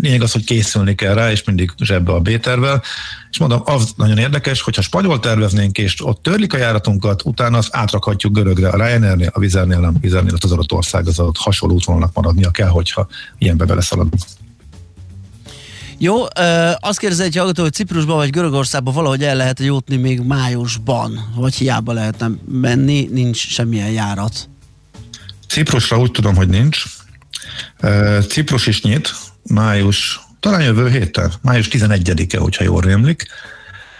lényeg 0.00 0.22
az, 0.22 0.32
hogy 0.32 0.44
készülni 0.44 0.94
kell 0.94 1.14
rá, 1.14 1.30
és 1.30 1.44
mindig 1.44 1.72
zsebbe 1.78 2.12
a 2.12 2.20
B-tervel. 2.20 2.82
És 3.30 3.38
mondom, 3.38 3.62
az 3.64 3.92
nagyon 3.96 4.18
érdekes, 4.18 4.60
hogyha 4.60 4.82
spanyol 4.82 5.20
terveznénk, 5.20 5.78
és 5.78 6.06
ott 6.06 6.22
törlik 6.22 6.54
a 6.54 6.58
járatunkat, 6.58 7.22
utána 7.24 7.58
azt 7.58 7.76
átrakhatjuk 7.76 8.32
görögre, 8.32 8.68
a 8.68 8.86
Ryanairnél, 8.86 9.30
a 9.32 9.38
Vizernél, 9.38 9.78
nem 9.80 9.96
Vizernél, 10.00 10.34
az 10.40 10.52
adott 10.52 10.72
ország, 10.72 11.06
az 11.06 11.20
ott 11.20 11.36
hasonló 11.36 11.74
útvonalnak 11.74 12.14
maradnia 12.14 12.50
kell, 12.50 12.68
hogyha 12.68 13.08
ilyenbe 13.38 13.64
beleszaladunk. 13.64 14.22
Jó, 15.98 16.22
azt 16.78 16.98
kérdezi 16.98 17.22
egy 17.22 17.36
hallgató, 17.36 17.62
hogy 17.62 17.72
Ciprusban 17.72 18.16
vagy 18.16 18.30
Görögországban 18.30 18.94
valahogy 18.94 19.24
el 19.24 19.36
lehet 19.36 19.60
jutni 19.60 19.96
még 19.96 20.20
májusban, 20.20 21.32
vagy 21.34 21.54
hiába 21.54 21.92
lehetne 21.92 22.30
menni, 22.48 23.08
nincs 23.12 23.48
semmilyen 23.48 23.90
járat. 23.90 24.48
Ciprusra 25.48 25.98
úgy 25.98 26.10
tudom, 26.10 26.36
hogy 26.36 26.48
nincs. 26.48 26.84
Ciprus 28.28 28.66
is 28.66 28.82
nyit, 28.82 29.14
május, 29.50 30.20
talán 30.40 30.62
jövő 30.62 30.88
héten, 30.88 31.32
május 31.42 31.68
11-e, 31.72 32.38
hogyha 32.38 32.64
jól 32.64 32.80
rémlik. 32.80 33.26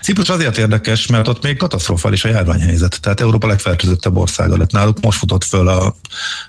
Ciprus 0.02 0.28
azért 0.28 0.58
érdekes, 0.58 1.06
mert 1.06 1.28
ott 1.28 1.42
még 1.42 1.56
katasztrofális 1.56 2.24
a 2.24 2.28
járványhelyzet. 2.28 3.00
Tehát 3.00 3.20
Európa 3.20 3.46
legfertőzöttebb 3.46 4.16
országa 4.16 4.56
lett 4.56 4.72
náluk. 4.72 5.00
Most 5.00 5.18
futott 5.18 5.44
föl 5.44 5.68
a, 5.68 5.94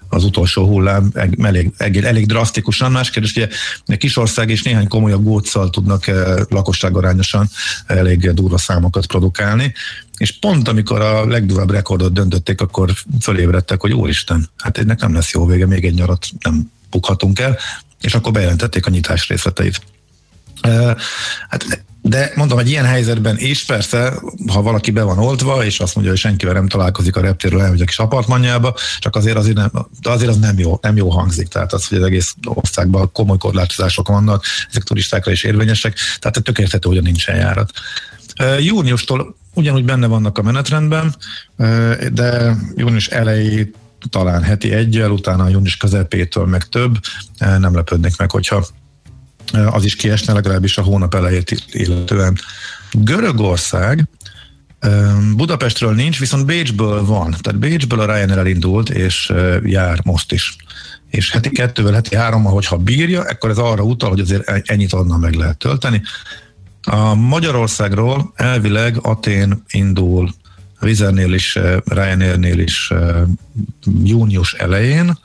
az 0.10 0.24
utolsó 0.24 0.66
hullám 0.66 1.12
elég, 1.42 1.72
elég, 1.78 2.04
elég 2.04 2.26
drasztikusan. 2.26 2.92
Más 2.92 3.10
kérdés, 3.10 3.36
ugye 3.36 3.48
egy 3.86 3.98
kis 3.98 4.18
ország 4.18 4.50
és 4.50 4.62
néhány 4.62 4.88
komolyabb 4.88 5.24
góccal 5.24 5.70
tudnak 5.70 6.08
eh, 6.08 6.36
lakosságarányosan 6.50 7.50
elég 7.86 8.32
durva 8.32 8.58
számokat 8.58 9.06
produkálni. 9.06 9.74
És 10.18 10.40
pont 10.40 10.68
amikor 10.68 11.02
a 11.02 11.26
legdurvább 11.26 11.72
rekordot 11.72 12.14
döntötték, 12.14 12.62
akkor 12.62 12.94
fölébredtek, 13.22 13.82
hogy 13.82 13.94
úristen, 13.94 14.50
hát 14.58 14.78
ennek 14.78 15.00
nem 15.00 15.14
lesz 15.14 15.32
jó 15.32 15.46
vége, 15.46 15.66
még 15.66 15.86
egy 15.86 15.94
nyarat 15.94 16.26
nem 16.40 16.72
bukhatunk 16.90 17.40
el, 17.40 17.58
és 18.02 18.14
akkor 18.14 18.32
bejelentették 18.32 18.86
a 18.86 18.90
nyitás 18.90 19.28
részleteit. 19.28 19.82
Hát, 21.50 21.84
de 22.02 22.32
mondom, 22.36 22.58
hogy 22.58 22.70
ilyen 22.70 22.86
helyzetben 22.86 23.38
is 23.38 23.66
persze, 23.66 24.14
ha 24.48 24.62
valaki 24.62 24.92
be 24.92 25.04
van 25.04 25.18
oltva, 25.18 25.66
és 25.66 25.80
azt 25.80 25.96
mondja, 25.96 26.14
hogy 26.14 26.22
senkivel 26.22 26.54
nem 26.54 26.68
találkozik 26.68 27.16
a 27.16 27.22
reptéről, 27.22 27.62
elmegy 27.62 27.82
a 27.82 27.86
kis 27.86 28.00
apartmanjába, 28.00 28.76
csak 29.00 29.16
azért, 29.16 29.38
azért, 29.38 29.56
nem, 29.56 29.72
de 30.02 30.10
azért 30.10 30.30
az 30.30 30.38
nem 30.38 30.60
jó, 30.60 30.80
nem 30.82 30.96
jó 30.96 31.10
hangzik. 31.10 31.48
Tehát 31.48 31.74
az, 31.74 31.88
hogy 31.88 31.98
az 31.98 32.04
egész 32.04 32.36
országban 32.44 33.12
komoly 33.12 33.38
korlátozások 33.38 34.08
vannak, 34.08 34.46
ezek 34.70 34.84
turistákra 34.84 35.32
is 35.32 35.44
érvényesek, 35.44 35.98
tehát 36.20 36.44
tök 36.44 36.60
érthető, 36.60 36.90
hogy 36.90 37.02
nincsen 37.02 37.36
járat. 37.36 37.72
Júniustól 38.60 39.36
ugyanúgy 39.54 39.86
benne 39.86 40.08
vannak 40.08 40.38
a 40.38 40.42
menetrendben, 40.42 41.16
de 42.12 42.56
június 42.76 43.08
elejét 43.08 43.76
talán 44.10 44.44
heti 44.44 44.72
egyel, 44.72 45.12
utána 45.12 45.44
a 45.44 45.50
június 45.50 45.78
közepétől 45.78 46.46
meg 46.46 46.64
több, 46.64 46.98
nem 47.38 47.76
lepődnek 47.76 48.18
meg, 48.18 48.32
hogyha 48.32 48.66
az 49.72 49.84
is 49.84 49.96
kiesne 49.96 50.34
legalábbis 50.34 50.78
a 50.78 50.82
hónap 50.82 51.16
elejét 51.16 51.64
illetően. 51.72 52.38
Görögország 52.92 54.08
Budapestről 55.36 55.94
nincs, 55.94 56.20
viszont 56.20 56.46
Bécsből 56.46 57.06
van. 57.06 57.36
Tehát 57.42 57.60
Bécsből 57.60 58.00
a 58.00 58.06
Ryanair 58.06 58.38
elindult, 58.38 58.90
és 58.90 59.34
jár 59.64 60.00
most 60.04 60.32
is. 60.32 60.56
És 61.10 61.32
heti 61.32 61.50
kettővel, 61.50 61.94
heti 61.94 62.16
hárommal, 62.16 62.54
hogyha 62.54 62.78
bírja, 62.78 63.22
akkor 63.22 63.50
ez 63.50 63.58
arra 63.58 63.84
utal, 63.84 64.10
hogy 64.10 64.20
azért 64.20 64.70
ennyit 64.70 64.94
onnan 64.94 65.20
meg 65.20 65.34
lehet 65.34 65.58
tölteni. 65.58 66.02
A 66.82 67.14
Magyarországról 67.14 68.32
elvileg 68.36 68.98
Atén 69.02 69.64
indul 69.70 70.34
Vizernél 70.82 71.34
is, 71.34 71.60
Ryanairnél 71.86 72.60
is 72.60 72.92
június 74.04 74.54
elején, 74.54 75.18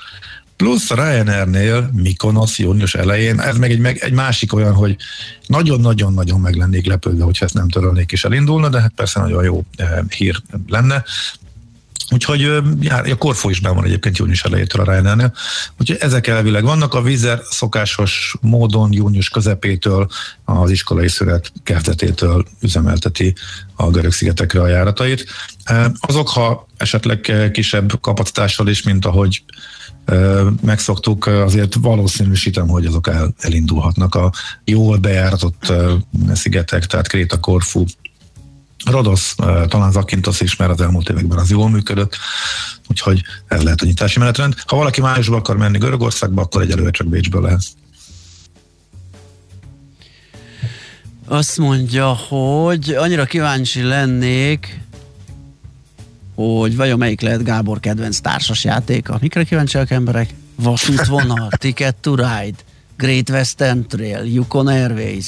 Plusz 0.57 0.91
Ryanairnél 0.91 1.91
Mikonos 1.93 2.59
június 2.59 2.95
elején, 2.95 3.41
ez 3.41 3.57
meg 3.57 3.71
egy, 3.71 3.79
meg 3.79 3.99
egy 3.99 4.13
másik 4.13 4.55
olyan, 4.55 4.75
hogy 4.75 4.97
nagyon-nagyon-nagyon 5.47 6.41
meg 6.41 6.55
lennék 6.55 6.87
lepődve, 6.87 7.25
hogyha 7.25 7.45
ezt 7.45 7.55
nem 7.55 7.69
törölnék 7.69 8.13
és 8.13 8.25
elindulna, 8.25 8.69
de 8.69 8.81
hát 8.81 8.93
persze 8.97 9.21
nagyon 9.21 9.45
jó 9.45 9.65
eh, 9.77 9.99
hír 10.17 10.43
lenne. 10.67 11.05
Úgyhogy 12.11 12.41
jár, 12.81 13.11
a 13.11 13.17
Korfó 13.17 13.51
is 13.51 13.61
be 13.61 13.69
van 13.69 13.85
egyébként 13.85 14.19
június 14.19 14.45
elejétől 14.45 14.83
a 14.83 14.91
Ryanairnél. 14.91 15.35
Úgyhogy 15.81 15.97
ezek 16.01 16.27
elvileg 16.27 16.65
vannak. 16.65 16.95
A 16.95 17.03
Vizer 17.03 17.41
szokásos 17.51 18.37
módon 18.41 18.93
június 18.93 19.29
közepétől 19.29 20.09
az 20.45 20.71
iskolai 20.71 21.09
szület 21.09 21.53
kezdetétől 21.63 22.47
üzemelteti 22.61 23.35
a 23.75 23.91
görög 23.91 24.13
szigetekre 24.13 24.61
a 24.61 24.67
járatait. 24.67 25.27
Azok, 26.01 26.29
ha 26.29 26.67
esetleg 26.77 27.51
kisebb 27.53 28.01
kapacitással 28.01 28.69
is, 28.69 28.83
mint 28.83 29.05
ahogy 29.05 29.43
megszoktuk, 30.63 31.27
azért 31.27 31.75
valószínűsítem, 31.75 32.69
hogy 32.69 32.87
azok 32.87 33.09
el, 33.09 33.35
elindulhatnak 33.39 34.15
a 34.15 34.33
jól 34.65 34.97
bejáratott 34.97 35.73
szigetek, 36.33 36.87
tehát 36.87 37.09
Kréta, 37.09 37.41
Korfu, 37.41 37.85
Rodosz, 38.85 39.35
talán 39.69 39.93
Zakintos 39.93 40.41
is, 40.41 40.57
mert 40.57 40.71
az 40.71 40.81
elmúlt 40.81 41.09
években 41.09 41.39
az 41.39 41.51
jól 41.51 41.71
működött, 41.71 42.17
úgyhogy 42.89 43.23
ez 43.49 43.63
lehet 43.63 43.81
a 43.81 43.85
nyitási 43.85 44.19
menetrend. 44.19 44.55
Ha 44.67 44.77
valaki 44.77 45.01
májusban 45.01 45.39
akar 45.39 45.57
menni 45.57 45.79
Görögországba, 45.79 46.43
akkor 46.43 46.63
egyelőre 46.63 46.91
csak 46.91 47.07
Bécsből 47.07 47.43
lehet. 47.43 47.63
Azt 51.29 51.59
mondja, 51.59 52.07
hogy 52.09 52.91
annyira 52.91 53.25
kíváncsi 53.25 53.83
lennék, 53.83 54.81
hogy 56.35 56.77
vajon 56.77 56.99
melyik 56.99 57.21
lehet 57.21 57.45
Gábor 57.45 57.81
kedvenc 57.81 58.19
társas 58.19 58.65
játéka. 58.65 59.19
Mikre 59.21 59.45
kíváncsiak 59.45 59.91
emberek? 59.91 60.35
Vasútvonal, 60.55 61.51
Ticket 61.59 61.95
to 61.95 62.15
Ride, 62.15 62.59
Great 62.97 63.31
Western 63.31 63.87
Trail, 63.89 64.25
Yukon 64.25 64.67
Airways. 64.67 65.27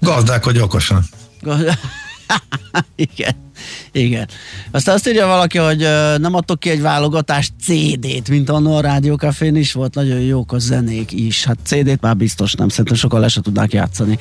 Gazdálkodj 0.00 0.60
okosan. 0.60 1.04
Igen. 2.96 3.51
Igen. 3.92 4.28
Aztán 4.70 4.94
azt 4.94 5.08
írja 5.08 5.26
valaki, 5.26 5.58
hogy 5.58 5.86
nem 6.18 6.34
adtok 6.34 6.60
ki 6.60 6.70
egy 6.70 6.80
válogatás 6.80 7.52
CD-t, 7.60 8.28
mint 8.28 8.50
annó 8.50 8.76
a 8.76 8.80
Rádiókafén 8.80 9.56
is 9.56 9.72
volt, 9.72 9.94
nagyon 9.94 10.20
jók 10.20 10.52
a 10.52 10.58
zenék 10.58 11.12
is. 11.12 11.44
Hát 11.44 11.58
CD-t 11.64 12.00
már 12.00 12.16
biztos 12.16 12.52
nem, 12.52 12.68
szerintem 12.68 12.96
sokan 12.96 13.20
le 13.20 13.28
se 13.28 13.40
tudnák 13.40 13.72
játszani. 13.72 14.18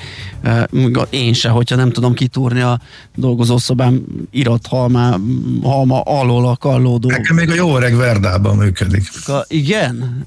Én 1.10 1.34
se, 1.34 1.50
hogyha 1.50 1.76
nem 1.76 1.92
tudom 1.92 2.14
kitúrni 2.14 2.62
a 2.62 2.80
dolgozószobám 3.16 4.04
írott 4.32 4.68
halma, 4.68 6.02
alól 6.04 6.48
a 6.48 6.56
kallódó. 6.56 7.10
Nekem 7.10 7.36
még 7.36 7.50
a 7.50 7.54
jó 7.54 7.76
öreg 7.76 7.96
Verdában 7.96 8.58
működik. 8.58 9.04
Ka, 9.26 9.46
igen, 9.48 10.26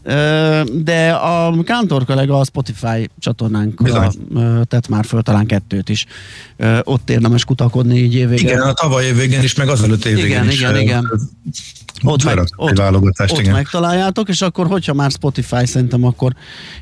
de 0.73 1.11
a 1.11 1.62
Kántor 1.65 2.05
kollega 2.05 2.39
a 2.39 2.45
Spotify 2.45 3.11
csatornánkra 3.19 4.12
tett 4.65 4.89
már 4.89 5.05
föl 5.05 5.23
talán 5.23 5.47
kettőt 5.47 5.89
is. 5.89 6.07
Ott 6.83 7.11
érdemes 7.11 7.45
kutakodni 7.45 7.99
így 7.99 8.15
évvégén. 8.15 8.47
Igen, 8.47 8.61
a 8.61 8.73
tavaly 8.73 9.04
évvégén 9.05 9.43
is, 9.43 9.55
meg 9.55 9.69
azelőtt 9.69 10.05
évvégén 10.05 10.27
igen, 10.27 10.49
is. 10.49 10.59
Igen, 10.59 10.77
igen, 10.77 11.21
Ott, 12.03 12.25
meg, 12.25 12.39
ott, 12.39 12.81
ott 12.81 13.39
igen. 13.39 13.53
megtaláljátok, 13.53 14.29
és 14.29 14.41
akkor, 14.41 14.67
hogyha 14.67 14.95
már 14.95 15.11
Spotify 15.11 15.67
szerintem, 15.67 16.05
akkor 16.05 16.33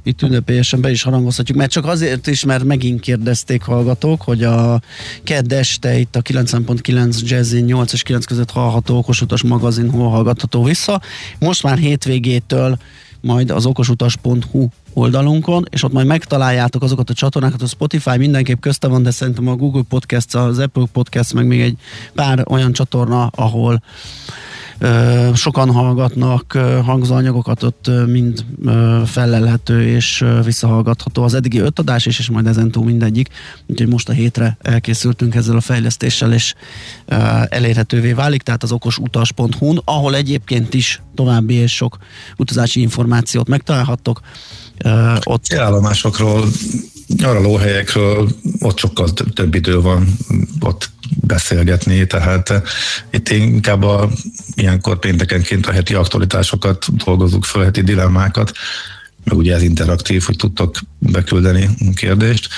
itt 0.02 0.22
ünnepélyesen 0.22 0.80
be 0.80 0.90
is 0.90 1.02
harangozhatjuk, 1.02 1.58
mert 1.58 1.70
csak 1.70 1.86
azért 1.86 2.26
is, 2.26 2.44
mert 2.44 2.64
megint 2.64 3.00
kérdezték 3.00 3.62
hallgatók, 3.62 4.22
hogy 4.22 4.42
a 4.42 4.80
kedd 5.24 5.54
este 5.54 5.98
itt 5.98 6.16
a 6.16 6.22
9.9 6.22 7.20
Jazzin 7.20 7.64
8 7.64 7.92
és 7.92 8.02
9 8.02 8.24
között 8.24 8.50
hallható 8.50 8.96
okosutas 8.96 9.42
magazin 9.42 9.90
hol 9.90 10.10
hallgatható 10.10 10.62
vissza. 10.62 11.00
Most 11.38 11.62
már 11.62 11.78
hétvégétől 11.78 12.78
majd 13.20 13.50
az 13.50 13.66
okosutas.hu 13.66 14.68
oldalunkon, 14.94 15.64
és 15.70 15.82
ott 15.82 15.92
majd 15.92 16.06
megtaláljátok 16.06 16.82
azokat 16.82 17.10
a 17.10 17.14
csatornákat, 17.14 17.62
a 17.62 17.66
Spotify 17.66 18.16
mindenképp 18.18 18.60
közte 18.60 18.88
van, 18.88 19.02
de 19.02 19.10
szerintem 19.10 19.48
a 19.48 19.56
Google 19.56 19.82
Podcast, 19.88 20.34
az 20.34 20.58
Apple 20.58 20.86
Podcast, 20.92 21.34
meg 21.34 21.46
még 21.46 21.60
egy 21.60 21.76
pár 22.14 22.44
olyan 22.48 22.72
csatorna, 22.72 23.26
ahol 23.26 23.82
sokan 25.34 25.70
hallgatnak 25.70 26.52
hangzóanyagokat, 26.84 27.62
ott 27.62 27.90
mind 28.06 28.44
felelhető 29.06 29.86
és 29.86 30.24
visszahallgatható 30.44 31.22
az 31.22 31.34
eddigi 31.34 31.58
öt 31.58 31.78
adás 31.78 32.06
is, 32.06 32.18
és 32.18 32.30
majd 32.30 32.46
ezentúl 32.46 32.84
mindegyik. 32.84 33.28
Úgyhogy 33.66 33.88
most 33.88 34.08
a 34.08 34.12
hétre 34.12 34.56
elkészültünk 34.62 35.34
ezzel 35.34 35.56
a 35.56 35.60
fejlesztéssel, 35.60 36.32
és 36.32 36.54
elérhetővé 37.48 38.12
válik, 38.12 38.42
tehát 38.42 38.62
az 38.62 38.72
okosutas.hu-n, 38.72 39.80
ahol 39.84 40.14
egyébként 40.14 40.74
is 40.74 41.02
további 41.14 41.54
és 41.54 41.74
sok 41.74 41.98
utazási 42.36 42.80
információt 42.80 43.48
megtalálhattok. 43.48 44.20
Ott... 45.24 45.52
Állomásokról, 45.52 46.48
arra 47.22 47.40
lóhelyekről 47.40 48.28
ott 48.60 48.78
sokkal 48.78 49.12
több 49.12 49.54
idő 49.54 49.80
van 49.80 50.16
ott 50.60 50.90
beszélgetni, 51.20 52.06
tehát 52.06 52.50
eh, 52.50 52.62
itt 53.10 53.28
inkább 53.28 53.82
a, 53.82 54.10
ilyenkor 54.54 54.98
péntekenként 54.98 55.66
a 55.66 55.72
heti 55.72 55.94
aktualitásokat 55.94 56.96
dolgozunk 57.04 57.44
föl, 57.44 57.64
heti 57.64 57.82
dilemmákat, 57.82 58.52
meg 59.24 59.36
ugye 59.36 59.54
ez 59.54 59.62
interaktív, 59.62 60.22
hogy 60.22 60.36
tudtok 60.36 60.78
beküldeni 60.98 61.68
kérdést, 61.94 62.48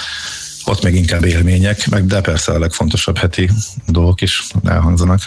ott 0.64 0.82
meg 0.82 0.95
inkább 0.95 1.24
élmények, 1.24 1.88
meg 1.88 2.07
de 2.07 2.20
persze 2.20 2.53
a 2.53 2.59
legfontosabb 2.59 3.18
heti 3.18 3.51
dolgok 3.86 4.20
is 4.20 4.42
elhangzanak. 4.64 5.20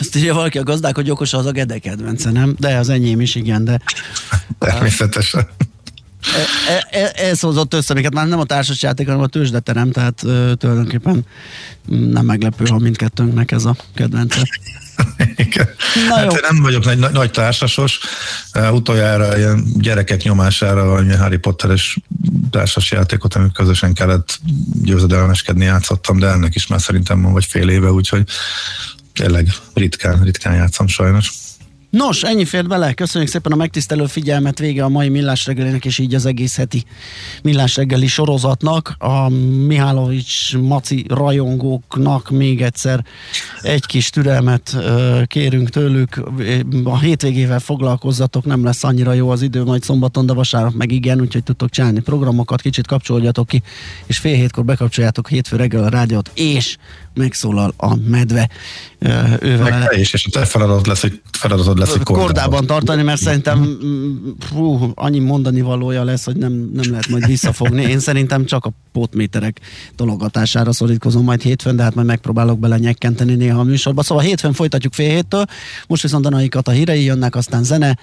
Azt 0.00 0.16
írja 0.16 0.34
valaki 0.34 0.58
a 0.58 0.62
gazdák, 0.62 0.94
hogy 0.94 1.10
okos 1.10 1.32
az 1.32 1.46
a 1.46 1.50
gede 1.50 1.78
kedvence, 1.78 2.30
nem? 2.30 2.56
De 2.58 2.76
az 2.76 2.88
enyém 2.88 3.20
is, 3.20 3.34
igen, 3.34 3.64
de... 3.64 3.80
Természetesen. 4.58 5.48
E, 6.68 6.86
e, 6.90 7.00
e, 7.00 7.12
ez 7.14 7.40
hozott 7.40 7.74
össze 7.74 7.94
minket, 7.94 8.14
már 8.14 8.28
nem 8.28 8.38
a 8.38 8.44
társas 8.44 8.82
játék, 8.82 9.06
hanem 9.06 9.22
a 9.22 9.26
tőzsdeterem, 9.26 9.90
tehát 9.90 10.22
ö, 10.24 10.52
tulajdonképpen 10.54 11.26
nem 11.86 12.24
meglepő, 12.24 12.64
ha 12.64 12.78
mindkettőnknek 12.78 13.50
ez 13.50 13.64
a 13.64 13.76
kedvence. 13.94 14.48
Na 16.08 16.14
hát 16.14 16.32
jó. 16.32 16.38
nem 16.50 16.62
vagyok 16.62 16.84
nagy, 16.84 16.98
nagy 16.98 17.30
társasos, 17.30 18.00
uh, 18.54 18.74
utoljára 18.74 19.38
ilyen 19.38 19.64
gyerekek 19.76 20.22
nyomására 20.22 20.84
valami 20.84 21.14
Harry 21.14 21.36
Potteres 21.36 21.98
társas 22.50 22.90
játékot, 22.90 23.34
amit 23.34 23.52
közösen 23.52 23.94
kellett 23.94 24.40
győzedelmeskedni 24.82 25.64
játszottam, 25.64 26.18
de 26.18 26.26
ennek 26.26 26.54
is 26.54 26.66
már 26.66 26.80
szerintem 26.80 27.22
van 27.22 27.32
vagy 27.32 27.44
fél 27.44 27.68
éve, 27.68 27.90
úgyhogy 27.90 28.22
tényleg 29.12 29.48
ritkán, 29.74 30.22
ritkán 30.22 30.54
játszom 30.54 30.86
sajnos. 30.86 31.30
Nos, 31.90 32.22
ennyi 32.22 32.44
fért 32.44 32.68
bele. 32.68 32.92
Köszönjük 32.92 33.30
szépen 33.30 33.52
a 33.52 33.56
megtisztelő 33.56 34.06
figyelmet. 34.06 34.58
Vége 34.58 34.84
a 34.84 34.88
mai 34.88 35.08
Millás 35.08 35.46
reggelinek, 35.46 35.84
és 35.84 35.98
így 35.98 36.14
az 36.14 36.26
egész 36.26 36.56
heti 36.56 36.84
Millás 37.42 37.76
reggeli 37.76 38.06
sorozatnak. 38.06 38.94
A 38.98 39.28
Mihálovics 39.66 40.56
Maci 40.56 41.04
rajongóknak 41.08 42.30
még 42.30 42.62
egyszer 42.62 43.04
egy 43.62 43.86
kis 43.86 44.10
türelmet 44.10 44.76
kérünk 45.26 45.68
tőlük. 45.68 46.22
A 46.84 46.98
hétvégével 46.98 47.60
foglalkozzatok, 47.60 48.44
nem 48.44 48.64
lesz 48.64 48.84
annyira 48.84 49.12
jó 49.12 49.30
az 49.30 49.42
idő, 49.42 49.64
majd 49.64 49.82
szombaton, 49.82 50.26
de 50.26 50.32
vasárnap 50.32 50.74
meg 50.74 50.92
igen, 50.92 51.20
úgyhogy 51.20 51.42
tudtok 51.42 51.70
csinálni 51.70 52.00
programokat, 52.00 52.60
kicsit 52.60 52.86
kapcsoljatok 52.86 53.46
ki, 53.46 53.62
és 54.06 54.18
fél 54.18 54.34
hétkor 54.34 54.64
bekapcsoljátok 54.64 55.28
hétfő 55.28 55.56
reggel 55.56 55.84
a 55.84 55.88
rádiót, 55.88 56.30
és 56.34 56.76
megszólal 57.14 57.72
a 57.76 57.94
medve. 57.94 58.48
Ővel 59.00 59.70
Meg 59.70 59.88
te 59.88 59.98
is, 59.98 60.12
és 60.12 60.26
a 60.26 60.30
te 60.30 60.44
feladat 60.44 60.86
lesz, 60.86 61.00
hogy 61.00 61.20
feladatod 61.32 61.78
lesz, 61.78 61.90
hogy 61.90 62.02
kordában. 62.02 62.26
kordában 62.26 62.66
tartani, 62.66 63.02
mert 63.02 63.20
szerintem 63.20 63.78
hú, 64.50 64.92
annyi 64.94 65.18
mondani 65.18 65.60
valója 65.60 66.04
lesz, 66.04 66.24
hogy 66.24 66.36
nem, 66.36 66.70
nem 66.74 66.90
lehet 66.90 67.08
majd 67.08 67.26
visszafogni. 67.26 67.82
Én 67.82 67.98
szerintem 67.98 68.44
csak 68.44 68.64
a 68.64 68.72
pótméterek 68.92 69.60
dologatására 69.96 70.72
szorítkozom 70.72 71.24
majd 71.24 71.42
hétfőn, 71.42 71.76
de 71.76 71.82
hát 71.82 71.94
majd 71.94 72.06
megpróbálok 72.06 72.58
bele 72.58 72.78
nyekkenteni 72.78 73.34
néha 73.34 73.60
a 73.60 73.64
műsorba. 73.64 74.02
Szóval 74.02 74.24
hétfőn 74.24 74.52
folytatjuk 74.52 74.92
fél 74.92 75.10
héttől, 75.10 75.44
most 75.86 76.02
viszont 76.02 76.26
a 76.26 76.48
a 76.62 76.70
hírei 76.70 77.04
jönnek, 77.04 77.36
aztán 77.36 77.64
zene, 77.64 77.98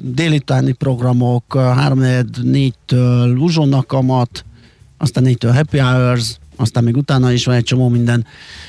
délutáni 0.00 0.72
programok, 0.72 1.44
3-4-től 1.54 3.38
uzsonnakamat, 3.38 4.44
aztán 4.98 5.24
4-től 5.26 5.52
happy 5.54 5.78
hours, 5.78 6.38
aztán 6.60 6.84
még 6.84 6.96
utána 6.96 7.32
is 7.32 7.44
van 7.44 7.54
egy 7.54 7.64
csomó 7.64 7.88
minden, 7.88 8.26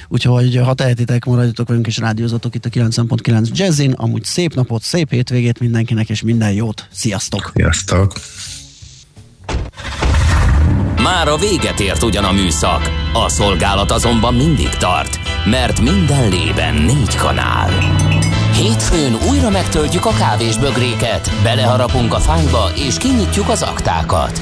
úgyhogy 0.08 0.56
ha 0.56 0.74
tehetitek, 0.74 1.26
maradjatok 1.26 1.68
velünk 1.68 1.88
és 1.88 1.98
rádiózatok 1.98 2.56
itt 2.56 2.66
a 2.66 2.70
9.9 2.70 3.48
Jazzin, 3.54 3.92
amúgy 3.92 4.24
szép 4.24 4.54
napot, 4.54 4.82
szép 4.82 5.12
hétvégét 5.12 5.60
mindenkinek, 5.60 6.10
és 6.10 6.22
minden 6.22 6.52
jót, 6.52 6.88
sziasztok! 6.92 7.52
Sziasztok! 7.54 8.14
Már 11.04 11.28
a 11.28 11.38
véget 11.38 11.80
ért 11.80 12.04
ugyan 12.04 12.24
a 12.24 12.32
műszak, 12.32 12.90
a 13.14 13.30
szolgálat 13.30 13.92
azonban 13.92 14.34
mindig 14.34 14.70
tart, 14.70 15.20
mert 15.46 15.82
minden 15.82 16.30
lében 16.30 16.74
négy 16.74 17.16
kanál. 17.16 17.70
Hétfőn 18.56 19.14
újra 19.30 19.50
megtöltjük 19.50 20.06
a 20.06 20.14
kávés 20.18 20.58
bögréket, 20.58 21.32
beleharapunk 21.44 22.14
a 22.14 22.20
fányba 22.20 22.72
és 22.76 22.98
kinyitjuk 22.98 23.50
az 23.50 23.62
aktákat. 23.62 24.42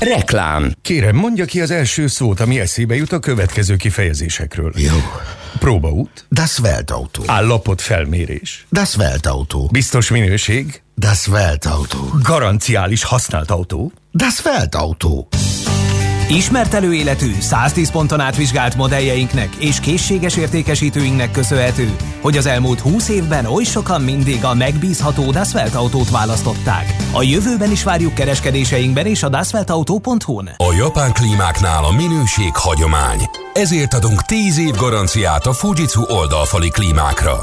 Reklám. 0.00 0.72
Kérem, 0.82 1.16
mondja 1.16 1.44
ki 1.44 1.60
az 1.60 1.70
első 1.70 2.06
szót, 2.06 2.40
ami 2.40 2.60
eszébe 2.60 2.94
jut 2.94 3.12
a 3.12 3.18
következő 3.18 3.76
kifejezésekről. 3.76 4.72
Jó. 4.76 4.96
Próbaút. 5.58 6.24
Das 6.28 6.58
Weltauto. 6.58 7.22
Állapot 7.26 7.80
felmérés. 7.80 8.66
Das 8.70 8.96
Weltauto. 8.96 9.66
Biztos 9.66 10.10
minőség. 10.10 10.82
Das 10.94 11.26
Weltauto. 11.26 11.98
Garanciális 12.22 13.04
használt 13.04 13.50
autó. 13.50 13.92
Das 14.12 14.42
Weltauto. 14.42 15.26
Ismert 16.30 16.74
előéletű, 16.74 17.40
110 17.40 17.90
ponton 17.90 18.20
átvizsgált 18.20 18.76
modelljeinknek 18.76 19.54
és 19.58 19.80
készséges 19.80 20.36
értékesítőinknek 20.36 21.30
köszönhető, 21.30 21.96
hogy 22.20 22.36
az 22.36 22.46
elmúlt 22.46 22.80
20 22.80 23.08
évben 23.08 23.46
oly 23.46 23.64
sokan 23.64 24.02
mindig 24.02 24.44
a 24.44 24.54
megbízható 24.54 25.30
Dasvelt 25.30 25.74
autót 25.74 26.10
választották. 26.10 26.96
A 27.12 27.22
jövőben 27.22 27.70
is 27.70 27.84
várjuk 27.84 28.14
kereskedéseinkben 28.14 29.06
és 29.06 29.22
a 29.22 29.28
dasveltauto.hu-n. 29.28 30.50
A 30.56 30.74
japán 30.78 31.12
klímáknál 31.12 31.84
a 31.84 31.92
minőség 31.92 32.50
hagyomány. 32.54 33.28
Ezért 33.52 33.94
adunk 33.94 34.22
10 34.22 34.58
év 34.58 34.74
garanciát 34.74 35.46
a 35.46 35.52
Fujitsu 35.52 36.02
oldalfali 36.08 36.68
klímákra. 36.68 37.42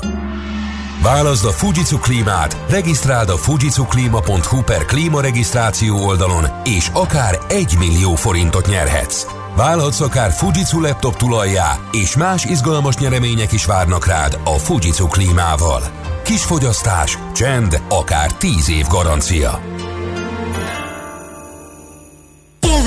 Válaszd 1.02 1.46
a 1.46 1.52
Fujitsu 1.52 1.98
klímát, 1.98 2.58
regisztráld 2.70 3.30
a 3.30 3.38
fujitsuklima.hu 3.38 4.62
per 4.62 4.86
klímaregisztráció 4.86 6.06
oldalon, 6.06 6.46
és 6.64 6.90
akár 6.94 7.40
1 7.50 7.76
millió 7.78 8.16
forintot 8.16 8.68
nyerhetsz. 8.68 9.26
Válhatsz 9.56 10.00
akár 10.00 10.32
Fujitsu 10.32 10.82
laptop 10.82 11.16
tulajjá, 11.16 11.80
és 11.92 12.16
más 12.16 12.46
izgalmas 12.46 12.98
nyeremények 12.98 13.52
is 13.52 13.66
várnak 13.66 14.06
rád 14.06 14.40
a 14.44 14.58
Fujitsu 14.58 15.08
klímával. 15.08 15.82
Kis 16.24 16.44
fogyasztás, 16.44 17.18
csend, 17.34 17.82
akár 17.90 18.32
10 18.32 18.70
év 18.70 18.86
garancia. 18.88 19.77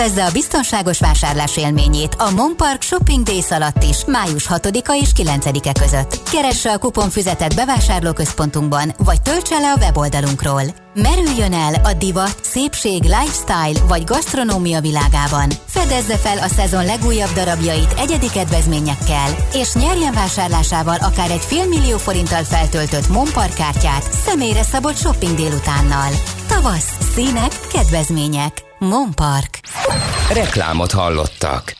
Élvezze 0.00 0.24
a 0.24 0.32
biztonságos 0.32 1.00
vásárlás 1.00 1.56
élményét 1.56 2.14
a 2.18 2.30
Monpark 2.30 2.82
Shopping 2.82 3.26
Days 3.26 3.50
alatt 3.50 3.82
is, 3.82 4.04
május 4.06 4.46
6-a 4.48 4.98
és 5.00 5.10
9-e 5.16 5.72
között. 5.80 6.30
Keresse 6.30 6.72
a 6.72 6.78
kuponfüzetet 6.78 7.54
bevásárlóközpontunkban, 7.54 8.94
vagy 8.98 9.22
töltse 9.22 9.58
le 9.58 9.72
a 9.72 9.76
weboldalunkról. 9.78 10.62
Merüljön 10.94 11.52
el 11.52 11.74
a 11.84 11.92
divat, 11.92 12.36
szépség, 12.42 13.02
lifestyle 13.02 13.86
vagy 13.88 14.04
gasztronómia 14.04 14.80
világában. 14.80 15.50
Fedezze 15.66 16.16
fel 16.16 16.38
a 16.38 16.48
szezon 16.48 16.84
legújabb 16.84 17.32
darabjait 17.34 17.94
egyedi 17.98 18.30
kedvezményekkel, 18.30 19.36
és 19.52 19.74
nyerjen 19.74 20.12
vásárlásával 20.14 20.96
akár 21.00 21.30
egy 21.30 21.44
félmillió 21.46 21.96
forinttal 21.96 22.44
feltöltött 22.44 23.08
Monpark 23.08 23.54
kártyát 23.54 24.12
személyre 24.26 24.62
szabott 24.62 24.96
shopping 24.96 25.36
délutánnal. 25.36 26.10
Tavasz, 26.48 26.90
színek, 27.14 27.52
kedvezmények. 27.72 28.69
Monpark. 28.88 29.60
Reklámot 30.32 30.92
hallottak. 30.92 31.76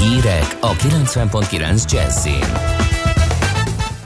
Hírek 0.00 0.56
a 0.60 0.70
90.9 0.70 1.92
Jazzin. 1.92 2.52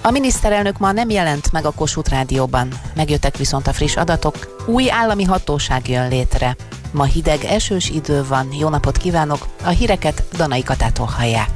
A 0.02 0.10
miniszterelnök 0.10 0.78
ma 0.78 0.92
nem 0.92 1.10
jelent 1.10 1.52
meg 1.52 1.64
a 1.64 1.70
Kossuth 1.70 2.10
Rádióban. 2.10 2.68
Megjöttek 2.94 3.36
viszont 3.36 3.66
a 3.66 3.72
friss 3.72 3.96
adatok. 3.96 4.64
Új 4.66 4.90
állami 4.90 5.24
hatóság 5.24 5.88
jön 5.88 6.08
létre. 6.08 6.56
Ma 6.90 7.04
hideg, 7.04 7.44
esős 7.44 7.90
idő 7.90 8.24
van. 8.24 8.48
Jó 8.52 8.68
napot 8.68 8.96
kívánok! 8.96 9.46
A 9.64 9.68
híreket 9.68 10.22
Danai 10.36 10.62
Katától 10.62 11.06
hallják. 11.06 11.48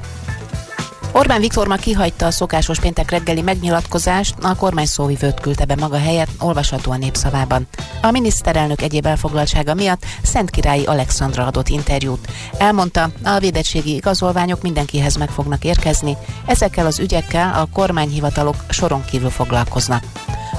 Orbán 1.14 1.40
Viktor 1.40 1.66
ma 1.66 1.76
kihagyta 1.76 2.26
a 2.26 2.30
szokásos 2.30 2.80
péntek 2.80 3.10
reggeli 3.10 3.42
megnyilatkozást, 3.42 4.34
a 4.42 4.56
kormány 4.56 4.86
szóvivőt 4.86 5.40
küldte 5.40 5.64
be 5.64 5.74
maga 5.74 5.98
helyett, 5.98 6.28
olvasható 6.38 6.90
a 6.92 6.96
népszavában. 6.96 7.66
A 8.02 8.10
miniszterelnök 8.10 8.82
egyéb 8.82 9.06
elfoglaltsága 9.06 9.74
miatt 9.74 10.04
Szent 10.22 10.50
Királyi 10.50 10.84
Alexandra 10.84 11.46
adott 11.46 11.68
interjút. 11.68 12.28
Elmondta, 12.58 13.10
a 13.24 13.38
védettségi 13.38 13.94
igazolványok 13.94 14.62
mindenkihez 14.62 15.16
meg 15.16 15.30
fognak 15.30 15.64
érkezni, 15.64 16.16
ezekkel 16.46 16.86
az 16.86 16.98
ügyekkel 16.98 17.52
a 17.54 17.68
kormányhivatalok 17.72 18.56
soron 18.68 19.04
kívül 19.04 19.30
foglalkoznak. 19.30 20.04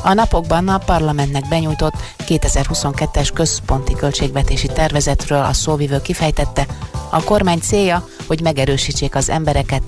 A 0.04 0.14
napokban 0.14 0.68
a 0.68 0.78
parlamentnek 0.78 1.48
benyújtott 1.48 1.96
2022-es 2.28 3.30
központi 3.34 3.94
költségvetési 3.94 4.68
tervezetről 4.68 5.44
a 5.44 5.54
szóvivő 5.54 6.02
kifejtette, 6.02 6.66
a 7.10 7.24
kormány 7.24 7.60
célja, 7.60 8.08
hogy 8.28 8.42
megerősítsék 8.42 9.16
az 9.16 9.30
embereket, 9.30 9.82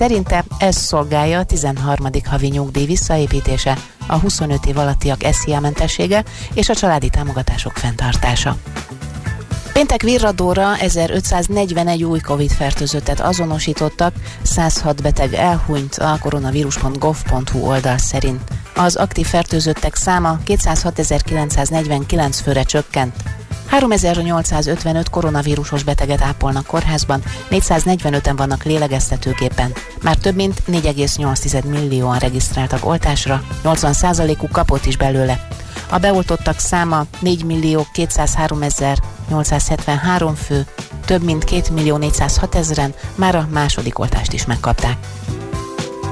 Szerinte 0.00 0.44
ez 0.58 0.76
szolgálja 0.76 1.38
a 1.38 1.44
13. 1.44 2.08
havi 2.24 2.48
nyugdíj 2.48 2.84
visszaépítése, 2.84 3.78
a 4.06 4.18
25 4.18 4.66
év 4.66 4.78
alattiak 4.78 5.20
SZIA 5.32 5.60
mentessége 5.60 6.24
és 6.54 6.68
a 6.68 6.74
családi 6.74 7.08
támogatások 7.08 7.72
fenntartása. 7.72 8.56
Péntek 9.72 10.02
virradóra 10.02 10.76
1541 10.78 12.04
új 12.04 12.18
Covid 12.18 12.50
fertőzöttet 12.50 13.20
azonosítottak, 13.20 14.14
106 14.42 15.02
beteg 15.02 15.34
elhunyt 15.34 15.94
a 15.94 16.18
koronavírus.gov.hu 16.20 17.58
oldal 17.58 17.98
szerint. 17.98 18.42
Az 18.76 18.96
aktív 18.96 19.26
fertőzöttek 19.26 19.94
száma 19.94 20.38
206.949 20.46 22.38
főre 22.42 22.62
csökkent. 22.62 23.39
3855 23.70 25.10
koronavírusos 25.10 25.82
beteget 25.82 26.22
ápolnak 26.22 26.66
kórházban, 26.66 27.22
445-en 27.50 28.32
vannak 28.36 28.64
lélegeztetőképpen. 28.64 29.72
Már 30.02 30.16
több 30.16 30.34
mint 30.34 30.62
4,8 30.66 31.64
millióan 31.64 32.18
regisztráltak 32.18 32.86
oltásra, 32.86 33.42
80%-uk 33.64 34.50
kapott 34.50 34.86
is 34.86 34.96
belőle. 34.96 35.48
A 35.88 35.98
beoltottak 35.98 36.58
száma 36.58 37.04
4 37.20 37.44
millió 37.44 37.86
203 37.92 38.58
873 39.28 40.34
fő, 40.34 40.66
több 41.04 41.22
mint 41.22 41.44
2 41.44 41.62
millió 41.72 41.96
406 41.96 42.54
ezeren 42.54 42.94
már 43.14 43.34
a 43.34 43.48
második 43.52 43.98
oltást 43.98 44.32
is 44.32 44.46
megkapták. 44.46 44.96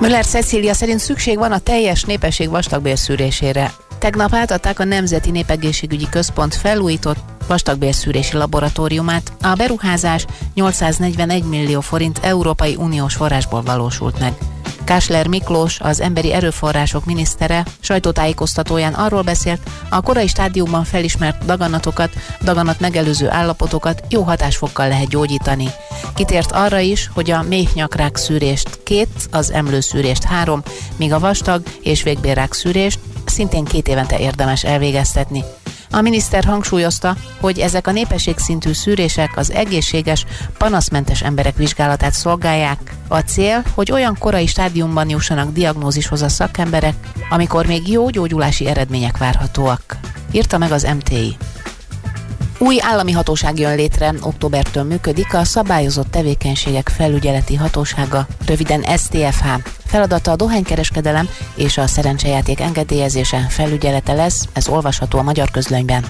Müller 0.01 0.27
Cecília 0.27 0.75
szerint 0.75 0.99
szükség 0.99 1.39
van 1.39 1.53
a 1.53 1.59
teljes 1.59 2.05
népesség 2.05 2.51
vastagbérszűrésére. 2.51 3.73
Tegnap 3.99 4.35
átadták 4.35 4.79
a 4.79 4.85
Nemzeti 4.85 5.31
Népegészségügyi 5.31 6.09
Központ 6.11 6.55
felújított 6.55 7.19
vastagbérszűrési 7.49 8.37
laboratóriumát. 8.37 9.33
A 9.41 9.55
beruházás 9.55 10.27
841 10.55 11.45
millió 11.45 11.81
forint 11.81 12.19
Európai 12.23 12.77
Uniós 12.77 13.15
forrásból 13.15 13.63
valósult 13.63 14.19
meg. 14.19 14.33
Kásler 14.89 15.27
Miklós, 15.27 15.81
az 15.81 16.01
emberi 16.01 16.33
erőforrások 16.33 17.05
minisztere 17.05 17.65
sajtótájékoztatóján 17.81 18.95
arról 18.95 19.23
beszélt, 19.23 19.61
a 19.89 20.01
korai 20.01 20.27
stádiumban 20.27 20.85
felismert 20.85 21.45
daganatokat, 21.45 22.11
daganat 22.43 22.81
megelőző 22.81 23.31
állapotokat 23.31 24.03
jó 24.09 24.23
hatásfokkal 24.23 24.89
lehet 24.89 25.09
gyógyítani. 25.09 25.69
Kitért 26.15 26.53
arra 26.53 26.79
is, 26.79 27.11
hogy 27.15 27.31
a 27.31 27.43
méhnyakrák 27.43 28.17
szűrést 28.17 28.79
két, 28.83 29.29
az 29.31 29.53
emlőszűrést 29.53 30.25
három, 30.25 30.63
míg 30.97 31.13
a 31.13 31.19
vastag 31.19 31.63
és 31.83 32.03
végbérrák 32.03 32.53
szűrést 32.53 32.99
szintén 33.25 33.65
két 33.65 33.89
évente 33.89 34.19
érdemes 34.19 34.65
elvégeztetni. 34.65 35.45
A 35.91 36.01
miniszter 36.01 36.45
hangsúlyozta, 36.45 37.17
hogy 37.41 37.59
ezek 37.59 37.87
a 37.87 37.93
népességszintű 37.93 38.73
szűrések 38.73 39.37
az 39.37 39.53
egészséges, 39.53 40.25
panaszmentes 40.59 41.23
emberek 41.23 41.57
vizsgálatát 41.57 42.13
szolgálják. 42.13 42.95
A 43.09 43.19
cél, 43.19 43.63
hogy 43.75 43.93
olyan 43.93 44.17
korai 44.19 44.47
stádiumban 44.47 45.09
jussanak 45.09 45.53
diagnózishoz 45.53 46.23
a 46.23 46.29
szakemberek, 46.29 46.95
amikor 47.31 47.67
még 47.67 47.89
jó 47.89 48.09
gyógyulási 48.09 48.67
eredmények 48.67 49.19
várhatóak. 49.19 49.97
Írta 50.31 50.59
meg 50.59 50.73
az 50.73 50.89
MTI. 50.97 51.37
Új 52.61 52.77
állami 52.81 53.13
hatóság 53.13 53.59
jön 53.59 53.77
létre, 53.77 54.15
októbertől 54.21 54.83
működik 54.83 55.35
a 55.35 55.45
Szabályozott 55.45 56.11
Tevékenységek 56.11 56.89
Felügyeleti 56.89 57.55
Hatósága, 57.55 58.27
röviden 58.47 58.83
STFH. 58.97 59.47
Feladata 59.87 60.31
a 60.31 60.37
dohánykereskedelem 60.37 61.29
és 61.55 61.79
a 61.79 61.87
szerencsejáték 61.87 62.61
engedélyezése 62.61 63.47
felügyelete 63.49 64.13
lesz, 64.13 64.49
ez 64.53 64.69
olvasható 64.69 65.19
a 65.19 65.23
magyar 65.23 65.51
közlönyben. 65.51 66.05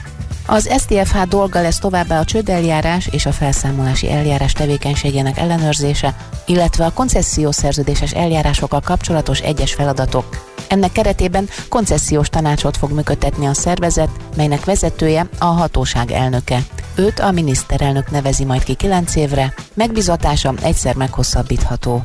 Az 0.51 0.71
STFH 0.79 1.23
dolga 1.23 1.61
lesz 1.61 1.79
továbbá 1.79 2.19
a 2.19 2.25
csődeljárás 2.25 3.07
és 3.07 3.27
a 3.27 3.33
felszámolási 3.33 4.11
eljárás 4.11 4.53
tevékenységének 4.53 5.39
ellenőrzése, 5.39 6.17
illetve 6.47 6.85
a 6.85 6.93
koncesziós 6.93 7.55
szerződéses 7.55 8.13
eljárásokkal 8.13 8.81
kapcsolatos 8.81 9.41
egyes 9.41 9.75
feladatok. 9.75 10.55
Ennek 10.69 10.93
keretében 10.93 11.49
koncesziós 11.69 12.29
tanácsot 12.29 12.77
fog 12.77 12.91
működtetni 12.93 13.47
a 13.47 13.55
szervezet, 13.55 14.11
melynek 14.37 14.65
vezetője 14.65 15.29
a 15.39 15.45
hatóság 15.45 16.11
elnöke. 16.11 16.59
Őt 16.95 17.19
a 17.19 17.31
miniszterelnök 17.31 18.11
nevezi 18.11 18.45
majd 18.45 18.65
ki 18.65 18.75
9 18.75 19.17
évre, 19.17 19.55
megbizatása 19.75 20.55
egyszer 20.63 20.95
meghosszabbítható. 20.95 22.03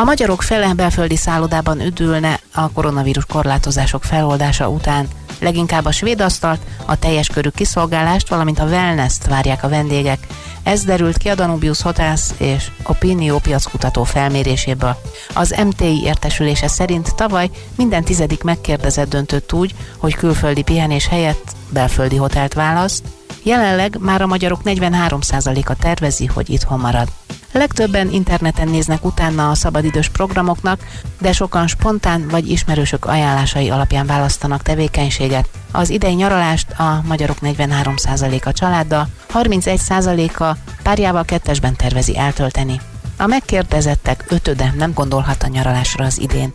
A 0.00 0.04
magyarok 0.04 0.42
fele 0.42 0.74
belföldi 0.74 1.16
szállodában 1.16 1.80
üdülne 1.80 2.40
a 2.54 2.72
koronavírus 2.72 3.24
korlátozások 3.24 4.04
feloldása 4.04 4.68
után. 4.68 5.08
Leginkább 5.40 5.84
a 5.84 5.92
svéd 5.92 6.20
asztalt, 6.20 6.60
a 6.86 6.98
teljes 6.98 7.28
körű 7.28 7.48
kiszolgálást, 7.48 8.28
valamint 8.28 8.58
a 8.58 8.64
wellness-t 8.64 9.26
várják 9.26 9.64
a 9.64 9.68
vendégek. 9.68 10.26
Ez 10.62 10.84
derült 10.84 11.16
ki 11.16 11.28
a 11.28 11.34
Danubius 11.34 11.82
Hotels 11.82 12.20
és 12.36 12.70
Opinio 12.82 13.38
piackutató 13.38 14.04
felméréséből. 14.04 14.96
Az 15.34 15.54
MTI 15.64 16.02
értesülése 16.02 16.68
szerint 16.68 17.14
tavaly 17.14 17.50
minden 17.76 18.04
tizedik 18.04 18.42
megkérdezett 18.42 19.08
döntött 19.08 19.52
úgy, 19.52 19.74
hogy 19.98 20.14
külföldi 20.14 20.62
pihenés 20.62 21.06
helyett 21.06 21.52
belföldi 21.68 22.16
hotelt 22.16 22.54
választ, 22.54 23.04
jelenleg 23.42 23.96
már 23.98 24.22
a 24.22 24.26
magyarok 24.26 24.60
43%-a 24.64 25.74
tervezi, 25.74 26.26
hogy 26.26 26.50
itthon 26.50 26.80
marad. 26.80 27.08
Legtöbben 27.52 28.10
interneten 28.10 28.68
néznek 28.68 29.04
utána 29.04 29.50
a 29.50 29.54
szabadidős 29.54 30.08
programoknak, 30.08 30.80
de 31.20 31.32
sokan 31.32 31.66
spontán 31.66 32.28
vagy 32.28 32.50
ismerősök 32.50 33.04
ajánlásai 33.04 33.70
alapján 33.70 34.06
választanak 34.06 34.62
tevékenységet. 34.62 35.48
Az 35.72 35.90
idei 35.90 36.14
nyaralást 36.14 36.70
a 36.70 37.02
magyarok 37.06 37.36
43%-a 37.42 38.52
családdal, 38.52 39.08
31%-a 39.34 40.56
Párjával 40.82 41.24
kettesben 41.24 41.76
tervezi 41.76 42.18
eltölteni. 42.18 42.80
A 43.16 43.26
megkérdezettek 43.26 44.24
ötöde 44.28 44.74
nem 44.76 44.92
gondolhat 44.92 45.42
a 45.42 45.48
nyaralásra 45.48 46.04
az 46.04 46.20
idén. 46.20 46.52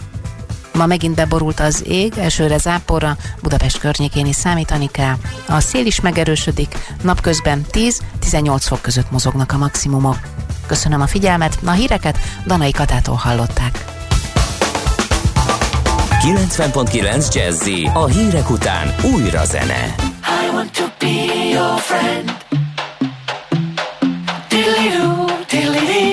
Ma 0.73 0.85
megint 0.85 1.15
beborult 1.15 1.59
az 1.59 1.83
ég, 1.87 2.17
elsőre 2.17 2.57
záporra, 2.57 3.17
Budapest 3.41 3.79
környékén 3.79 4.25
is 4.25 4.35
számítani 4.35 4.87
kell. 4.91 5.15
A 5.47 5.59
szél 5.59 5.85
is 5.85 6.01
megerősödik, 6.01 6.77
napközben 7.01 7.65
10-18 7.71 8.57
fok 8.59 8.81
között 8.81 9.11
mozognak 9.11 9.51
a 9.51 9.57
maximumok. 9.57 10.17
Köszönöm 10.67 11.01
a 11.01 11.07
figyelmet, 11.07 11.57
a 11.65 11.71
híreket 11.71 12.19
Danai 12.45 12.71
Katától 12.71 13.15
hallották. 13.15 13.85
90.9 16.25 17.33
Jazzy 17.33 17.89
a 17.93 18.05
hírek 18.05 18.49
után 18.49 18.95
újra 19.13 19.45
zene. 19.45 19.95
I 20.43 20.49
want 20.53 20.71
to 20.71 20.83
be 20.99 21.07
your 21.49 21.77
friend. 21.77 22.31
Dilidu, 24.49 25.25
dilidi. 25.49 26.05